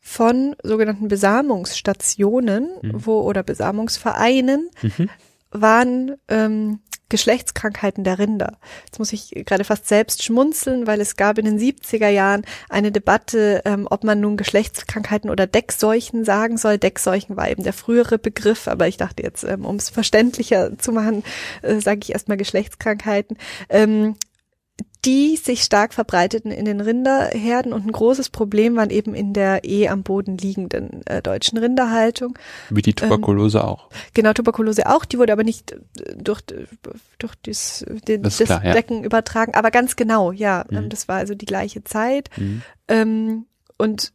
von 0.00 0.56
sogenannten 0.62 1.06
Besamungsstationen, 1.06 2.68
mhm. 2.82 3.06
wo 3.06 3.20
oder 3.20 3.44
Besamungsvereinen, 3.44 4.70
mhm. 4.82 5.08
waren 5.52 6.16
ähm, 6.28 6.80
Geschlechtskrankheiten 7.08 8.04
der 8.04 8.18
Rinder. 8.18 8.58
Jetzt 8.86 8.98
muss 8.98 9.12
ich 9.12 9.30
gerade 9.46 9.64
fast 9.64 9.88
selbst 9.88 10.22
schmunzeln, 10.22 10.86
weil 10.86 11.00
es 11.00 11.16
gab 11.16 11.38
in 11.38 11.44
den 11.44 11.58
70er 11.58 12.08
Jahren 12.08 12.42
eine 12.68 12.92
Debatte, 12.92 13.62
ähm, 13.64 13.86
ob 13.90 14.04
man 14.04 14.20
nun 14.20 14.36
Geschlechtskrankheiten 14.36 15.30
oder 15.30 15.46
Deckseuchen 15.46 16.24
sagen 16.24 16.58
soll. 16.58 16.78
Deckseuchen 16.78 17.36
war 17.36 17.50
eben 17.50 17.62
der 17.62 17.72
frühere 17.72 18.18
Begriff, 18.18 18.68
aber 18.68 18.88
ich 18.88 18.96
dachte 18.96 19.22
jetzt, 19.22 19.44
ähm, 19.44 19.64
um 19.64 19.76
es 19.76 19.88
verständlicher 19.88 20.76
zu 20.78 20.92
machen, 20.92 21.24
äh, 21.62 21.80
sage 21.80 22.00
ich 22.02 22.12
erstmal 22.12 22.36
Geschlechtskrankheiten. 22.36 23.38
Ähm, 23.68 24.16
die 25.04 25.36
sich 25.36 25.62
stark 25.62 25.94
verbreiteten 25.94 26.50
in 26.50 26.64
den 26.64 26.80
Rinderherden 26.80 27.72
und 27.72 27.86
ein 27.86 27.92
großes 27.92 28.30
Problem 28.30 28.76
waren 28.76 28.90
eben 28.90 29.14
in 29.14 29.32
der 29.32 29.64
eh 29.64 29.88
am 29.88 30.02
Boden 30.02 30.36
liegenden 30.36 31.06
äh, 31.06 31.22
deutschen 31.22 31.56
Rinderhaltung. 31.56 32.36
Wie 32.68 32.82
die 32.82 32.94
Tuberkulose 32.94 33.58
ähm, 33.58 33.64
auch. 33.64 33.88
Genau, 34.12 34.32
Tuberkulose 34.32 34.86
auch, 34.86 35.04
die 35.04 35.18
wurde 35.18 35.32
aber 35.32 35.44
nicht 35.44 35.72
äh, 35.72 35.76
durch, 36.16 36.42
durch 37.18 37.34
dies, 37.46 37.86
den, 38.08 38.22
das, 38.22 38.38
das 38.38 38.48
klar, 38.48 38.60
Decken 38.60 38.98
ja. 38.98 39.04
übertragen, 39.04 39.54
aber 39.54 39.70
ganz 39.70 39.94
genau, 39.94 40.32
ja, 40.32 40.64
mhm. 40.68 40.88
das 40.88 41.06
war 41.06 41.16
also 41.16 41.34
die 41.34 41.46
gleiche 41.46 41.84
Zeit. 41.84 42.28
Mhm. 42.36 42.62
Ähm, 42.88 43.46
und 43.78 44.12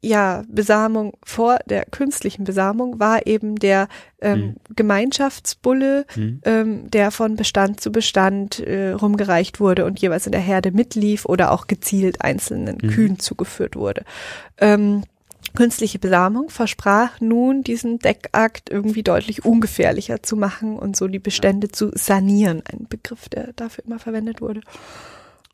ja, 0.00 0.44
Besamung 0.48 1.14
vor 1.24 1.58
der 1.66 1.84
künstlichen 1.86 2.44
Besamung 2.44 3.00
war 3.00 3.26
eben 3.26 3.56
der 3.56 3.88
ähm, 4.20 4.40
Mhm. 4.40 4.54
Gemeinschaftsbulle, 4.76 6.06
Mhm. 6.14 6.40
ähm, 6.44 6.90
der 6.90 7.10
von 7.10 7.34
Bestand 7.36 7.80
zu 7.80 7.90
Bestand 7.90 8.60
äh, 8.60 8.90
rumgereicht 8.92 9.58
wurde 9.60 9.84
und 9.84 10.00
jeweils 10.00 10.26
in 10.26 10.32
der 10.32 10.40
Herde 10.40 10.70
mitlief 10.70 11.24
oder 11.24 11.50
auch 11.52 11.66
gezielt 11.66 12.22
einzelnen 12.22 12.78
Mhm. 12.80 12.88
Kühen 12.90 13.18
zugeführt 13.18 13.74
wurde. 13.74 14.04
Ähm, 14.58 15.02
künstliche 15.56 15.98
Besamung 15.98 16.50
versprach 16.50 17.20
nun, 17.20 17.64
diesen 17.64 17.98
Deckakt 17.98 18.70
irgendwie 18.70 19.02
deutlich 19.02 19.44
ungefährlicher 19.44 20.22
zu 20.22 20.36
machen 20.36 20.78
und 20.78 20.96
so 20.96 21.08
die 21.08 21.18
Bestände 21.18 21.70
zu 21.70 21.90
sanieren. 21.94 22.62
Ein 22.70 22.86
Begriff, 22.88 23.28
der 23.28 23.52
dafür 23.54 23.84
immer 23.84 23.98
verwendet 23.98 24.40
wurde. 24.40 24.60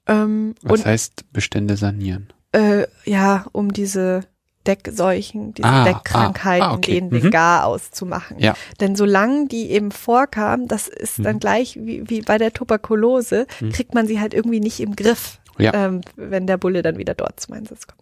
Ähm, 0.07 0.55
Was 0.62 0.80
und 0.80 0.86
heißt 0.86 1.32
Bestände 1.32 1.76
sanieren? 1.76 2.30
äh, 2.53 2.86
ja, 3.05 3.47
um 3.53 3.72
diese 3.72 4.20
Deckseuchen, 4.67 5.55
diese 5.55 5.69
Ah, 5.69 5.85
Deckkrankheiten, 5.85 6.62
ah, 6.67 6.71
ah, 6.73 6.75
okay. 6.75 6.93
denen 6.95 7.11
den 7.11 7.25
Mhm. 7.25 7.31
Gar 7.31 7.65
auszumachen. 7.67 8.39
Ja. 8.39 8.55
Denn 8.81 8.97
solange 8.97 9.47
die 9.49 9.71
eben 9.71 9.91
vorkamen, 9.93 10.69
das 10.69 10.89
ist 10.89 11.25
dann 11.25 11.37
Mhm. 11.37 11.41
gleich 11.41 11.77
wie, 11.81 12.09
wie 12.09 12.21
bei 12.23 12.39
der 12.39 12.53
Tuberkulose, 12.53 13.47
Mhm. 13.61 13.73
kriegt 13.73 13.95
man 13.95 14.07
sie 14.07 14.21
halt 14.21 14.35
irgendwie 14.35 14.61
nicht 14.61 14.81
im 14.81 14.97
Griff, 14.97 15.39
Ja. 15.59 15.73
ähm, 15.75 16.01
wenn 16.17 16.47
der 16.47 16.57
Bulle 16.57 16.83
dann 16.83 16.99
wieder 16.99 17.15
dort 17.15 17.41
zum 17.41 17.55
Einsatz 17.55 17.87
kommt. 17.87 18.01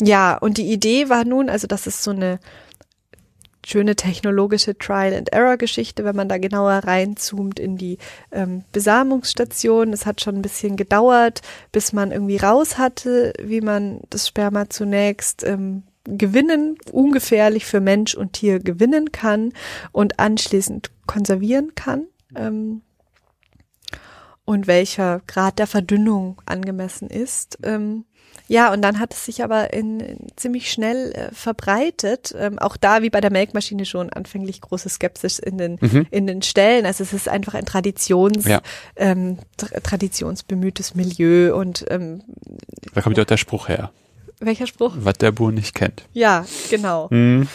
Ja, 0.00 0.36
und 0.36 0.58
die 0.58 0.70
Idee 0.72 1.08
war 1.08 1.24
nun, 1.24 1.48
also 1.50 1.66
das 1.66 1.86
ist 1.86 2.02
so 2.04 2.12
eine 2.12 2.38
schöne 3.68 3.96
technologische 3.96 4.78
Trial-and-Error-Geschichte, 4.78 6.04
wenn 6.04 6.16
man 6.16 6.28
da 6.28 6.38
genauer 6.38 6.84
reinzoomt 6.84 7.60
in 7.60 7.76
die 7.76 7.98
ähm, 8.32 8.64
Besamungsstation. 8.72 9.92
Es 9.92 10.06
hat 10.06 10.22
schon 10.22 10.36
ein 10.36 10.42
bisschen 10.42 10.76
gedauert, 10.76 11.42
bis 11.70 11.92
man 11.92 12.10
irgendwie 12.10 12.38
raus 12.38 12.78
hatte, 12.78 13.34
wie 13.42 13.60
man 13.60 14.00
das 14.08 14.26
Sperma 14.26 14.70
zunächst 14.70 15.44
ähm, 15.44 15.82
gewinnen, 16.04 16.78
ungefährlich 16.92 17.66
für 17.66 17.80
Mensch 17.80 18.14
und 18.14 18.32
Tier 18.32 18.58
gewinnen 18.58 19.12
kann 19.12 19.52
und 19.92 20.18
anschließend 20.18 20.90
konservieren 21.06 21.74
kann. 21.74 22.06
Ähm, 22.34 22.80
und 24.46 24.66
welcher 24.66 25.20
Grad 25.26 25.58
der 25.58 25.66
Verdünnung 25.66 26.40
angemessen 26.46 27.10
ist. 27.10 27.58
Ähm, 27.62 28.06
ja, 28.46 28.72
und 28.72 28.82
dann 28.82 28.98
hat 29.00 29.12
es 29.14 29.24
sich 29.24 29.42
aber 29.42 29.72
in, 29.72 30.00
in 30.00 30.18
ziemlich 30.36 30.70
schnell 30.70 31.12
äh, 31.12 31.34
verbreitet. 31.34 32.34
Ähm, 32.38 32.58
auch 32.58 32.76
da, 32.76 33.02
wie 33.02 33.10
bei 33.10 33.20
der 33.20 33.32
Melkmaschine 33.32 33.84
schon, 33.84 34.10
anfänglich 34.10 34.60
große 34.60 34.88
Skepsis 34.88 35.38
in 35.38 35.58
den, 35.58 35.78
Mhm. 35.80 36.06
in 36.10 36.26
den 36.26 36.42
Stellen. 36.42 36.86
Also 36.86 37.02
es 37.02 37.12
ist 37.12 37.28
einfach 37.28 37.54
ein 37.54 37.66
Traditions, 37.66 38.46
Ja. 38.46 38.60
ähm, 38.96 39.38
tra 39.56 39.68
traditionsbemühtes 39.80 40.94
Milieu. 40.94 41.54
Und 41.56 41.84
ähm, 41.90 42.22
Da 42.94 43.00
kommt 43.02 43.16
ja 43.16 43.22
auch 43.24 43.26
der 43.26 43.36
Spruch 43.36 43.68
her. 43.68 43.90
welcher 44.40 44.66
Spruch? 44.68 44.94
Was 45.00 45.14
der 45.18 45.32
Bur 45.32 45.50
nicht 45.52 45.74
kennt. 45.74 46.04
Ja, 46.12 46.46
genau. 46.70 47.08
Mhm. 47.10 47.48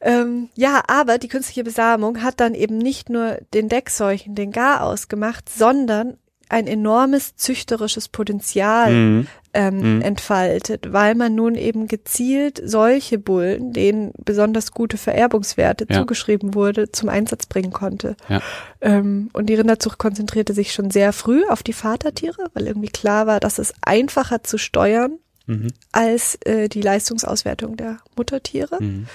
Ähm, 0.00 0.48
ja, 0.56 0.82
aber 0.88 1.18
die 1.18 1.28
künstliche 1.28 1.62
Besamung 1.62 2.22
hat 2.22 2.40
dann 2.40 2.54
eben 2.54 2.76
nicht 2.78 3.08
nur 3.08 3.38
den 3.54 3.68
Deckseuchen, 3.68 4.34
den 4.34 4.50
Gar 4.50 4.82
ausgemacht, 4.82 5.48
sondern 5.48 6.16
ein 6.52 6.66
enormes 6.66 7.34
züchterisches 7.36 8.08
Potenzial 8.08 8.92
Mhm. 8.92 9.26
ähm, 9.54 9.96
Mhm. 9.96 10.02
entfaltet, 10.02 10.92
weil 10.92 11.14
man 11.14 11.34
nun 11.34 11.54
eben 11.56 11.86
gezielt 11.86 12.60
solche 12.64 13.18
Bullen, 13.18 13.72
denen 13.72 14.12
besonders 14.24 14.72
gute 14.72 14.96
Vererbungswerte 14.96 15.86
Ja. 15.90 15.98
zugeschrieben 16.00 16.54
wurde, 16.54 16.90
zum 16.92 17.08
Einsatz 17.08 17.46
bringen 17.46 17.72
konnte. 17.72 18.16
Ja. 18.28 18.40
Ähm, 18.80 19.28
und 19.32 19.46
die 19.46 19.54
Rinderzucht 19.54 19.98
konzentrierte 19.98 20.54
sich 20.54 20.72
schon 20.72 20.90
sehr 20.90 21.12
früh 21.12 21.44
auf 21.48 21.62
die 21.62 21.72
Vatertiere, 21.74 22.46
weil 22.54 22.66
irgendwie 22.66 22.88
klar 22.88 23.26
war, 23.26 23.40
dass 23.40 23.58
es 23.58 23.74
einfacher 23.82 24.42
zu 24.42 24.56
steuern 24.58 25.18
Mhm. 25.46 25.68
als 25.90 26.36
äh, 26.46 26.68
die 26.68 26.80
Leistungsauswertung 26.82 27.76
der 27.76 27.98
Muttertiere. 28.16 28.76
Mhm. 28.82 29.06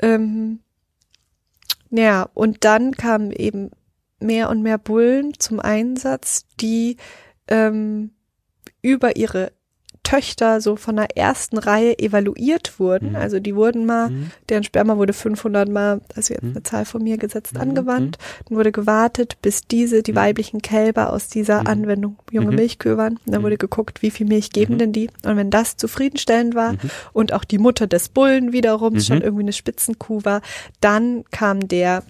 Ähm, 0.00 0.58
ja, 1.90 2.28
und 2.34 2.64
dann 2.64 2.92
kamen 2.96 3.30
eben 3.32 3.70
mehr 4.20 4.48
und 4.50 4.62
mehr 4.62 4.78
Bullen 4.78 5.32
zum 5.38 5.60
Einsatz, 5.60 6.46
die 6.60 6.96
ähm, 7.48 8.10
über 8.82 9.16
ihre 9.16 9.52
Töchter 10.02 10.60
so 10.60 10.76
von 10.76 10.94
der 10.94 11.16
ersten 11.16 11.58
Reihe 11.58 11.98
evaluiert 11.98 12.78
wurden. 12.78 13.10
Mhm. 13.10 13.16
Also 13.16 13.40
die 13.40 13.56
wurden 13.56 13.86
mal, 13.86 14.10
Mhm. 14.10 14.30
deren 14.48 14.62
Sperma 14.62 14.96
wurde 14.98 15.12
500 15.12 15.68
mal, 15.68 16.00
also 16.14 16.32
jetzt 16.32 16.44
Mhm. 16.44 16.50
eine 16.50 16.62
Zahl 16.62 16.84
von 16.84 17.02
mir 17.02 17.18
gesetzt, 17.18 17.54
Mhm. 17.54 17.60
angewandt. 17.60 18.18
Dann 18.48 18.56
wurde 18.56 18.70
gewartet, 18.70 19.38
bis 19.42 19.62
diese, 19.62 20.04
die 20.04 20.12
Mhm. 20.12 20.16
weiblichen 20.16 20.62
Kälber 20.62 21.12
aus 21.12 21.28
dieser 21.28 21.62
Mhm. 21.62 21.66
Anwendung 21.66 22.16
junge 22.30 22.50
Mhm. 22.50 22.54
Milchkühe 22.56 22.96
waren. 22.96 23.18
Dann 23.26 23.40
Mhm. 23.40 23.46
wurde 23.46 23.56
geguckt, 23.58 24.00
wie 24.02 24.12
viel 24.12 24.26
Milch 24.28 24.50
geben 24.50 24.74
Mhm. 24.74 24.78
denn 24.78 24.92
die? 24.92 25.10
Und 25.24 25.36
wenn 25.36 25.50
das 25.50 25.76
zufriedenstellend 25.76 26.54
war 26.54 26.74
Mhm. 26.74 26.78
und 27.12 27.32
auch 27.32 27.42
die 27.44 27.58
Mutter 27.58 27.88
des 27.88 28.08
Bullen 28.08 28.52
wiederum 28.52 28.94
Mhm. 28.94 29.00
schon 29.00 29.22
irgendwie 29.22 29.42
eine 29.42 29.52
Spitzenkuh 29.52 30.20
war, 30.22 30.40
dann 30.80 31.24
kam 31.32 31.66
der 31.66 32.04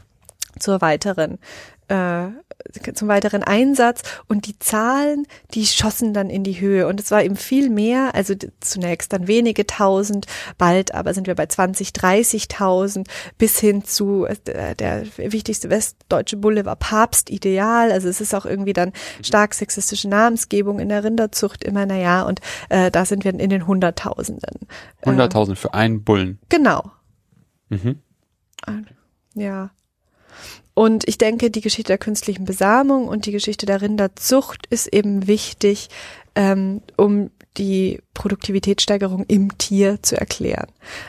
zur 0.59 0.82
weiteren 0.82 1.38
äh, 1.89 2.28
zum 2.95 3.09
weiteren 3.09 3.43
Einsatz 3.43 4.03
und 4.28 4.47
die 4.47 4.59
Zahlen, 4.59 5.26
die 5.55 5.66
schossen 5.66 6.12
dann 6.14 6.30
in 6.30 6.43
die 6.43 6.61
Höhe 6.61 6.87
und 6.87 7.01
es 7.01 7.11
war 7.11 7.22
eben 7.22 7.37
viel 7.37 7.70
mehr, 7.70 8.14
also 8.14 8.34
zunächst 8.61 9.12
dann 9.12 9.28
wenige 9.28 9.66
tausend, 9.66 10.26
bald 10.59 10.95
aber 10.95 11.14
sind 11.14 11.26
wir 11.26 11.34
bei 11.34 11.47
20, 11.47 11.91
30.000 11.91 13.07
bis 13.39 13.59
hin 13.59 13.84
zu 13.84 14.26
äh, 14.26 14.74
der 14.74 15.07
wichtigste 15.16 15.70
westdeutsche 15.70 16.37
Bulle 16.37 16.64
war 16.64 16.76
Papstideal, 16.76 17.93
also 17.93 18.09
es 18.09 18.20
ist 18.20 18.34
auch 18.34 18.47
irgendwie 18.47 18.72
dann 18.72 18.93
stark 19.22 19.55
sexistische 19.55 20.09
Namensgebung 20.09 20.80
in 20.80 20.89
der 20.89 21.05
Rinderzucht 21.05 21.62
immer, 21.64 21.87
naja, 21.87 22.22
und 22.22 22.41
äh, 22.68 22.91
da 22.91 23.05
sind 23.05 23.24
wir 23.24 23.39
in 23.39 23.51
den 23.51 23.66
Hunderttausenden. 23.66 24.66
Äh, 25.03 25.11
100.000 25.11 25.55
für 25.57 25.74
einen 25.74 26.03
Bullen. 26.03 26.39
genau, 26.49 26.91
Mhm. 27.68 28.01
Ja. 29.34 29.70
Und 30.79 31.09
ich 31.09 31.16
denke, 31.16 31.51
die 31.51 31.62
Geschichte 31.62 31.89
der 31.89 31.97
künstlichen 31.99 32.45
Besamung 32.45 33.09
und 33.09 33.24
die 33.24 33.33
Geschichte 33.33 33.64
der 33.64 33.81
Rinderzucht 33.81 34.66
ist 34.66 34.89
eben 34.89 35.27
wichtig, 35.27 35.89
ähm, 36.35 36.83
um 36.99 37.31
die 37.57 38.01
Produktivitätssteigerung 38.12 39.24
im 39.27 39.57
Tier 39.57 40.03
zu 40.03 40.20
erklären. 40.20 40.66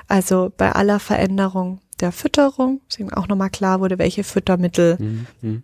Also 0.08 0.54
bei 0.56 0.72
aller 0.72 1.02
Veränderung 1.02 1.82
der 2.00 2.14
Fütterung, 2.14 2.80
dass 2.88 2.98
eben 3.00 3.12
auch 3.12 3.28
nochmal 3.28 3.50
klar 3.50 3.82
wurde, 3.82 4.00
welche 4.00 4.24
Futtermittel 4.24 4.96
Mhm. 5.00 5.28
Mhm. 5.42 5.64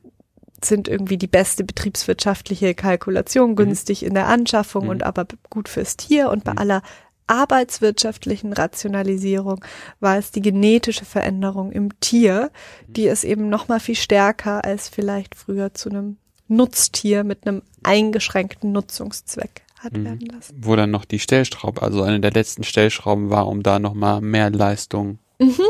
sind 0.61 0.89
irgendwie 0.89 1.17
die 1.17 1.27
beste 1.27 1.63
betriebswirtschaftliche 1.63 2.73
Kalkulation, 2.73 3.55
günstig 3.55 4.03
in 4.03 4.13
der 4.13 4.27
Anschaffung 4.27 4.83
Mhm. 4.85 4.89
und 4.89 5.03
aber 5.03 5.27
gut 5.49 5.69
fürs 5.69 5.95
Tier. 5.95 6.29
Und 6.29 6.43
bei 6.43 6.51
Mhm. 6.53 6.57
aller 6.57 6.81
arbeitswirtschaftlichen 7.27 8.53
Rationalisierung 8.53 9.63
war 9.99 10.17
es 10.17 10.31
die 10.31 10.41
genetische 10.41 11.05
Veränderung 11.05 11.71
im 11.71 11.99
Tier, 11.99 12.51
die 12.87 13.07
es 13.07 13.23
eben 13.23 13.49
noch 13.49 13.67
mal 13.67 13.79
viel 13.79 13.95
stärker 13.95 14.63
als 14.65 14.89
vielleicht 14.89 15.35
früher 15.35 15.73
zu 15.73 15.89
einem 15.89 16.17
Nutztier 16.47 17.23
mit 17.23 17.47
einem 17.47 17.61
eingeschränkten 17.83 18.71
Nutzungszweck 18.71 19.61
hat 19.79 19.93
Mhm. 19.93 20.05
werden 20.05 20.27
lassen. 20.27 20.55
Wo 20.61 20.75
dann 20.75 20.91
noch 20.91 21.05
die 21.05 21.19
Stellschraube, 21.19 21.81
also 21.81 22.03
eine 22.03 22.19
der 22.19 22.31
letzten 22.31 22.63
Stellschrauben 22.63 23.29
war, 23.29 23.47
um 23.47 23.63
da 23.63 23.79
nochmal 23.79 24.21
mehr 24.21 24.49
Leistung 24.49 25.19
Mhm. 25.39 25.61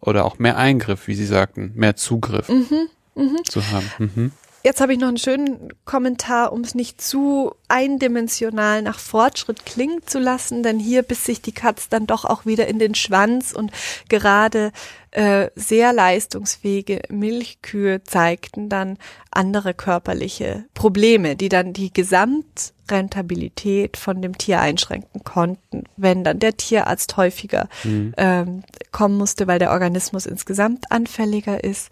oder 0.00 0.24
auch 0.24 0.38
mehr 0.38 0.56
Eingriff, 0.56 1.06
wie 1.06 1.14
Sie 1.14 1.26
sagten, 1.26 1.72
mehr 1.74 1.96
Zugriff 1.96 2.48
Mhm. 2.48 2.88
Mhm. 3.14 3.38
zu 3.48 3.62
haben. 3.70 4.32
Jetzt 4.64 4.80
habe 4.80 4.92
ich 4.92 5.00
noch 5.00 5.08
einen 5.08 5.18
schönen 5.18 5.70
Kommentar, 5.84 6.52
um 6.52 6.60
es 6.60 6.76
nicht 6.76 7.00
zu 7.00 7.52
eindimensional 7.66 8.80
nach 8.82 9.00
Fortschritt 9.00 9.66
klingen 9.66 10.06
zu 10.06 10.20
lassen, 10.20 10.62
denn 10.62 10.78
hier 10.78 11.02
biss 11.02 11.24
sich 11.24 11.42
die 11.42 11.50
Katz 11.52 11.88
dann 11.88 12.06
doch 12.06 12.24
auch 12.24 12.46
wieder 12.46 12.68
in 12.68 12.78
den 12.78 12.94
Schwanz 12.94 13.50
und 13.52 13.72
gerade 14.08 14.70
äh, 15.10 15.48
sehr 15.56 15.92
leistungsfähige 15.92 17.02
Milchkühe 17.10 18.04
zeigten 18.04 18.68
dann 18.68 18.98
andere 19.32 19.74
körperliche 19.74 20.66
Probleme, 20.74 21.34
die 21.34 21.48
dann 21.48 21.72
die 21.72 21.92
Gesamtrentabilität 21.92 23.96
von 23.96 24.22
dem 24.22 24.38
Tier 24.38 24.60
einschränken 24.60 25.24
konnten, 25.24 25.86
wenn 25.96 26.22
dann 26.22 26.38
der 26.38 26.56
Tierarzt 26.56 27.16
häufiger 27.16 27.68
Mhm. 27.82 28.14
ähm, 28.16 28.62
kommen 28.92 29.18
musste, 29.18 29.48
weil 29.48 29.58
der 29.58 29.72
Organismus 29.72 30.26
insgesamt 30.26 30.92
anfälliger 30.92 31.64
ist, 31.64 31.90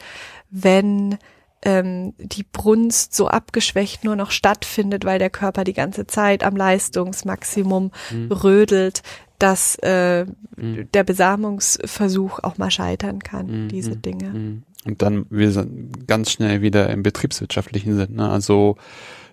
wenn 0.50 1.18
ähm, 1.62 2.14
die 2.18 2.44
Brunst 2.44 3.14
so 3.14 3.28
abgeschwächt 3.28 4.04
nur 4.04 4.16
noch 4.16 4.30
stattfindet, 4.30 5.04
weil 5.04 5.18
der 5.18 5.30
Körper 5.30 5.64
die 5.64 5.74
ganze 5.74 6.06
Zeit 6.06 6.42
am 6.42 6.56
Leistungsmaximum 6.56 7.90
Mhm. 8.12 8.32
rödelt, 8.32 9.02
dass 9.38 9.76
äh, 9.82 10.24
Mhm. 10.56 10.88
der 10.92 11.04
Besamungsversuch 11.04 12.40
auch 12.40 12.58
mal 12.58 12.70
scheitern 12.70 13.18
kann, 13.20 13.64
Mhm. 13.64 13.68
diese 13.68 13.96
Dinge. 13.96 14.30
Mhm. 14.30 14.62
Und 14.86 15.02
dann 15.02 15.26
wir 15.28 15.50
sind 15.52 16.06
ganz 16.08 16.30
schnell 16.30 16.62
wieder 16.62 16.88
im 16.90 17.02
betriebswirtschaftlichen 17.02 17.96
Sinn. 17.96 18.14
Ne? 18.14 18.28
Also 18.30 18.76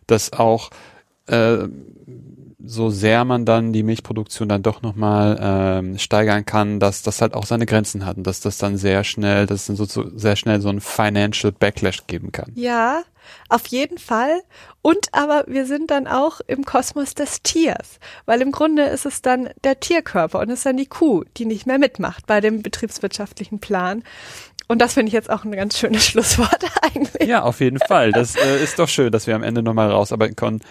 dass 0.05 0.33
auch 0.33 0.69
äh, 1.27 1.67
so 2.59 2.89
sehr 2.89 3.23
man 3.23 3.45
dann 3.45 3.71
die 3.71 3.83
Milchproduktion 3.83 4.49
dann 4.49 4.63
doch 4.63 4.81
nochmal 4.81 5.37
ähm, 5.39 5.99
steigern 5.99 6.43
kann, 6.45 6.79
dass 6.79 7.03
das 7.03 7.21
halt 7.21 7.35
auch 7.35 7.45
seine 7.45 7.67
Grenzen 7.67 8.05
hat 8.05 8.17
und 8.17 8.25
dass 8.25 8.39
das 8.39 8.57
dann 8.57 8.77
sehr 8.77 9.03
schnell, 9.03 9.45
dass 9.45 9.61
es 9.61 9.67
dann 9.67 9.75
so, 9.75 9.85
so 9.85 10.09
sehr 10.17 10.35
schnell 10.35 10.59
so 10.59 10.69
ein 10.69 10.81
Financial 10.81 11.51
Backlash 11.51 12.07
geben 12.07 12.31
kann. 12.31 12.51
Ja, 12.55 13.03
auf 13.49 13.67
jeden 13.67 13.99
Fall. 13.99 14.41
Und 14.81 15.09
aber 15.11 15.43
wir 15.47 15.67
sind 15.67 15.91
dann 15.91 16.07
auch 16.07 16.39
im 16.47 16.65
Kosmos 16.65 17.13
des 17.13 17.43
Tiers, 17.43 17.99
weil 18.25 18.41
im 18.41 18.51
Grunde 18.51 18.83
ist 18.83 19.05
es 19.05 19.21
dann 19.21 19.49
der 19.63 19.79
Tierkörper 19.79 20.39
und 20.39 20.49
es 20.49 20.59
ist 20.59 20.65
dann 20.65 20.77
die 20.77 20.87
Kuh, 20.87 21.25
die 21.37 21.45
nicht 21.45 21.67
mehr 21.67 21.77
mitmacht 21.77 22.25
bei 22.25 22.41
dem 22.41 22.63
betriebswirtschaftlichen 22.63 23.59
Plan. 23.59 24.03
Und 24.67 24.81
das 24.81 24.95
finde 24.95 25.07
ich 25.07 25.13
jetzt 25.13 25.29
auch 25.29 25.45
ein 25.45 25.51
ganz 25.51 25.77
schönes 25.77 26.05
Schlusswort 26.07 26.65
eigentlich. 26.81 27.27
Ja, 27.27 27.43
auf 27.43 27.59
jeden 27.59 27.79
Fall. 27.79 28.11
Das 28.11 28.35
äh, 28.35 28.63
ist 28.63 28.79
doch 28.79 28.89
schön, 28.89 29.11
dass 29.11 29.27
wir 29.27 29.35
am 29.35 29.43
Ende 29.43 29.61
nochmal 29.61 29.91
rausarbeiten 29.91 30.35
können. 30.35 30.61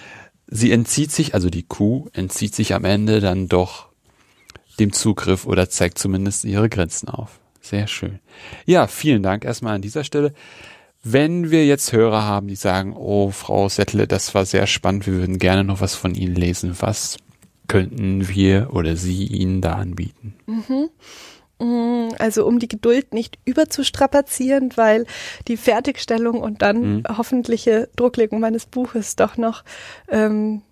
Sie 0.49 0.71
entzieht 0.71 1.11
sich, 1.11 1.35
also 1.35 1.51
die 1.51 1.65
Kuh 1.65 2.09
entzieht 2.13 2.55
sich 2.55 2.75
am 2.75 2.85
Ende 2.85 3.21
dann 3.21 3.49
doch 3.49 3.89
dem 4.79 4.93
Zugriff 4.93 5.47
oder 5.47 5.69
zeigt 5.69 5.99
zumindest 5.99 6.45
ihre 6.45 6.69
Grenzen 6.69 7.09
auf. 7.09 7.41
Sehr 7.61 7.87
schön. 7.89 8.21
Ja, 8.65 8.87
vielen 8.87 9.23
Dank 9.23 9.45
erstmal 9.45 9.75
an 9.75 9.83
dieser 9.83 10.05
Stelle. 10.05 10.33
Wenn 11.03 11.51
wir 11.51 11.67
jetzt 11.67 11.93
Hörer 11.93 12.23
haben, 12.23 12.49
die 12.49 12.57
sagen, 12.57 12.95
oh, 12.97 13.31
Frau 13.31 13.69
Settle, 13.69 14.07
das 14.07 14.35
war 14.35 14.45
sehr 14.45 14.67
spannend, 14.67 15.07
wir 15.07 15.15
würden 15.15 15.39
gerne 15.39 15.65
noch 15.65 15.81
was 15.81 15.95
von 15.95 16.15
Ihnen 16.15 16.35
lesen, 16.35 16.77
was 16.81 17.17
könnten 17.69 18.29
wir 18.29 18.71
oder 18.73 18.97
Sie 18.97 19.25
Ihnen 19.25 19.61
da 19.61 19.75
anbieten? 19.75 20.35
Mhm. 20.47 20.89
Mm, 21.59 22.09
also 22.19 22.47
um 22.47 22.59
die 22.59 22.69
Geduld 22.69 23.15
nicht 23.15 23.39
überzustrapazieren, 23.45 24.73
weil 24.77 25.07
die 25.49 25.57
Fertigstellung 25.57 26.41
und 26.41 26.63
dann 26.63 26.97
mhm. 26.97 27.03
hoffentliche 27.17 27.89
Drucklegung 27.97 28.41
meines 28.41 28.67
Buches 28.67 29.17
doch 29.17 29.37
noch 29.37 29.65
ähm, 30.09 30.63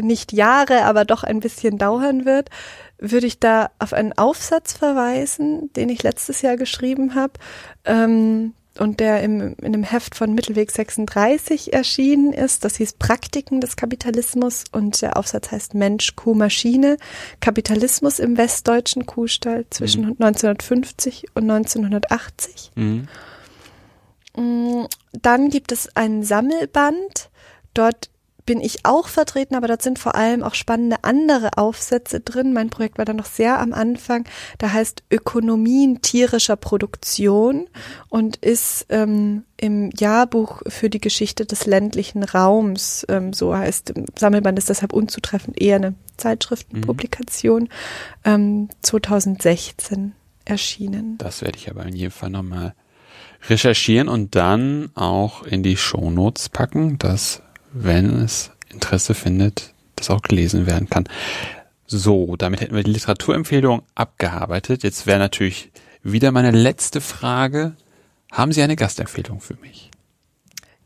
nicht 0.00 0.32
Jahre, 0.32 0.84
aber 0.84 1.04
doch 1.04 1.24
ein 1.24 1.40
bisschen 1.40 1.78
dauern 1.78 2.24
wird, 2.24 2.50
würde 2.98 3.26
ich 3.26 3.38
da 3.38 3.70
auf 3.78 3.92
einen 3.92 4.12
Aufsatz 4.12 4.72
verweisen, 4.72 5.72
den 5.74 5.88
ich 5.88 6.02
letztes 6.02 6.42
Jahr 6.42 6.56
geschrieben 6.56 7.14
habe. 7.14 7.34
Ähm, 7.84 8.54
und 8.78 9.00
der 9.00 9.22
im, 9.22 9.54
in 9.60 9.66
einem 9.66 9.84
Heft 9.84 10.14
von 10.14 10.34
Mittelweg 10.34 10.70
36 10.70 11.72
erschienen 11.72 12.32
ist. 12.32 12.64
Das 12.64 12.76
hieß 12.76 12.94
Praktiken 12.94 13.60
des 13.60 13.76
Kapitalismus 13.76 14.64
und 14.72 15.00
der 15.00 15.16
Aufsatz 15.16 15.52
heißt 15.52 15.74
Mensch, 15.74 16.16
Kuh, 16.16 16.34
Maschine. 16.34 16.96
Kapitalismus 17.40 18.18
im 18.18 18.36
westdeutschen 18.36 19.06
Kuhstall 19.06 19.64
zwischen 19.70 20.02
mhm. 20.02 20.16
1950 20.18 21.26
und 21.34 21.50
1980. 21.50 22.72
Mhm. 22.74 23.08
Mm, 24.36 24.86
dann 25.12 25.50
gibt 25.50 25.70
es 25.70 25.94
einen 25.96 26.24
Sammelband. 26.24 27.30
Dort 27.74 28.10
bin 28.46 28.60
ich 28.60 28.84
auch 28.84 29.08
vertreten, 29.08 29.54
aber 29.54 29.68
dort 29.68 29.82
sind 29.82 29.98
vor 29.98 30.14
allem 30.14 30.42
auch 30.42 30.54
spannende 30.54 30.96
andere 31.02 31.56
Aufsätze 31.56 32.20
drin. 32.20 32.52
Mein 32.52 32.70
Projekt 32.70 32.98
war 32.98 33.04
da 33.04 33.14
noch 33.14 33.26
sehr 33.26 33.58
am 33.58 33.72
Anfang. 33.72 34.24
Da 34.58 34.72
heißt 34.72 35.02
Ökonomien 35.10 36.02
tierischer 36.02 36.56
Produktion 36.56 37.68
und 38.08 38.36
ist 38.36 38.86
ähm, 38.90 39.44
im 39.56 39.90
Jahrbuch 39.96 40.62
für 40.66 40.90
die 40.90 41.00
Geschichte 41.00 41.46
des 41.46 41.66
ländlichen 41.66 42.22
Raums, 42.22 43.06
ähm, 43.08 43.32
so 43.32 43.56
heißt 43.56 43.94
Sammelband 44.18 44.58
ist 44.58 44.68
deshalb 44.68 44.92
unzutreffend, 44.92 45.60
eher 45.60 45.76
eine 45.76 45.94
Zeitschriftenpublikation, 46.16 47.62
mhm. 47.62 47.68
ähm, 48.24 48.68
2016 48.82 50.12
erschienen. 50.44 51.16
Das 51.18 51.40
werde 51.40 51.56
ich 51.56 51.70
aber 51.70 51.86
in 51.86 51.96
jedem 51.96 52.10
Fall 52.10 52.30
nochmal 52.30 52.74
recherchieren 53.48 54.08
und 54.08 54.34
dann 54.34 54.90
auch 54.94 55.44
in 55.44 55.62
die 55.62 55.76
Shownotes 55.76 56.48
packen. 56.48 56.98
Das 56.98 57.42
wenn 57.74 58.22
es 58.22 58.50
Interesse 58.72 59.14
findet, 59.14 59.74
das 59.96 60.08
auch 60.08 60.22
gelesen 60.22 60.66
werden 60.66 60.88
kann. 60.88 61.08
So, 61.86 62.36
damit 62.36 62.60
hätten 62.60 62.74
wir 62.74 62.82
die 62.82 62.92
Literaturempfehlung 62.92 63.82
abgearbeitet. 63.94 64.82
Jetzt 64.82 65.06
wäre 65.06 65.18
natürlich 65.18 65.70
wieder 66.02 66.32
meine 66.32 66.50
letzte 66.50 67.00
Frage. 67.00 67.76
Haben 68.32 68.52
Sie 68.52 68.62
eine 68.62 68.76
Gastempfehlung 68.76 69.40
für 69.40 69.54
mich? 69.56 69.90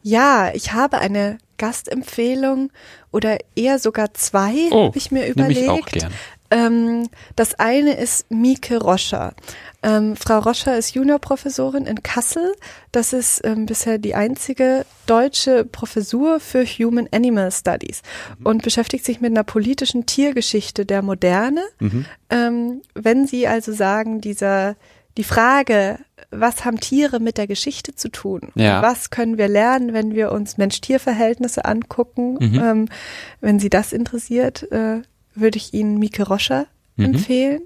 Ja, 0.03 0.51
ich 0.55 0.72
habe 0.72 0.99
eine 0.99 1.39
Gastempfehlung 1.59 2.70
oder 3.11 3.39
eher 3.55 3.78
sogar 3.78 4.14
zwei, 4.14 4.68
oh, 4.70 4.86
habe 4.86 4.99
ich 4.99 5.11
mir 5.11 5.26
überlegt. 5.26 5.61
Ich 5.61 5.68
auch 5.68 5.86
gern. 5.86 6.12
Ähm, 6.51 7.09
das 7.36 7.55
eine 7.59 7.94
ist 7.94 8.30
Mieke 8.30 8.78
Roscher. 8.78 9.34
Ähm, 9.82 10.16
Frau 10.16 10.38
Roscher 10.38 10.76
ist 10.76 10.94
Juniorprofessorin 10.94 11.86
in 11.86 12.03
Kassel. 12.03 12.55
Das 12.90 13.12
ist 13.12 13.42
ähm, 13.44 13.66
bisher 13.66 13.99
die 13.99 14.14
einzige 14.14 14.84
deutsche 15.07 15.64
Professur 15.64 16.40
für 16.40 16.64
Human 16.64 17.09
Animal 17.12 17.53
Studies 17.53 18.03
mhm. 18.38 18.46
und 18.46 18.62
beschäftigt 18.62 19.05
sich 19.05 19.20
mit 19.20 19.30
einer 19.30 19.44
politischen 19.44 20.07
Tiergeschichte 20.07 20.84
der 20.84 21.03
Moderne. 21.03 21.62
Mhm. 21.78 22.05
Ähm, 22.30 22.82
wenn 22.94 23.26
Sie 23.26 23.46
also 23.46 23.72
sagen, 23.72 24.20
dieser 24.20 24.76
die 25.18 25.24
Frage, 25.24 25.99
was 26.30 26.64
haben 26.64 26.78
Tiere 26.78 27.18
mit 27.18 27.38
der 27.38 27.49
Geschichte 27.49 27.94
zu 27.94 28.09
tun? 28.09 28.53
Ja. 28.55 28.82
Was 28.82 29.11
können 29.11 29.36
wir 29.36 29.49
lernen, 29.49 29.92
wenn 29.92 30.14
wir 30.14 30.30
uns 30.30 30.59
Mensch-Tier-Verhältnisse 30.59 31.64
angucken? 31.64 32.34
Mhm. 32.34 32.61
Ähm, 32.62 32.88
wenn 33.40 33.59
Sie 33.59 33.68
das 33.68 33.92
interessiert, 33.92 34.70
äh, 34.70 35.03
würde 35.34 35.58
ich 35.58 35.74
Ihnen 35.74 35.98
Mieke 35.98 36.26
Roscher 36.26 36.66
mhm. 36.96 37.06
empfehlen. 37.06 37.62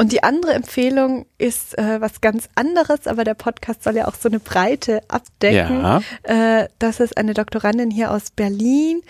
Und 0.00 0.12
die 0.12 0.22
andere 0.22 0.54
Empfehlung 0.54 1.26
ist 1.36 1.76
äh, 1.76 2.00
was 2.00 2.22
ganz 2.22 2.48
anderes, 2.54 3.06
aber 3.06 3.22
der 3.22 3.34
Podcast 3.34 3.84
soll 3.84 3.96
ja 3.96 4.08
auch 4.08 4.14
so 4.14 4.30
eine 4.30 4.40
Breite 4.40 5.02
abdecken. 5.08 5.82
Ja. 5.82 6.00
Äh, 6.22 6.68
das 6.78 7.00
ist 7.00 7.18
eine 7.18 7.34
Doktorandin 7.34 7.90
hier 7.90 8.10
aus 8.10 8.30
Berlin. 8.30 9.02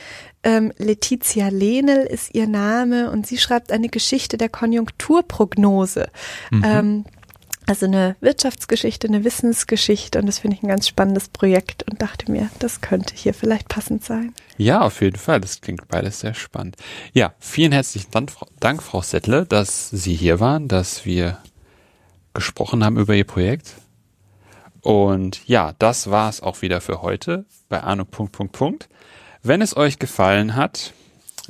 Ähm, 0.43 0.73
Letizia 0.79 1.47
Lehnel 1.47 2.05
ist 2.07 2.35
ihr 2.35 2.49
Name 2.49 3.13
und 3.13 3.25
sie 3.25 3.39
schreibt 3.39 3.71
eine 3.71 3.89
Geschichte 3.89 4.37
der 4.37 4.49
Konjunkturprognose. 4.49 6.09
Mhm. 6.51 6.65
Ähm, 6.67 7.05
also 7.71 7.87
eine 7.87 8.17
Wirtschaftsgeschichte, 8.21 9.07
eine 9.07 9.23
Wissensgeschichte 9.23 10.19
und 10.19 10.27
das 10.27 10.41
finde 10.41 10.57
ich 10.57 10.63
ein 10.65 10.69
ganz 10.69 10.89
spannendes 10.89 11.29
Projekt 11.29 11.89
und 11.89 12.03
dachte 12.03 12.29
mir, 12.29 12.51
das 12.59 12.81
könnte 12.81 13.15
hier 13.15 13.33
vielleicht 13.33 13.69
passend 13.69 14.05
sein. 14.05 14.35
Ja, 14.57 14.81
auf 14.81 15.01
jeden 15.01 15.19
Fall. 15.19 15.41
Das 15.41 15.61
klingt 15.61 15.87
beides 15.87 16.19
sehr 16.19 16.35
spannend. 16.35 16.75
Ja, 17.13 17.33
vielen 17.39 17.71
herzlichen 17.71 18.11
Dank, 18.59 18.83
Frau 18.83 19.03
Settle, 19.03 19.47
dass 19.47 19.89
Sie 19.91 20.17
hier 20.17 20.41
waren, 20.41 20.67
dass 20.67 21.05
wir 21.05 21.39
gesprochen 22.35 22.85
haben 22.85 22.99
über 22.99 23.15
Ihr 23.15 23.25
Projekt. 23.25 23.75
Und 24.81 25.47
ja, 25.47 25.73
das 25.79 26.11
war 26.11 26.29
es 26.29 26.43
auch 26.43 26.63
wieder 26.63 26.81
für 26.81 27.03
heute 27.03 27.45
bei 27.69 27.81
Arno. 27.81 28.05
Wenn 29.45 29.63
es 29.63 29.77
euch 29.77 30.01
gefallen 30.01 30.57
hat, 30.57 30.93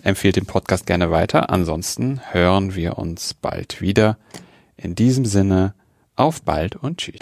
empfehlt 0.02 0.36
den 0.36 0.44
Podcast 0.44 0.84
gerne 0.84 1.10
weiter. 1.10 1.48
Ansonsten 1.48 2.20
hören 2.30 2.74
wir 2.74 2.98
uns 2.98 3.32
bald 3.32 3.80
wieder. 3.80 4.18
In 4.76 4.94
diesem 4.94 5.24
Sinne, 5.24 5.74
auf 6.20 6.42
bald 6.42 6.76
und 6.76 6.98
tschüss. 6.98 7.18